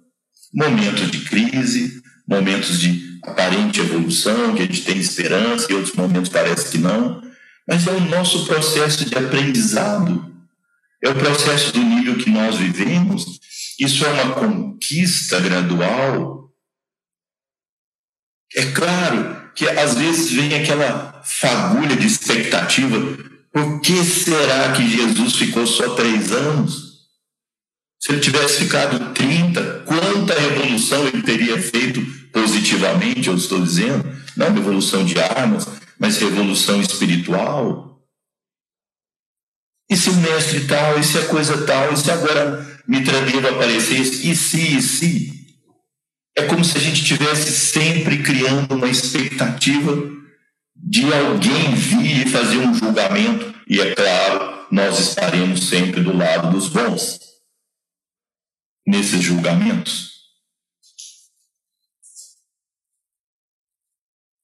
Momentos 0.51 1.11
de 1.11 1.19
crise, 1.19 2.01
momentos 2.27 2.79
de 2.79 3.19
aparente 3.23 3.79
evolução, 3.79 4.55
que 4.55 4.63
a 4.63 4.65
gente 4.65 4.83
tem 4.83 4.97
esperança, 4.97 5.67
e 5.69 5.75
outros 5.75 5.95
momentos 5.95 6.29
parece 6.29 6.71
que 6.71 6.79
não 6.79 7.21
mas 7.67 7.87
é 7.87 7.91
o 7.91 7.99
nosso 7.99 8.45
processo 8.45 9.05
de 9.05 9.15
aprendizado, 9.15 10.33
é 11.03 11.09
o 11.09 11.15
processo 11.15 11.71
do 11.73 11.79
nível 11.79 12.17
que 12.17 12.29
nós 12.29 12.55
vivemos. 12.55 13.39
Isso 13.79 14.05
é 14.05 14.09
uma 14.09 14.35
conquista 14.35 15.39
gradual. 15.39 16.49
É 18.55 18.71
claro 18.71 19.51
que 19.55 19.67
às 19.67 19.95
vezes 19.95 20.31
vem 20.31 20.55
aquela 20.55 21.21
fagulha 21.23 21.95
de 21.95 22.07
expectativa. 22.07 22.97
Por 23.51 23.81
que 23.81 24.03
será 24.03 24.71
que 24.73 24.87
Jesus 24.87 25.35
ficou 25.35 25.65
só 25.65 25.95
três 25.95 26.31
anos? 26.31 26.93
Se 27.99 28.11
ele 28.11 28.21
tivesse 28.21 28.65
ficado 28.65 29.13
30, 29.13 29.83
quanta 29.85 30.37
revolução 30.37 31.07
ele 31.07 31.21
teria 31.21 31.61
feito 31.61 32.01
positivamente, 32.33 33.29
eu 33.29 33.35
estou 33.35 33.61
dizendo? 33.61 34.03
Não 34.35 34.51
revolução 34.51 35.05
de 35.05 35.19
armas, 35.19 35.67
mas 36.03 36.17
revolução 36.17 36.81
espiritual? 36.81 37.97
E 39.89 39.95
se 39.95 40.09
o 40.09 40.15
mestre 40.15 40.67
tal, 40.67 40.99
e 40.99 41.03
se 41.03 41.17
a 41.17 41.25
coisa 41.27 41.65
tal, 41.65 41.93
e 41.93 41.97
se 41.97 42.11
agora 42.11 42.81
Mitra 42.85 43.21
Deva 43.21 43.51
aparecesse, 43.51 44.29
e 44.29 44.35
se, 44.35 44.75
e 44.75 44.81
se? 44.81 45.31
É 46.37 46.43
como 46.43 46.65
se 46.65 46.77
a 46.77 46.81
gente 46.81 47.05
tivesse 47.05 47.53
sempre 47.53 48.21
criando 48.21 48.75
uma 48.75 48.89
expectativa 48.89 50.11
de 50.75 51.05
alguém 51.13 51.73
vir 51.73 52.27
e 52.27 52.29
fazer 52.29 52.57
um 52.57 52.73
julgamento, 52.73 53.55
e 53.65 53.79
é 53.79 53.95
claro, 53.95 54.67
nós 54.69 54.99
estaremos 54.99 55.69
sempre 55.69 56.01
do 56.01 56.17
lado 56.17 56.51
dos 56.51 56.67
bons 56.67 57.17
nesses 58.85 59.21
julgamentos. 59.21 60.12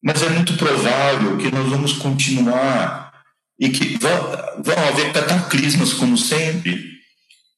Mas 0.04 0.22
é 0.22 0.30
muito 0.30 0.54
provável 0.54 1.38
que 1.38 1.52
nós 1.52 1.68
vamos 1.70 1.94
continuar 1.94 3.12
e 3.60 3.70
que 3.70 3.98
vão, 3.98 4.78
haver 4.88 5.12
cataclismas, 5.12 5.94
como 5.94 6.18
sempre, 6.18 6.82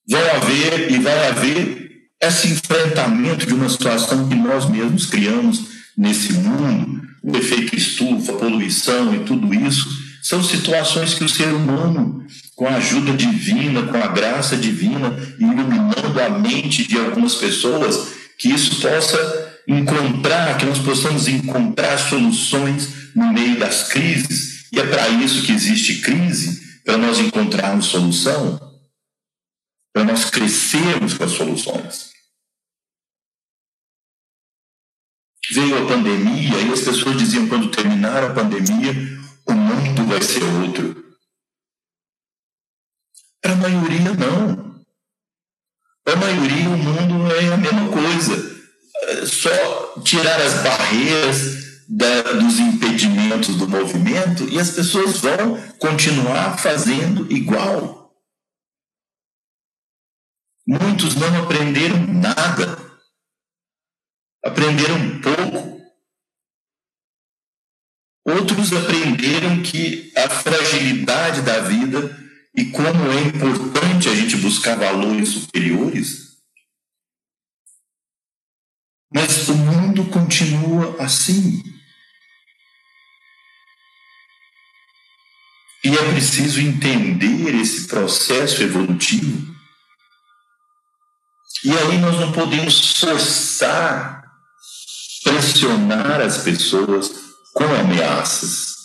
vão 0.09 0.21
haver 0.35 0.91
e 0.91 0.99
vai 0.99 1.27
haver 1.27 1.91
esse 2.21 2.47
enfrentamento 2.47 3.45
de 3.45 3.53
uma 3.53 3.69
situação 3.69 4.27
que 4.27 4.35
nós 4.35 4.69
mesmos 4.69 5.05
criamos 5.05 5.63
nesse 5.97 6.33
mundo, 6.33 7.01
o 7.23 7.35
efeito 7.37 7.75
estufa, 7.75 8.33
poluição 8.33 9.13
e 9.13 9.19
tudo 9.19 9.53
isso, 9.53 9.87
são 10.21 10.43
situações 10.43 11.13
que 11.15 11.23
o 11.23 11.29
ser 11.29 11.47
humano, 11.47 12.25
com 12.55 12.67
a 12.67 12.75
ajuda 12.75 13.13
divina, 13.13 13.83
com 13.83 13.97
a 13.97 14.07
graça 14.07 14.55
divina, 14.55 15.15
iluminando 15.39 16.21
a 16.21 16.29
mente 16.29 16.87
de 16.87 16.97
algumas 16.97 17.35
pessoas, 17.35 18.13
que 18.37 18.49
isso 18.49 18.79
possa 18.81 19.40
encontrar, 19.67 20.57
que 20.57 20.65
nós 20.65 20.79
possamos 20.79 21.27
encontrar 21.27 21.97
soluções 21.97 23.15
no 23.15 23.31
meio 23.31 23.59
das 23.59 23.89
crises. 23.89 24.69
E 24.71 24.79
é 24.79 24.87
para 24.87 25.09
isso 25.09 25.43
que 25.43 25.51
existe 25.51 26.01
crise, 26.01 26.81
para 26.83 26.97
nós 26.97 27.19
encontrarmos 27.19 27.85
solução, 27.85 28.59
para 29.93 30.03
nós 30.03 30.29
crescermos 30.29 31.13
com 31.13 31.23
as 31.23 31.31
soluções. 31.31 32.11
Veio 35.51 35.83
a 35.83 35.87
pandemia 35.87 36.61
e 36.61 36.71
as 36.71 36.81
pessoas 36.81 37.17
diziam 37.17 37.47
quando 37.47 37.69
terminar 37.69 38.23
a 38.23 38.33
pandemia, 38.33 38.93
o 39.45 39.51
mundo 39.51 40.05
vai 40.05 40.21
ser 40.21 40.43
outro. 40.43 41.13
Para 43.41 43.53
a 43.53 43.55
maioria, 43.57 44.13
não. 44.13 44.81
Para 46.05 46.13
a 46.13 46.17
maioria, 46.17 46.69
o 46.69 46.77
mundo 46.77 47.31
é 47.35 47.53
a 47.53 47.57
mesma 47.57 47.89
coisa 47.89 48.50
só 49.25 49.99
tirar 50.03 50.39
as 50.41 50.63
barreiras 50.63 51.61
da, 51.87 52.21
dos 52.33 52.59
impedimentos 52.59 53.55
do 53.55 53.67
movimento 53.67 54.47
e 54.49 54.59
as 54.59 54.71
pessoas 54.71 55.17
vão 55.17 55.61
continuar 55.77 56.57
fazendo 56.57 57.31
igual. 57.31 58.15
Muitos 60.65 61.15
não 61.15 61.43
aprenderam 61.43 61.97
nada, 62.07 62.77
aprenderam 64.43 65.19
pouco. 65.21 65.81
Outros 68.23 68.71
aprenderam 68.71 69.63
que 69.63 70.13
a 70.15 70.29
fragilidade 70.29 71.41
da 71.41 71.59
vida 71.61 72.17
e 72.55 72.65
como 72.65 73.11
é 73.11 73.21
importante 73.21 74.07
a 74.07 74.15
gente 74.15 74.37
buscar 74.37 74.77
valores 74.77 75.29
superiores 75.29 76.30
mas 79.13 79.49
o 79.49 79.55
mundo 79.55 80.05
continua 80.05 80.95
assim. 80.99 81.61
E 85.83 85.89
é 85.89 86.11
preciso 86.11 86.61
entender 86.61 87.55
esse 87.55 87.87
processo 87.87 88.61
evolutivo. 88.61 89.51
E 91.63 91.71
aí 91.71 91.97
nós 91.97 92.19
não 92.19 92.31
podemos 92.31 92.97
forçar, 92.99 94.23
pressionar 95.23 96.21
as 96.21 96.39
pessoas 96.39 97.11
com 97.53 97.63
ameaças. 97.63 98.75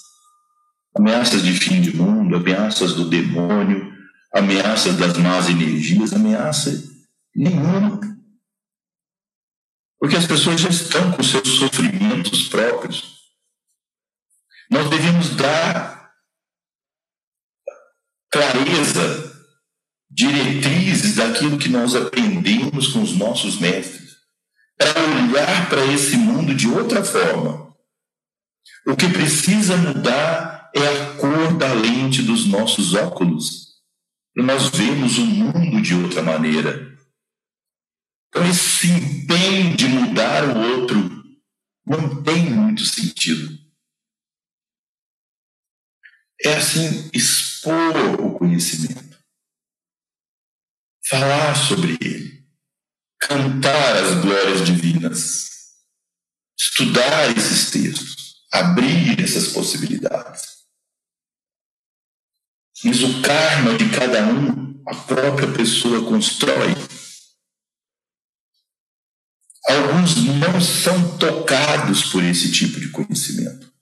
Ameaças 0.97 1.43
de 1.43 1.53
fim 1.53 1.81
de 1.83 1.95
mundo, 1.95 2.37
ameaças 2.37 2.95
do 2.95 3.09
demônio, 3.09 3.93
ameaças 4.35 4.97
das 4.97 5.17
más 5.19 5.49
energias, 5.49 6.13
ameaça 6.13 6.83
nenhuma. 7.35 8.16
Porque 10.07 10.19
as 10.19 10.27
pessoas 10.27 10.61
já 10.61 10.69
estão 10.69 11.11
com 11.11 11.21
seus 11.21 11.49
sofrimentos 11.49 12.47
próprios. 12.47 13.23
Nós 14.71 14.89
devemos 14.89 15.31
dar 15.31 16.13
clareza, 18.31 19.35
diretrizes 20.09 21.17
daquilo 21.17 21.59
que 21.59 21.69
nós 21.69 21.97
aprendemos 21.97 22.87
com 22.87 23.03
os 23.03 23.17
nossos 23.17 23.59
mestres, 23.59 24.15
para 24.79 24.93
olhar 24.97 25.69
para 25.69 25.85
esse 25.87 26.17
mundo 26.17 26.55
de 26.55 26.69
outra 26.69 27.03
forma. 27.05 27.75
O 28.87 28.95
que 28.95 29.09
precisa 29.09 29.77
mudar 29.77 30.71
é 30.73 30.87
a 30.87 31.17
cor 31.17 31.59
da 31.59 31.73
lente 31.73 32.23
dos 32.23 32.47
nossos 32.47 32.95
óculos. 32.95 33.75
E 34.37 34.41
nós 34.41 34.69
vemos 34.69 35.19
o 35.19 35.27
mundo 35.27 35.83
de 35.83 35.97
outra 35.97 36.23
maneira. 36.23 36.96
Então, 38.29 38.49
esse 38.49 38.89
empenho 38.89 39.77
de 39.77 39.89
mudar 39.89 40.45
o 40.45 40.59
outro. 40.59 41.17
Não 41.87 42.23
tem 42.23 42.51
muito 42.51 42.85
sentido. 42.85 43.57
É 46.45 46.57
assim, 46.57 47.09
expor 47.15 48.21
o 48.21 48.39
conhecimento, 48.39 49.19
falar 51.09 51.55
sobre 51.55 51.97
ele, 52.01 52.47
cantar 53.19 53.97
as 53.97 54.21
glórias 54.21 54.67
divinas, 54.67 55.49
estudar 56.59 57.35
esses 57.37 57.71
textos, 57.71 58.45
abrir 58.53 59.19
essas 59.23 59.53
possibilidades. 59.53 60.57
Mas 62.85 63.03
o 63.03 63.23
karma 63.23 63.79
de 63.79 63.89
cada 63.91 64.27
um, 64.27 64.83
a 64.87 64.95
própria 64.95 65.51
pessoa 65.53 66.05
constrói 66.07 66.75
alguns 69.69 70.17
não 70.17 70.61
são 70.61 71.19
tocados 71.19 72.05
por 72.11 72.23
esse 72.23 72.53
tipo 72.53 72.79
de 72.79 72.89
conhecimento. 72.91 73.73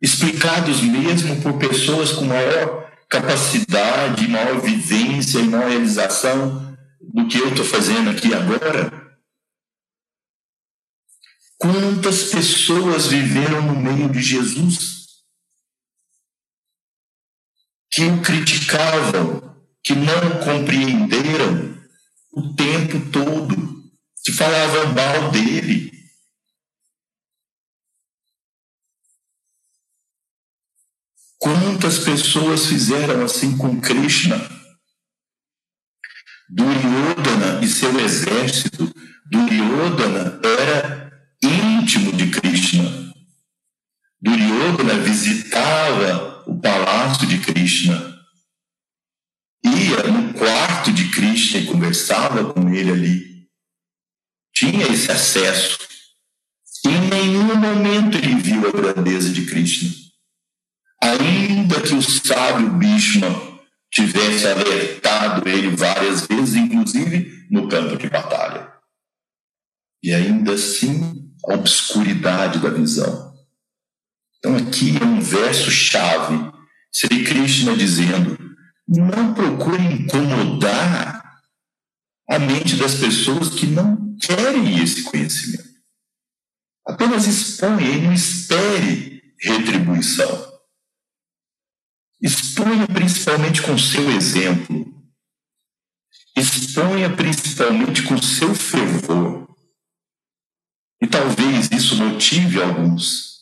Explicados 0.00 0.80
mesmo 0.80 1.40
por 1.42 1.58
pessoas 1.58 2.12
com 2.12 2.24
maior 2.24 2.90
capacidade, 3.08 4.28
maior 4.28 4.60
vivência 4.60 5.38
e 5.38 5.48
maior 5.48 5.68
realização 5.68 6.76
do 7.00 7.26
que 7.28 7.38
eu 7.38 7.48
estou 7.48 7.64
fazendo 7.64 8.10
aqui 8.10 8.32
agora. 8.34 9.06
Quantas 11.58 12.24
pessoas 12.24 13.06
viveram 13.06 13.62
no 13.62 13.80
meio 13.80 14.10
de 14.10 14.20
Jesus 14.20 14.96
que 17.90 18.04
o 18.04 18.20
criticavam, 18.20 19.56
que 19.82 19.94
não 19.94 20.44
compreenderam 20.44 21.74
o 22.30 22.54
tempo 22.54 23.10
todo 23.10 23.75
que 24.26 24.32
falavam 24.32 24.92
mal 24.92 25.30
dele. 25.30 25.92
Quantas 31.38 32.00
pessoas 32.00 32.66
fizeram 32.66 33.24
assim 33.24 33.56
com 33.56 33.80
Krishna? 33.80 34.36
Duryodhana 36.48 37.64
e 37.64 37.68
seu 37.68 38.00
exército. 38.00 38.92
Duryodhana 39.30 40.40
era 40.42 41.12
íntimo 41.40 42.12
de 42.12 42.28
Krishna. 42.28 43.12
Duryodhana 44.20 44.94
visitava 45.04 46.42
o 46.48 46.60
palácio 46.60 47.28
de 47.28 47.38
Krishna. 47.38 47.94
Ia 49.64 50.02
no 50.10 50.34
quarto 50.34 50.90
de 50.90 51.10
Krishna 51.10 51.60
e 51.60 51.66
conversava 51.66 52.52
com 52.52 52.68
ele 52.74 52.90
ali 52.90 53.35
tinha 54.56 54.86
esse 54.90 55.12
acesso. 55.12 55.78
Em 56.86 57.08
nenhum 57.10 57.54
momento 57.54 58.16
ele 58.16 58.36
viu 58.36 58.66
a 58.66 58.72
grandeza 58.72 59.30
de 59.30 59.44
Krishna. 59.44 59.90
Ainda 61.02 61.80
que 61.82 61.94
o 61.94 62.00
sábio 62.00 62.70
Bhishma 62.70 63.28
tivesse 63.92 64.46
alertado 64.46 65.46
ele 65.46 65.76
várias 65.76 66.26
vezes, 66.26 66.54
inclusive 66.54 67.46
no 67.50 67.68
campo 67.68 67.98
de 67.98 68.08
batalha. 68.08 68.72
E 70.02 70.14
ainda 70.14 70.54
assim, 70.54 71.30
a 71.46 71.54
obscuridade 71.54 72.58
da 72.58 72.70
visão. 72.70 73.34
Então, 74.38 74.56
aqui 74.56 74.96
é 74.98 75.04
um 75.04 75.20
verso 75.20 75.70
chave. 75.70 76.50
Sri 76.90 77.24
Krishna 77.24 77.76
dizendo: 77.76 78.38
não 78.88 79.34
procure 79.34 79.82
incomodar 79.82 81.22
a 82.28 82.38
mente 82.38 82.76
das 82.76 82.94
pessoas 82.94 83.50
que 83.50 83.66
não 83.66 84.05
querem 84.20 84.82
esse 84.82 85.02
conhecimento. 85.04 85.76
Apenas 86.86 87.26
exponha 87.26 87.90
e 87.90 88.00
não 88.00 88.12
espere 88.12 89.34
retribuição. 89.40 90.56
Exponha 92.20 92.86
principalmente 92.86 93.60
com 93.62 93.76
seu 93.76 94.10
exemplo. 94.10 94.94
Exponha 96.36 97.14
principalmente 97.14 98.02
com 98.04 98.20
seu 98.22 98.54
fervor. 98.54 99.46
E 101.02 101.06
talvez 101.06 101.70
isso 101.72 101.96
motive 101.96 102.62
alguns. 102.62 103.36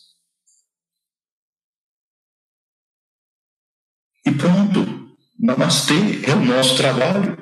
E 4.27 4.33
pronto. 4.33 5.05
Namastê 5.39 6.25
é 6.25 6.35
o 6.35 6.45
nosso 6.45 6.77
trabalho. 6.77 7.37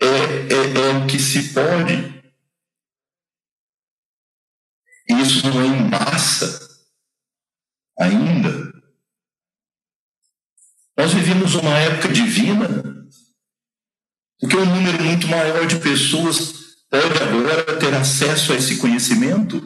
É, 0.00 0.06
é, 0.06 0.90
é 0.90 0.98
o 0.98 1.06
que 1.06 1.18
se 1.18 1.52
pode 1.52 2.11
isso 5.20 5.46
não 5.48 5.60
é 5.60 5.66
em 5.66 5.88
massa 5.88 6.72
ainda. 7.98 8.72
Nós 10.96 11.12
vivemos 11.12 11.54
uma 11.54 11.78
época 11.78 12.08
divina, 12.08 12.66
porque 14.38 14.56
um 14.56 14.64
número 14.64 15.02
muito 15.02 15.26
maior 15.26 15.66
de 15.66 15.78
pessoas 15.78 16.52
pode 16.90 17.22
agora 17.22 17.78
ter 17.78 17.94
acesso 17.94 18.52
a 18.52 18.56
esse 18.56 18.78
conhecimento. 18.78 19.60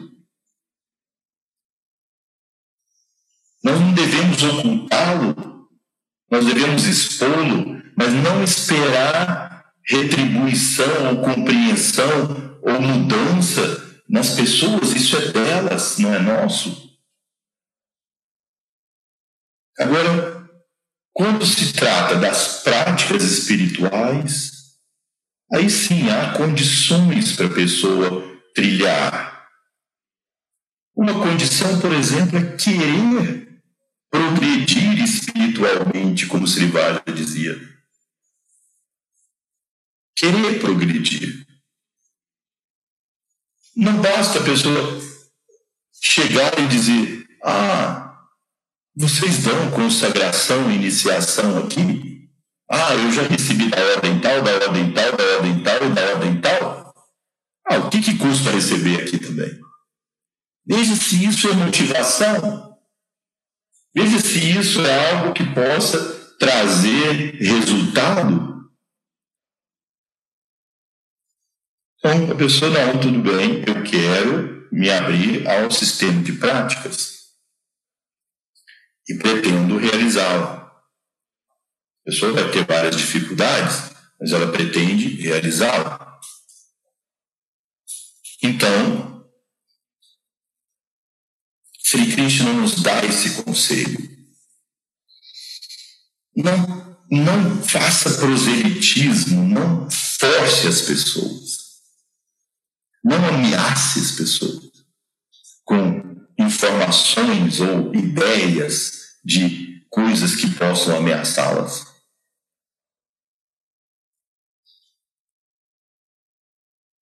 Nós 3.63 3.79
não 3.79 3.93
devemos 3.93 4.41
ocultá-lo, 4.43 5.69
nós 6.31 6.45
devemos 6.45 6.85
expô-lo, 6.85 7.81
mas 7.97 8.13
não 8.13 8.43
esperar 8.43 9.73
retribuição 9.85 11.09
ou 11.09 11.21
compreensão 11.21 12.59
ou 12.61 12.81
mudança 12.81 13.86
nas 14.07 14.35
pessoas, 14.35 14.93
isso 14.93 15.17
é 15.17 15.31
delas, 15.31 15.97
não 15.97 16.13
é 16.13 16.19
nosso. 16.19 16.87
Agora, 19.79 20.49
quando 21.13 21.45
se 21.45 21.73
trata 21.73 22.15
das 22.15 22.61
práticas 22.63 23.23
espirituais, 23.23 24.51
aí 25.51 25.69
sim 25.69 26.09
há 26.09 26.33
condições 26.37 27.35
para 27.35 27.47
a 27.47 27.53
pessoa 27.53 28.23
trilhar. 28.53 29.47
Uma 30.95 31.13
condição, 31.13 31.79
por 31.79 31.91
exemplo, 31.93 32.37
é 32.37 32.55
querer 32.55 33.61
progredir 34.11 35.03
espiritualmente, 35.03 36.27
como 36.27 36.47
Srivada 36.47 37.03
dizia. 37.11 37.59
Querer 40.15 40.59
progredir. 40.59 41.46
Não 43.77 44.01
basta 44.01 44.39
a 44.39 44.43
pessoa 44.43 44.99
chegar 46.01 46.57
e 46.57 46.65
dizer: 46.65 47.27
Ah, 47.43 48.25
vocês 48.95 49.43
dão 49.43 49.69
consagração, 49.69 50.71
iniciação 50.71 51.59
aqui? 51.59 52.27
Ah, 52.67 52.95
eu 52.95 53.11
já 53.11 53.21
recebi 53.21 53.69
da 53.69 53.79
ordem 53.79 54.19
tal, 54.19 54.41
da 54.41 54.51
ordem 54.53 54.91
tal, 54.93 55.15
da 55.15 55.23
ordem 55.35 55.61
tal 55.61 55.89
da 55.91 56.01
ordem 56.09 56.41
tal. 56.41 56.93
Ah, 57.69 57.77
o 57.77 57.89
que, 57.91 58.01
que 58.01 58.17
custa 58.17 58.49
receber 58.49 58.99
aqui 58.99 59.19
também? 59.19 59.51
Veja 60.65 60.95
se 60.95 61.23
isso 61.23 61.47
é 61.47 61.53
motivação. 61.53 62.75
Veja 63.95 64.19
se 64.19 64.57
isso 64.57 64.81
é 64.81 65.11
algo 65.11 65.33
que 65.33 65.45
possa 65.53 65.99
trazer 66.39 67.35
resultado. 67.35 68.56
Então, 71.99 72.31
a 72.31 72.35
pessoa, 72.35 72.71
não, 72.71 72.99
tudo 72.99 73.21
bem, 73.21 73.63
eu 73.67 73.83
quero 73.83 74.67
me 74.71 74.89
abrir 74.89 75.47
ao 75.47 75.71
sistema 75.71 76.21
de 76.21 76.33
práticas 76.33 77.17
e 79.09 79.15
pretendo 79.15 79.77
realizá-la. 79.77 80.71
A 82.01 82.09
pessoa 82.09 82.33
vai 82.33 82.51
ter 82.51 82.65
várias 82.65 82.95
dificuldades, 82.95 83.91
mas 84.19 84.31
ela 84.31 84.51
pretende 84.51 85.21
realizá-la. 85.21 86.19
Então, 88.43 89.25
Sri 91.83 92.11
Krishna 92.11 92.53
nos 92.53 92.81
dá 92.83 93.03
esse 93.05 93.41
conselho. 93.41 93.97
Não, 96.35 96.97
não 97.09 97.63
faça 97.63 98.17
proselitismo, 98.19 99.43
não 99.43 99.89
force 99.89 100.67
as 100.67 100.81
pessoas. 100.81 101.56
Não 103.07 103.25
ameace 103.25 103.99
as 103.99 104.11
pessoas 104.11 104.69
com 105.63 106.27
informações 106.37 107.61
ou 107.61 107.95
ideias 107.95 109.17
de 109.23 109.81
coisas 109.89 110.35
que 110.35 110.53
possam 110.53 110.97
ameaçá-las. 110.97 111.85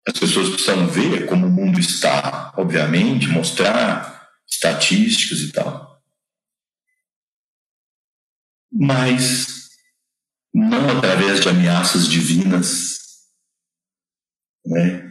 As 0.08 0.18
pessoas 0.18 0.50
precisam 0.52 0.88
ver 0.88 1.28
como 1.28 1.48
o 1.48 1.50
mundo 1.50 1.78
está, 1.82 2.54
obviamente, 2.58 3.28
mostrar 3.28 4.30
estatísticas 4.48 5.40
e 5.40 5.52
tal. 5.52 6.02
Mas 8.72 9.68
não 10.54 10.98
através 10.98 11.42
de 11.42 11.50
ameaças 11.50 12.08
divinas, 12.08 13.00
né? 14.66 15.09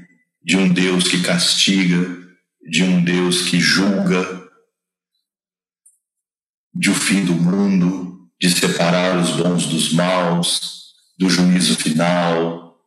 De 0.48 0.56
um 0.56 0.66
Deus 0.66 1.06
que 1.06 1.20
castiga, 1.20 2.26
de 2.70 2.82
um 2.82 3.04
Deus 3.04 3.42
que 3.42 3.60
julga, 3.60 4.48
de 6.74 6.88
o 6.88 6.94
fim 6.94 7.22
do 7.22 7.34
mundo, 7.34 8.26
de 8.40 8.50
separar 8.50 9.18
os 9.18 9.32
bons 9.32 9.66
dos 9.66 9.92
maus, 9.92 10.94
do 11.18 11.28
juízo 11.28 11.76
final. 11.76 12.80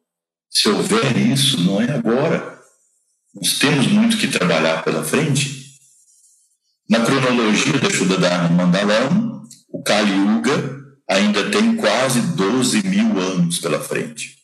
Se 0.50 0.70
houver 0.70 1.16
isso, 1.16 1.62
não 1.62 1.80
é 1.80 1.92
agora. 1.92 2.60
Nós 3.36 3.60
temos 3.60 3.86
muito 3.86 4.18
que 4.18 4.28
trabalhar 4.28 4.84
pela 4.84 5.04
frente 5.04 5.78
na 6.90 7.06
cronologia 7.06 7.78
da 7.78 7.92
Shuddha 7.92 8.18
Dharma 8.18 8.50
Mandalam, 8.50 9.44
o 9.70 9.84
Kali 9.84 10.14
Yuga 10.14 10.82
ainda 11.08 11.52
tem 11.52 11.76
quase 11.76 12.22
12 12.36 12.88
mil 12.88 13.20
anos 13.20 13.60
pela 13.60 13.80
frente. 13.80 14.40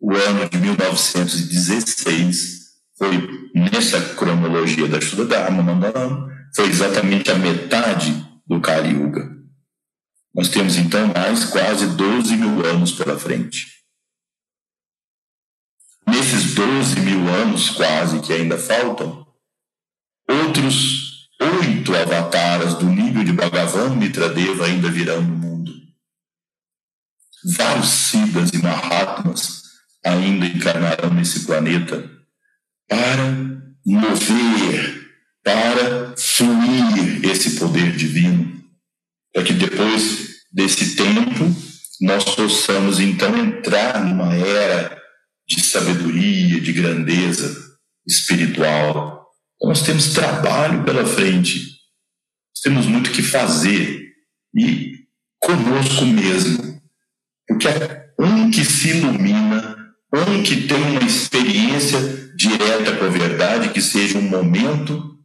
O 0.00 0.14
ano 0.14 0.48
de 0.48 0.56
1916 0.56 2.70
foi, 2.96 3.50
nessa 3.54 4.00
cronologia 4.14 4.88
da 4.88 4.98
Shuddha 4.98 5.26
Dharma 5.26 5.62
Mandalam, 5.62 6.26
foi 6.56 6.68
exatamente 6.68 7.30
a 7.30 7.34
metade 7.34 8.26
do 8.46 8.62
Kali 8.62 8.94
Yuga. 8.94 9.28
Nós 10.34 10.48
temos 10.48 10.78
então 10.78 11.08
mais 11.08 11.44
quase 11.44 11.86
12 11.88 12.34
mil 12.34 12.64
anos 12.64 12.92
pela 12.92 13.18
frente. 13.18 13.66
Nesses 16.06 16.54
12 16.54 17.00
mil 17.00 17.28
anos 17.28 17.68
quase 17.70 18.20
que 18.20 18.32
ainda 18.32 18.56
faltam, 18.56 19.26
outros 20.28 21.28
oito 21.40 21.94
avataras 21.94 22.74
do 22.74 22.86
nível 22.86 23.22
de 23.22 23.32
Bhagavan 23.32 23.96
Mitradeva 23.96 24.64
ainda 24.64 24.90
virão 24.90 25.20
no 25.20 25.36
mundo. 25.36 25.72
Vários 27.56 27.88
Siddhas 27.88 28.50
e 28.50 28.58
Mahatmas 28.58 29.59
ainda 30.04 30.46
encarnarão 30.46 31.12
nesse 31.12 31.46
planeta 31.46 32.08
para 32.88 33.24
mover, 33.84 35.10
para 35.44 36.14
fluir 36.16 37.24
esse 37.24 37.58
poder 37.58 37.96
divino, 37.96 38.62
para 39.32 39.42
que 39.42 39.52
depois 39.52 40.28
desse 40.52 40.96
tempo 40.96 41.54
nós 42.00 42.24
possamos 42.24 42.98
então 42.98 43.36
entrar 43.36 44.04
numa 44.04 44.34
era 44.34 45.00
de 45.46 45.62
sabedoria, 45.62 46.60
de 46.60 46.72
grandeza 46.72 47.54
espiritual. 48.06 49.26
Nós 49.62 49.82
temos 49.82 50.14
trabalho 50.14 50.84
pela 50.84 51.04
frente, 51.04 51.58
nós 51.58 52.62
temos 52.62 52.86
muito 52.86 53.10
que 53.10 53.22
fazer. 53.22 54.08
E 54.56 55.00
conosco 55.40 56.04
mesmo. 56.04 56.80
Porque 57.46 57.68
é 57.68 58.12
um 58.18 58.50
que 58.50 58.64
se 58.64 58.90
ilumina, 58.90 59.76
um 60.12 60.42
que 60.42 60.66
tem 60.66 60.82
uma 60.82 61.04
experiência 61.04 61.98
direta 62.36 62.96
com 62.96 63.04
a 63.04 63.08
verdade, 63.08 63.68
que 63.70 63.80
seja 63.80 64.18
um 64.18 64.22
momento, 64.22 65.18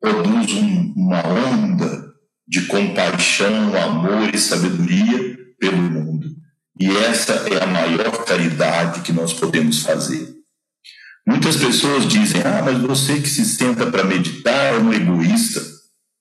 produz 0.00 0.52
um, 0.54 0.92
uma 0.96 1.26
onda 1.26 2.06
de 2.46 2.62
compaixão, 2.66 3.74
amor 3.76 4.34
e 4.34 4.38
sabedoria 4.38 5.38
pelo 5.58 5.76
mundo. 5.76 6.28
E 6.78 6.88
essa 6.88 7.32
é 7.48 7.62
a 7.62 7.66
maior 7.66 8.24
caridade 8.24 9.00
que 9.00 9.12
nós 9.12 9.32
podemos 9.32 9.82
fazer. 9.82 10.34
Muitas 11.26 11.56
pessoas 11.56 12.06
dizem: 12.06 12.42
ah, 12.42 12.62
mas 12.64 12.78
você 12.78 13.20
que 13.20 13.28
se 13.28 13.44
senta 13.44 13.86
para 13.86 14.04
meditar 14.04 14.74
é 14.74 14.78
um 14.78 14.92
egoísta. 14.92 15.60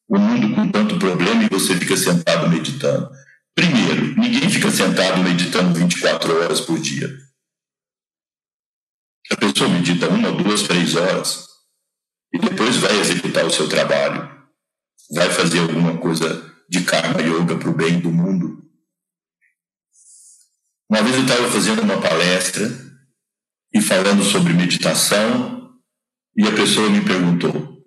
O 0.08 0.18
mundo 0.18 0.56
com 0.56 0.70
tanto 0.70 0.98
problema 0.98 1.44
e 1.44 1.50
você 1.50 1.76
fica 1.76 1.98
sentado 1.98 2.50
meditando. 2.50 3.10
Primeiro, 3.56 4.16
ninguém 4.20 4.50
fica 4.50 4.70
sentado 4.70 5.24
meditando 5.24 5.74
24 5.74 6.42
horas 6.42 6.62
por 6.62 6.80
dia. 6.80 7.25
A 9.32 9.38
pessoa 9.38 9.70
medita 9.70 10.08
uma, 10.10 10.32
duas, 10.32 10.64
três 10.64 10.96
horas 10.96 11.48
e 12.34 12.40
depois 12.40 12.78
vai 12.78 13.00
executar 13.00 13.46
o 13.46 13.52
seu 13.52 13.68
trabalho. 13.68 14.30
Vai 15.12 15.30
fazer 15.30 15.60
alguma 15.60 15.98
coisa 15.98 16.54
de 16.70 16.84
karma 16.84 17.22
yoga 17.22 17.58
para 17.58 17.70
o 17.70 17.76
bem 17.76 18.00
do 18.00 18.12
mundo. 18.12 18.64
Uma 20.90 21.02
vez 21.02 21.16
eu 21.16 21.24
estava 21.24 21.50
fazendo 21.50 21.82
uma 21.82 22.00
palestra 22.00 22.70
e 23.74 23.82
falando 23.82 24.24
sobre 24.24 24.54
meditação, 24.54 25.72
e 26.38 26.48
a 26.48 26.52
pessoa 26.52 26.90
me 26.90 27.02
perguntou: 27.02 27.84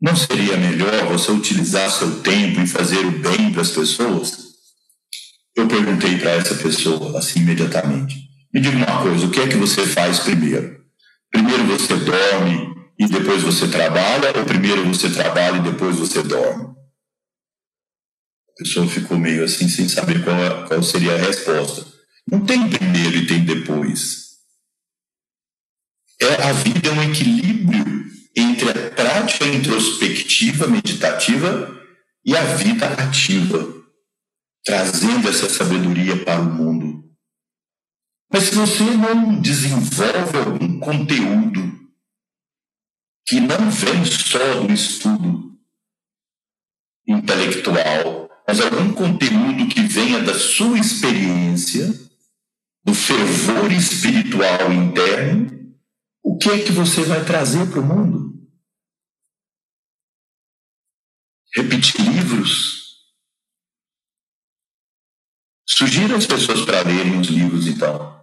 não 0.00 0.14
seria 0.14 0.56
melhor 0.56 1.06
você 1.06 1.30
utilizar 1.32 1.90
seu 1.90 2.22
tempo 2.22 2.60
em 2.60 2.66
fazer 2.66 3.04
o 3.04 3.18
bem 3.18 3.52
para 3.52 3.62
as 3.62 3.70
pessoas? 3.70 4.48
eu 5.58 5.66
perguntei 5.66 6.16
para 6.18 6.30
essa 6.32 6.54
pessoa, 6.54 7.18
assim, 7.18 7.40
imediatamente: 7.40 8.27
me 8.52 8.60
diga 8.60 8.76
uma 8.76 9.02
coisa, 9.02 9.26
o 9.26 9.30
que 9.30 9.40
é 9.40 9.48
que 9.48 9.56
você 9.56 9.86
faz 9.86 10.20
primeiro? 10.20 10.84
Primeiro 11.30 11.64
você 11.66 11.94
dorme 11.96 12.74
e 12.98 13.06
depois 13.06 13.42
você 13.42 13.68
trabalha, 13.68 14.32
ou 14.36 14.44
primeiro 14.44 14.84
você 14.84 15.10
trabalha 15.10 15.58
e 15.58 15.70
depois 15.70 15.96
você 15.96 16.22
dorme? 16.22 16.64
A 18.50 18.54
pessoa 18.58 18.88
ficou 18.88 19.18
meio 19.18 19.44
assim, 19.44 19.68
sem 19.68 19.88
saber 19.88 20.24
qual, 20.24 20.66
qual 20.66 20.82
seria 20.82 21.14
a 21.14 21.18
resposta. 21.18 21.86
Não 22.30 22.44
tem 22.44 22.68
primeiro 22.68 23.16
e 23.16 23.26
tem 23.26 23.44
depois. 23.44 24.28
É, 26.20 26.42
a 26.42 26.52
vida 26.52 26.88
é 26.88 26.92
um 26.92 27.10
equilíbrio 27.10 28.04
entre 28.36 28.70
a 28.70 28.90
prática 28.90 29.44
introspectiva, 29.46 30.66
meditativa, 30.66 31.78
e 32.24 32.36
a 32.36 32.44
vida 32.56 32.86
ativa, 32.86 33.74
trazendo 34.64 35.28
essa 35.28 35.48
sabedoria 35.48 36.24
para 36.24 36.40
o 36.40 36.44
mundo. 36.44 37.07
Mas 38.30 38.44
se 38.44 38.54
você 38.54 38.84
não 38.84 39.40
desenvolve 39.40 40.38
algum 40.38 40.78
conteúdo 40.80 41.78
que 43.26 43.40
não 43.40 43.70
vem 43.70 44.04
só 44.04 44.60
do 44.66 44.72
estudo 44.72 45.58
intelectual, 47.06 48.28
mas 48.46 48.60
algum 48.60 48.92
conteúdo 48.92 49.68
que 49.68 49.82
venha 49.82 50.22
da 50.22 50.38
sua 50.38 50.78
experiência, 50.78 51.88
do 52.84 52.94
fervor 52.94 53.72
espiritual 53.72 54.72
interno, 54.72 55.76
o 56.22 56.36
que 56.36 56.50
é 56.50 56.64
que 56.64 56.72
você 56.72 57.02
vai 57.04 57.24
trazer 57.24 57.70
para 57.70 57.80
o 57.80 57.84
mundo? 57.84 58.28
Repetir 61.54 62.00
livros? 62.00 62.78
Sugiro 65.68 66.16
as 66.16 66.26
pessoas 66.26 66.64
para 66.64 66.82
lerem 66.82 67.20
os 67.20 67.28
livros, 67.28 67.66
então. 67.66 68.17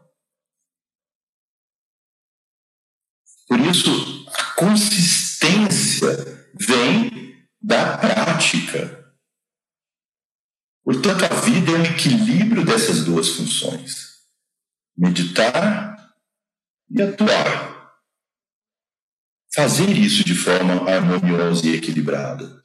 Por 3.48 3.60
isso, 3.60 4.26
a 4.34 4.44
consistência 4.56 6.10
vem 6.60 7.48
da 7.62 7.98
prática. 7.98 9.14
Portanto, 10.84 11.26
a 11.26 11.36
vida 11.42 11.72
é 11.72 11.76
um 11.76 11.84
equilíbrio 11.84 12.66
dessas 12.66 13.04
duas 13.04 13.30
funções: 13.30 14.20
meditar 14.98 15.96
e 16.90 17.02
atuar. 17.02 17.76
Fazer 19.54 19.90
isso 19.90 20.24
de 20.24 20.36
forma 20.36 20.90
harmoniosa 20.90 21.66
e 21.66 21.76
equilibrada. 21.76 22.62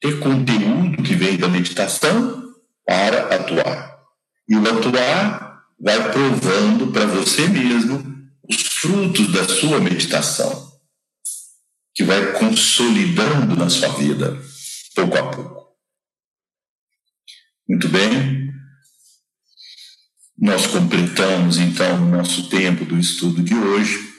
Ter 0.00 0.18
conteúdo 0.18 1.02
que 1.02 1.14
vem 1.14 1.38
da 1.38 1.48
meditação 1.48 2.54
para 2.84 3.34
atuar. 3.34 3.96
E 4.48 4.56
o 4.56 4.68
atuar 4.68 5.64
vai 5.78 6.10
provando 6.10 6.92
para 6.92 7.06
você 7.06 7.48
mesmo 7.48 8.15
frutos 8.80 9.32
da 9.32 9.48
sua 9.48 9.80
meditação, 9.80 10.72
que 11.94 12.04
vai 12.04 12.38
consolidando 12.38 13.56
na 13.56 13.70
sua 13.70 13.88
vida, 13.88 14.36
pouco 14.94 15.16
a 15.16 15.30
pouco. 15.30 15.66
Muito 17.68 17.88
bem? 17.88 18.52
Nós 20.38 20.66
completamos 20.66 21.56
então 21.56 22.02
o 22.02 22.10
nosso 22.10 22.50
tempo 22.50 22.84
do 22.84 22.98
estudo 22.98 23.42
de 23.42 23.54
hoje. 23.54 24.14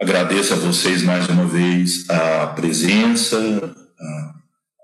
Agradeço 0.00 0.54
a 0.54 0.56
vocês 0.56 1.02
mais 1.02 1.28
uma 1.28 1.46
vez 1.46 2.08
a 2.08 2.46
presença, 2.48 3.36
a, 3.36 4.34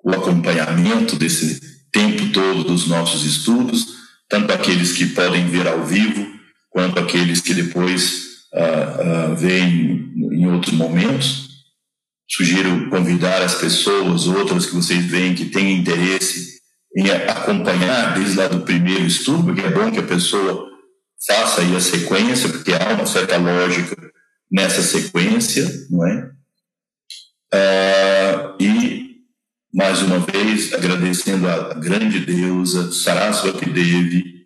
o 0.04 0.10
acompanhamento 0.10 1.16
desse 1.16 1.60
tempo 1.90 2.32
todo 2.32 2.64
dos 2.64 2.88
nossos 2.88 3.24
estudos, 3.24 3.86
tanto 4.28 4.52
aqueles 4.52 4.92
que 4.92 5.06
podem 5.06 5.48
ver 5.48 5.66
ao 5.66 5.84
vivo, 5.84 6.37
quanto 6.78 7.00
aqueles 7.00 7.40
que 7.40 7.52
depois 7.54 8.44
uh, 8.54 9.34
veem 9.34 10.12
em 10.14 10.46
outros 10.46 10.72
momentos. 10.72 11.48
Sugiro 12.30 12.88
convidar 12.88 13.42
as 13.42 13.56
pessoas, 13.56 14.28
outras 14.28 14.64
que 14.64 14.76
vocês 14.76 15.04
veem 15.06 15.34
que 15.34 15.46
têm 15.46 15.76
interesse 15.76 16.60
em 16.96 17.10
acompanhar 17.10 18.14
desde 18.14 18.36
lá 18.36 18.46
do 18.46 18.60
primeiro 18.60 19.04
estudo, 19.04 19.42
porque 19.42 19.62
é 19.62 19.72
bom 19.72 19.90
que 19.90 19.98
a 19.98 20.04
pessoa 20.04 20.68
faça 21.26 21.62
aí 21.62 21.74
a 21.74 21.80
sequência, 21.80 22.48
porque 22.48 22.72
há 22.72 22.94
uma 22.94 23.06
certa 23.06 23.36
lógica 23.38 23.96
nessa 24.48 24.80
sequência, 24.80 25.68
não 25.90 26.06
é? 26.06 26.30
Uh, 27.54 28.62
e, 28.62 29.16
mais 29.74 30.00
uma 30.00 30.20
vez, 30.20 30.72
agradecendo 30.72 31.48
a 31.48 31.74
grande 31.74 32.20
deusa 32.20 32.92
Saraswati 32.92 33.68
Devi, 33.68 34.37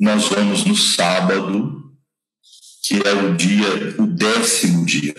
nós 0.00 0.28
vamos 0.28 0.64
no 0.64 0.74
sábado, 0.74 1.92
que 2.82 3.06
é 3.06 3.12
o 3.12 3.36
dia, 3.36 3.96
o 3.98 4.06
décimo 4.06 4.86
dia. 4.86 5.14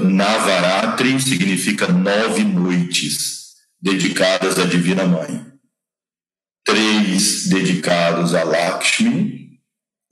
Navaratri 0.00 1.20
significa 1.20 1.88
nove 1.88 2.44
noites 2.44 3.54
dedicadas 3.82 4.56
à 4.56 4.64
Divina 4.64 5.04
Mãe. 5.04 5.44
Três 6.64 7.48
dedicados 7.48 8.34
a 8.34 8.44
Lakshmi, 8.44 9.58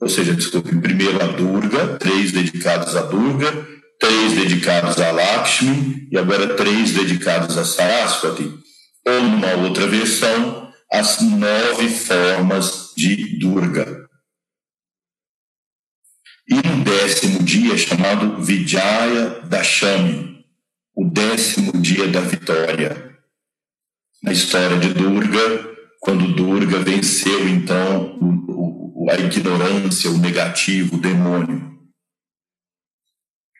ou 0.01 0.09
seja, 0.09 0.35
desculpe, 0.35 0.75
primeiro 0.81 1.23
a 1.23 1.27
Durga, 1.27 1.97
três 1.97 2.33
dedicados 2.33 2.93
a 2.93 3.03
Durga, 3.03 3.67
três 3.99 4.33
dedicados 4.33 4.99
a 4.99 5.11
Lakshmi 5.11 6.09
e 6.11 6.17
agora 6.17 6.55
três 6.55 6.91
dedicados 6.91 7.57
a 7.57 7.63
Saraswati. 7.63 8.51
Ou 9.07 9.23
numa 9.23 9.53
outra 9.53 9.87
versão, 9.87 10.69
as 10.91 11.21
nove 11.21 11.89
formas 11.89 12.86
de 12.97 13.37
Durga. 13.37 14.09
E 16.49 16.55
no 16.55 16.83
décimo 16.83 17.43
dia, 17.43 17.77
chamado 17.77 18.41
Vijaya 18.41 19.41
Dashami, 19.41 20.43
o 20.95 21.05
décimo 21.07 21.73
dia 21.73 22.07
da 22.07 22.21
vitória. 22.21 23.15
Na 24.23 24.31
história 24.31 24.79
de 24.79 24.95
Durga, 24.95 25.75
quando 25.99 26.33
Durga 26.33 26.79
venceu, 26.79 27.47
então, 27.47 28.17
o, 28.19 29.03
o, 29.03 29.11
a 29.11 29.15
ignorância, 29.15 30.09
o 30.09 30.17
negativo, 30.17 30.95
o 30.95 30.99
demônio, 30.99 31.77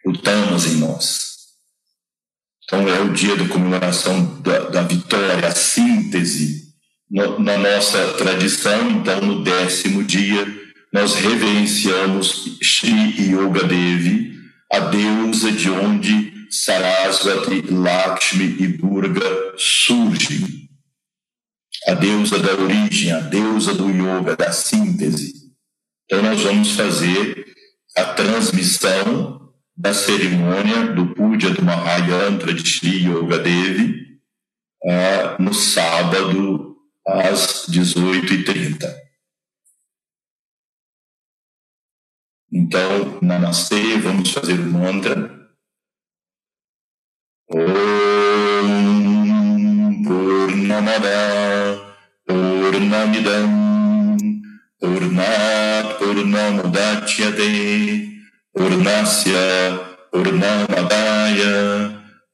o 0.03 0.17
tamas 0.17 0.65
em 0.65 0.77
nós. 0.77 1.37
Então, 2.63 2.89
é 2.89 2.99
o 3.01 3.13
dia 3.13 3.35
da 3.35 3.47
comemoração 3.47 4.41
da, 4.41 4.69
da 4.69 4.81
vitória, 4.81 5.47
a 5.47 5.53
síntese 5.53 6.66
na 7.09 7.57
nossa 7.57 8.13
tradição, 8.13 8.91
então, 8.91 9.21
no 9.21 9.43
décimo 9.43 10.03
dia, 10.03 10.45
nós 10.91 11.15
reverenciamos 11.15 12.57
Sri 12.61 13.31
Yoga 13.31 13.63
Devi, 13.63 14.35
a 14.71 14.79
deusa 14.79 15.51
de 15.51 15.69
onde 15.69 16.47
Sarasvati, 16.49 17.61
Lakshmi 17.71 18.57
e 18.59 18.67
Durga 18.67 19.53
surgem. 19.57 20.67
A 21.87 21.93
deusa 21.93 22.39
da 22.39 22.53
origem, 22.53 23.11
a 23.11 23.19
deusa 23.19 23.73
do 23.73 23.89
yoga, 23.89 24.35
da 24.35 24.51
síntese. 24.51 25.33
Então, 26.05 26.21
nós 26.21 26.41
vamos 26.41 26.71
fazer 26.71 27.45
a 27.95 28.03
transmissão 28.03 29.51
da 29.75 29.93
cerimônia 29.93 30.87
do 30.93 31.13
Puja 31.13 31.49
do 31.51 31.63
Mahayantra 31.63 32.53
de 32.53 32.67
Sri 32.67 33.07
Yoga 33.07 33.39
Devi 33.39 34.19
uh, 34.83 35.41
no 35.41 35.53
sábado, 35.53 36.66
às 37.07 37.67
18h30. 37.69 38.93
Então, 42.51 43.19
Namastê, 43.21 43.97
vamos 43.97 44.31
fazer 44.31 44.59
o 44.59 44.65
mantra. 44.65 45.37
Om 47.49 47.97
Purnamidam 52.27 53.47
Purnat 54.79 55.97
Purnamudachyate 55.97 57.49
Purnasya 58.53 59.79
Purnamadaya 60.11 61.55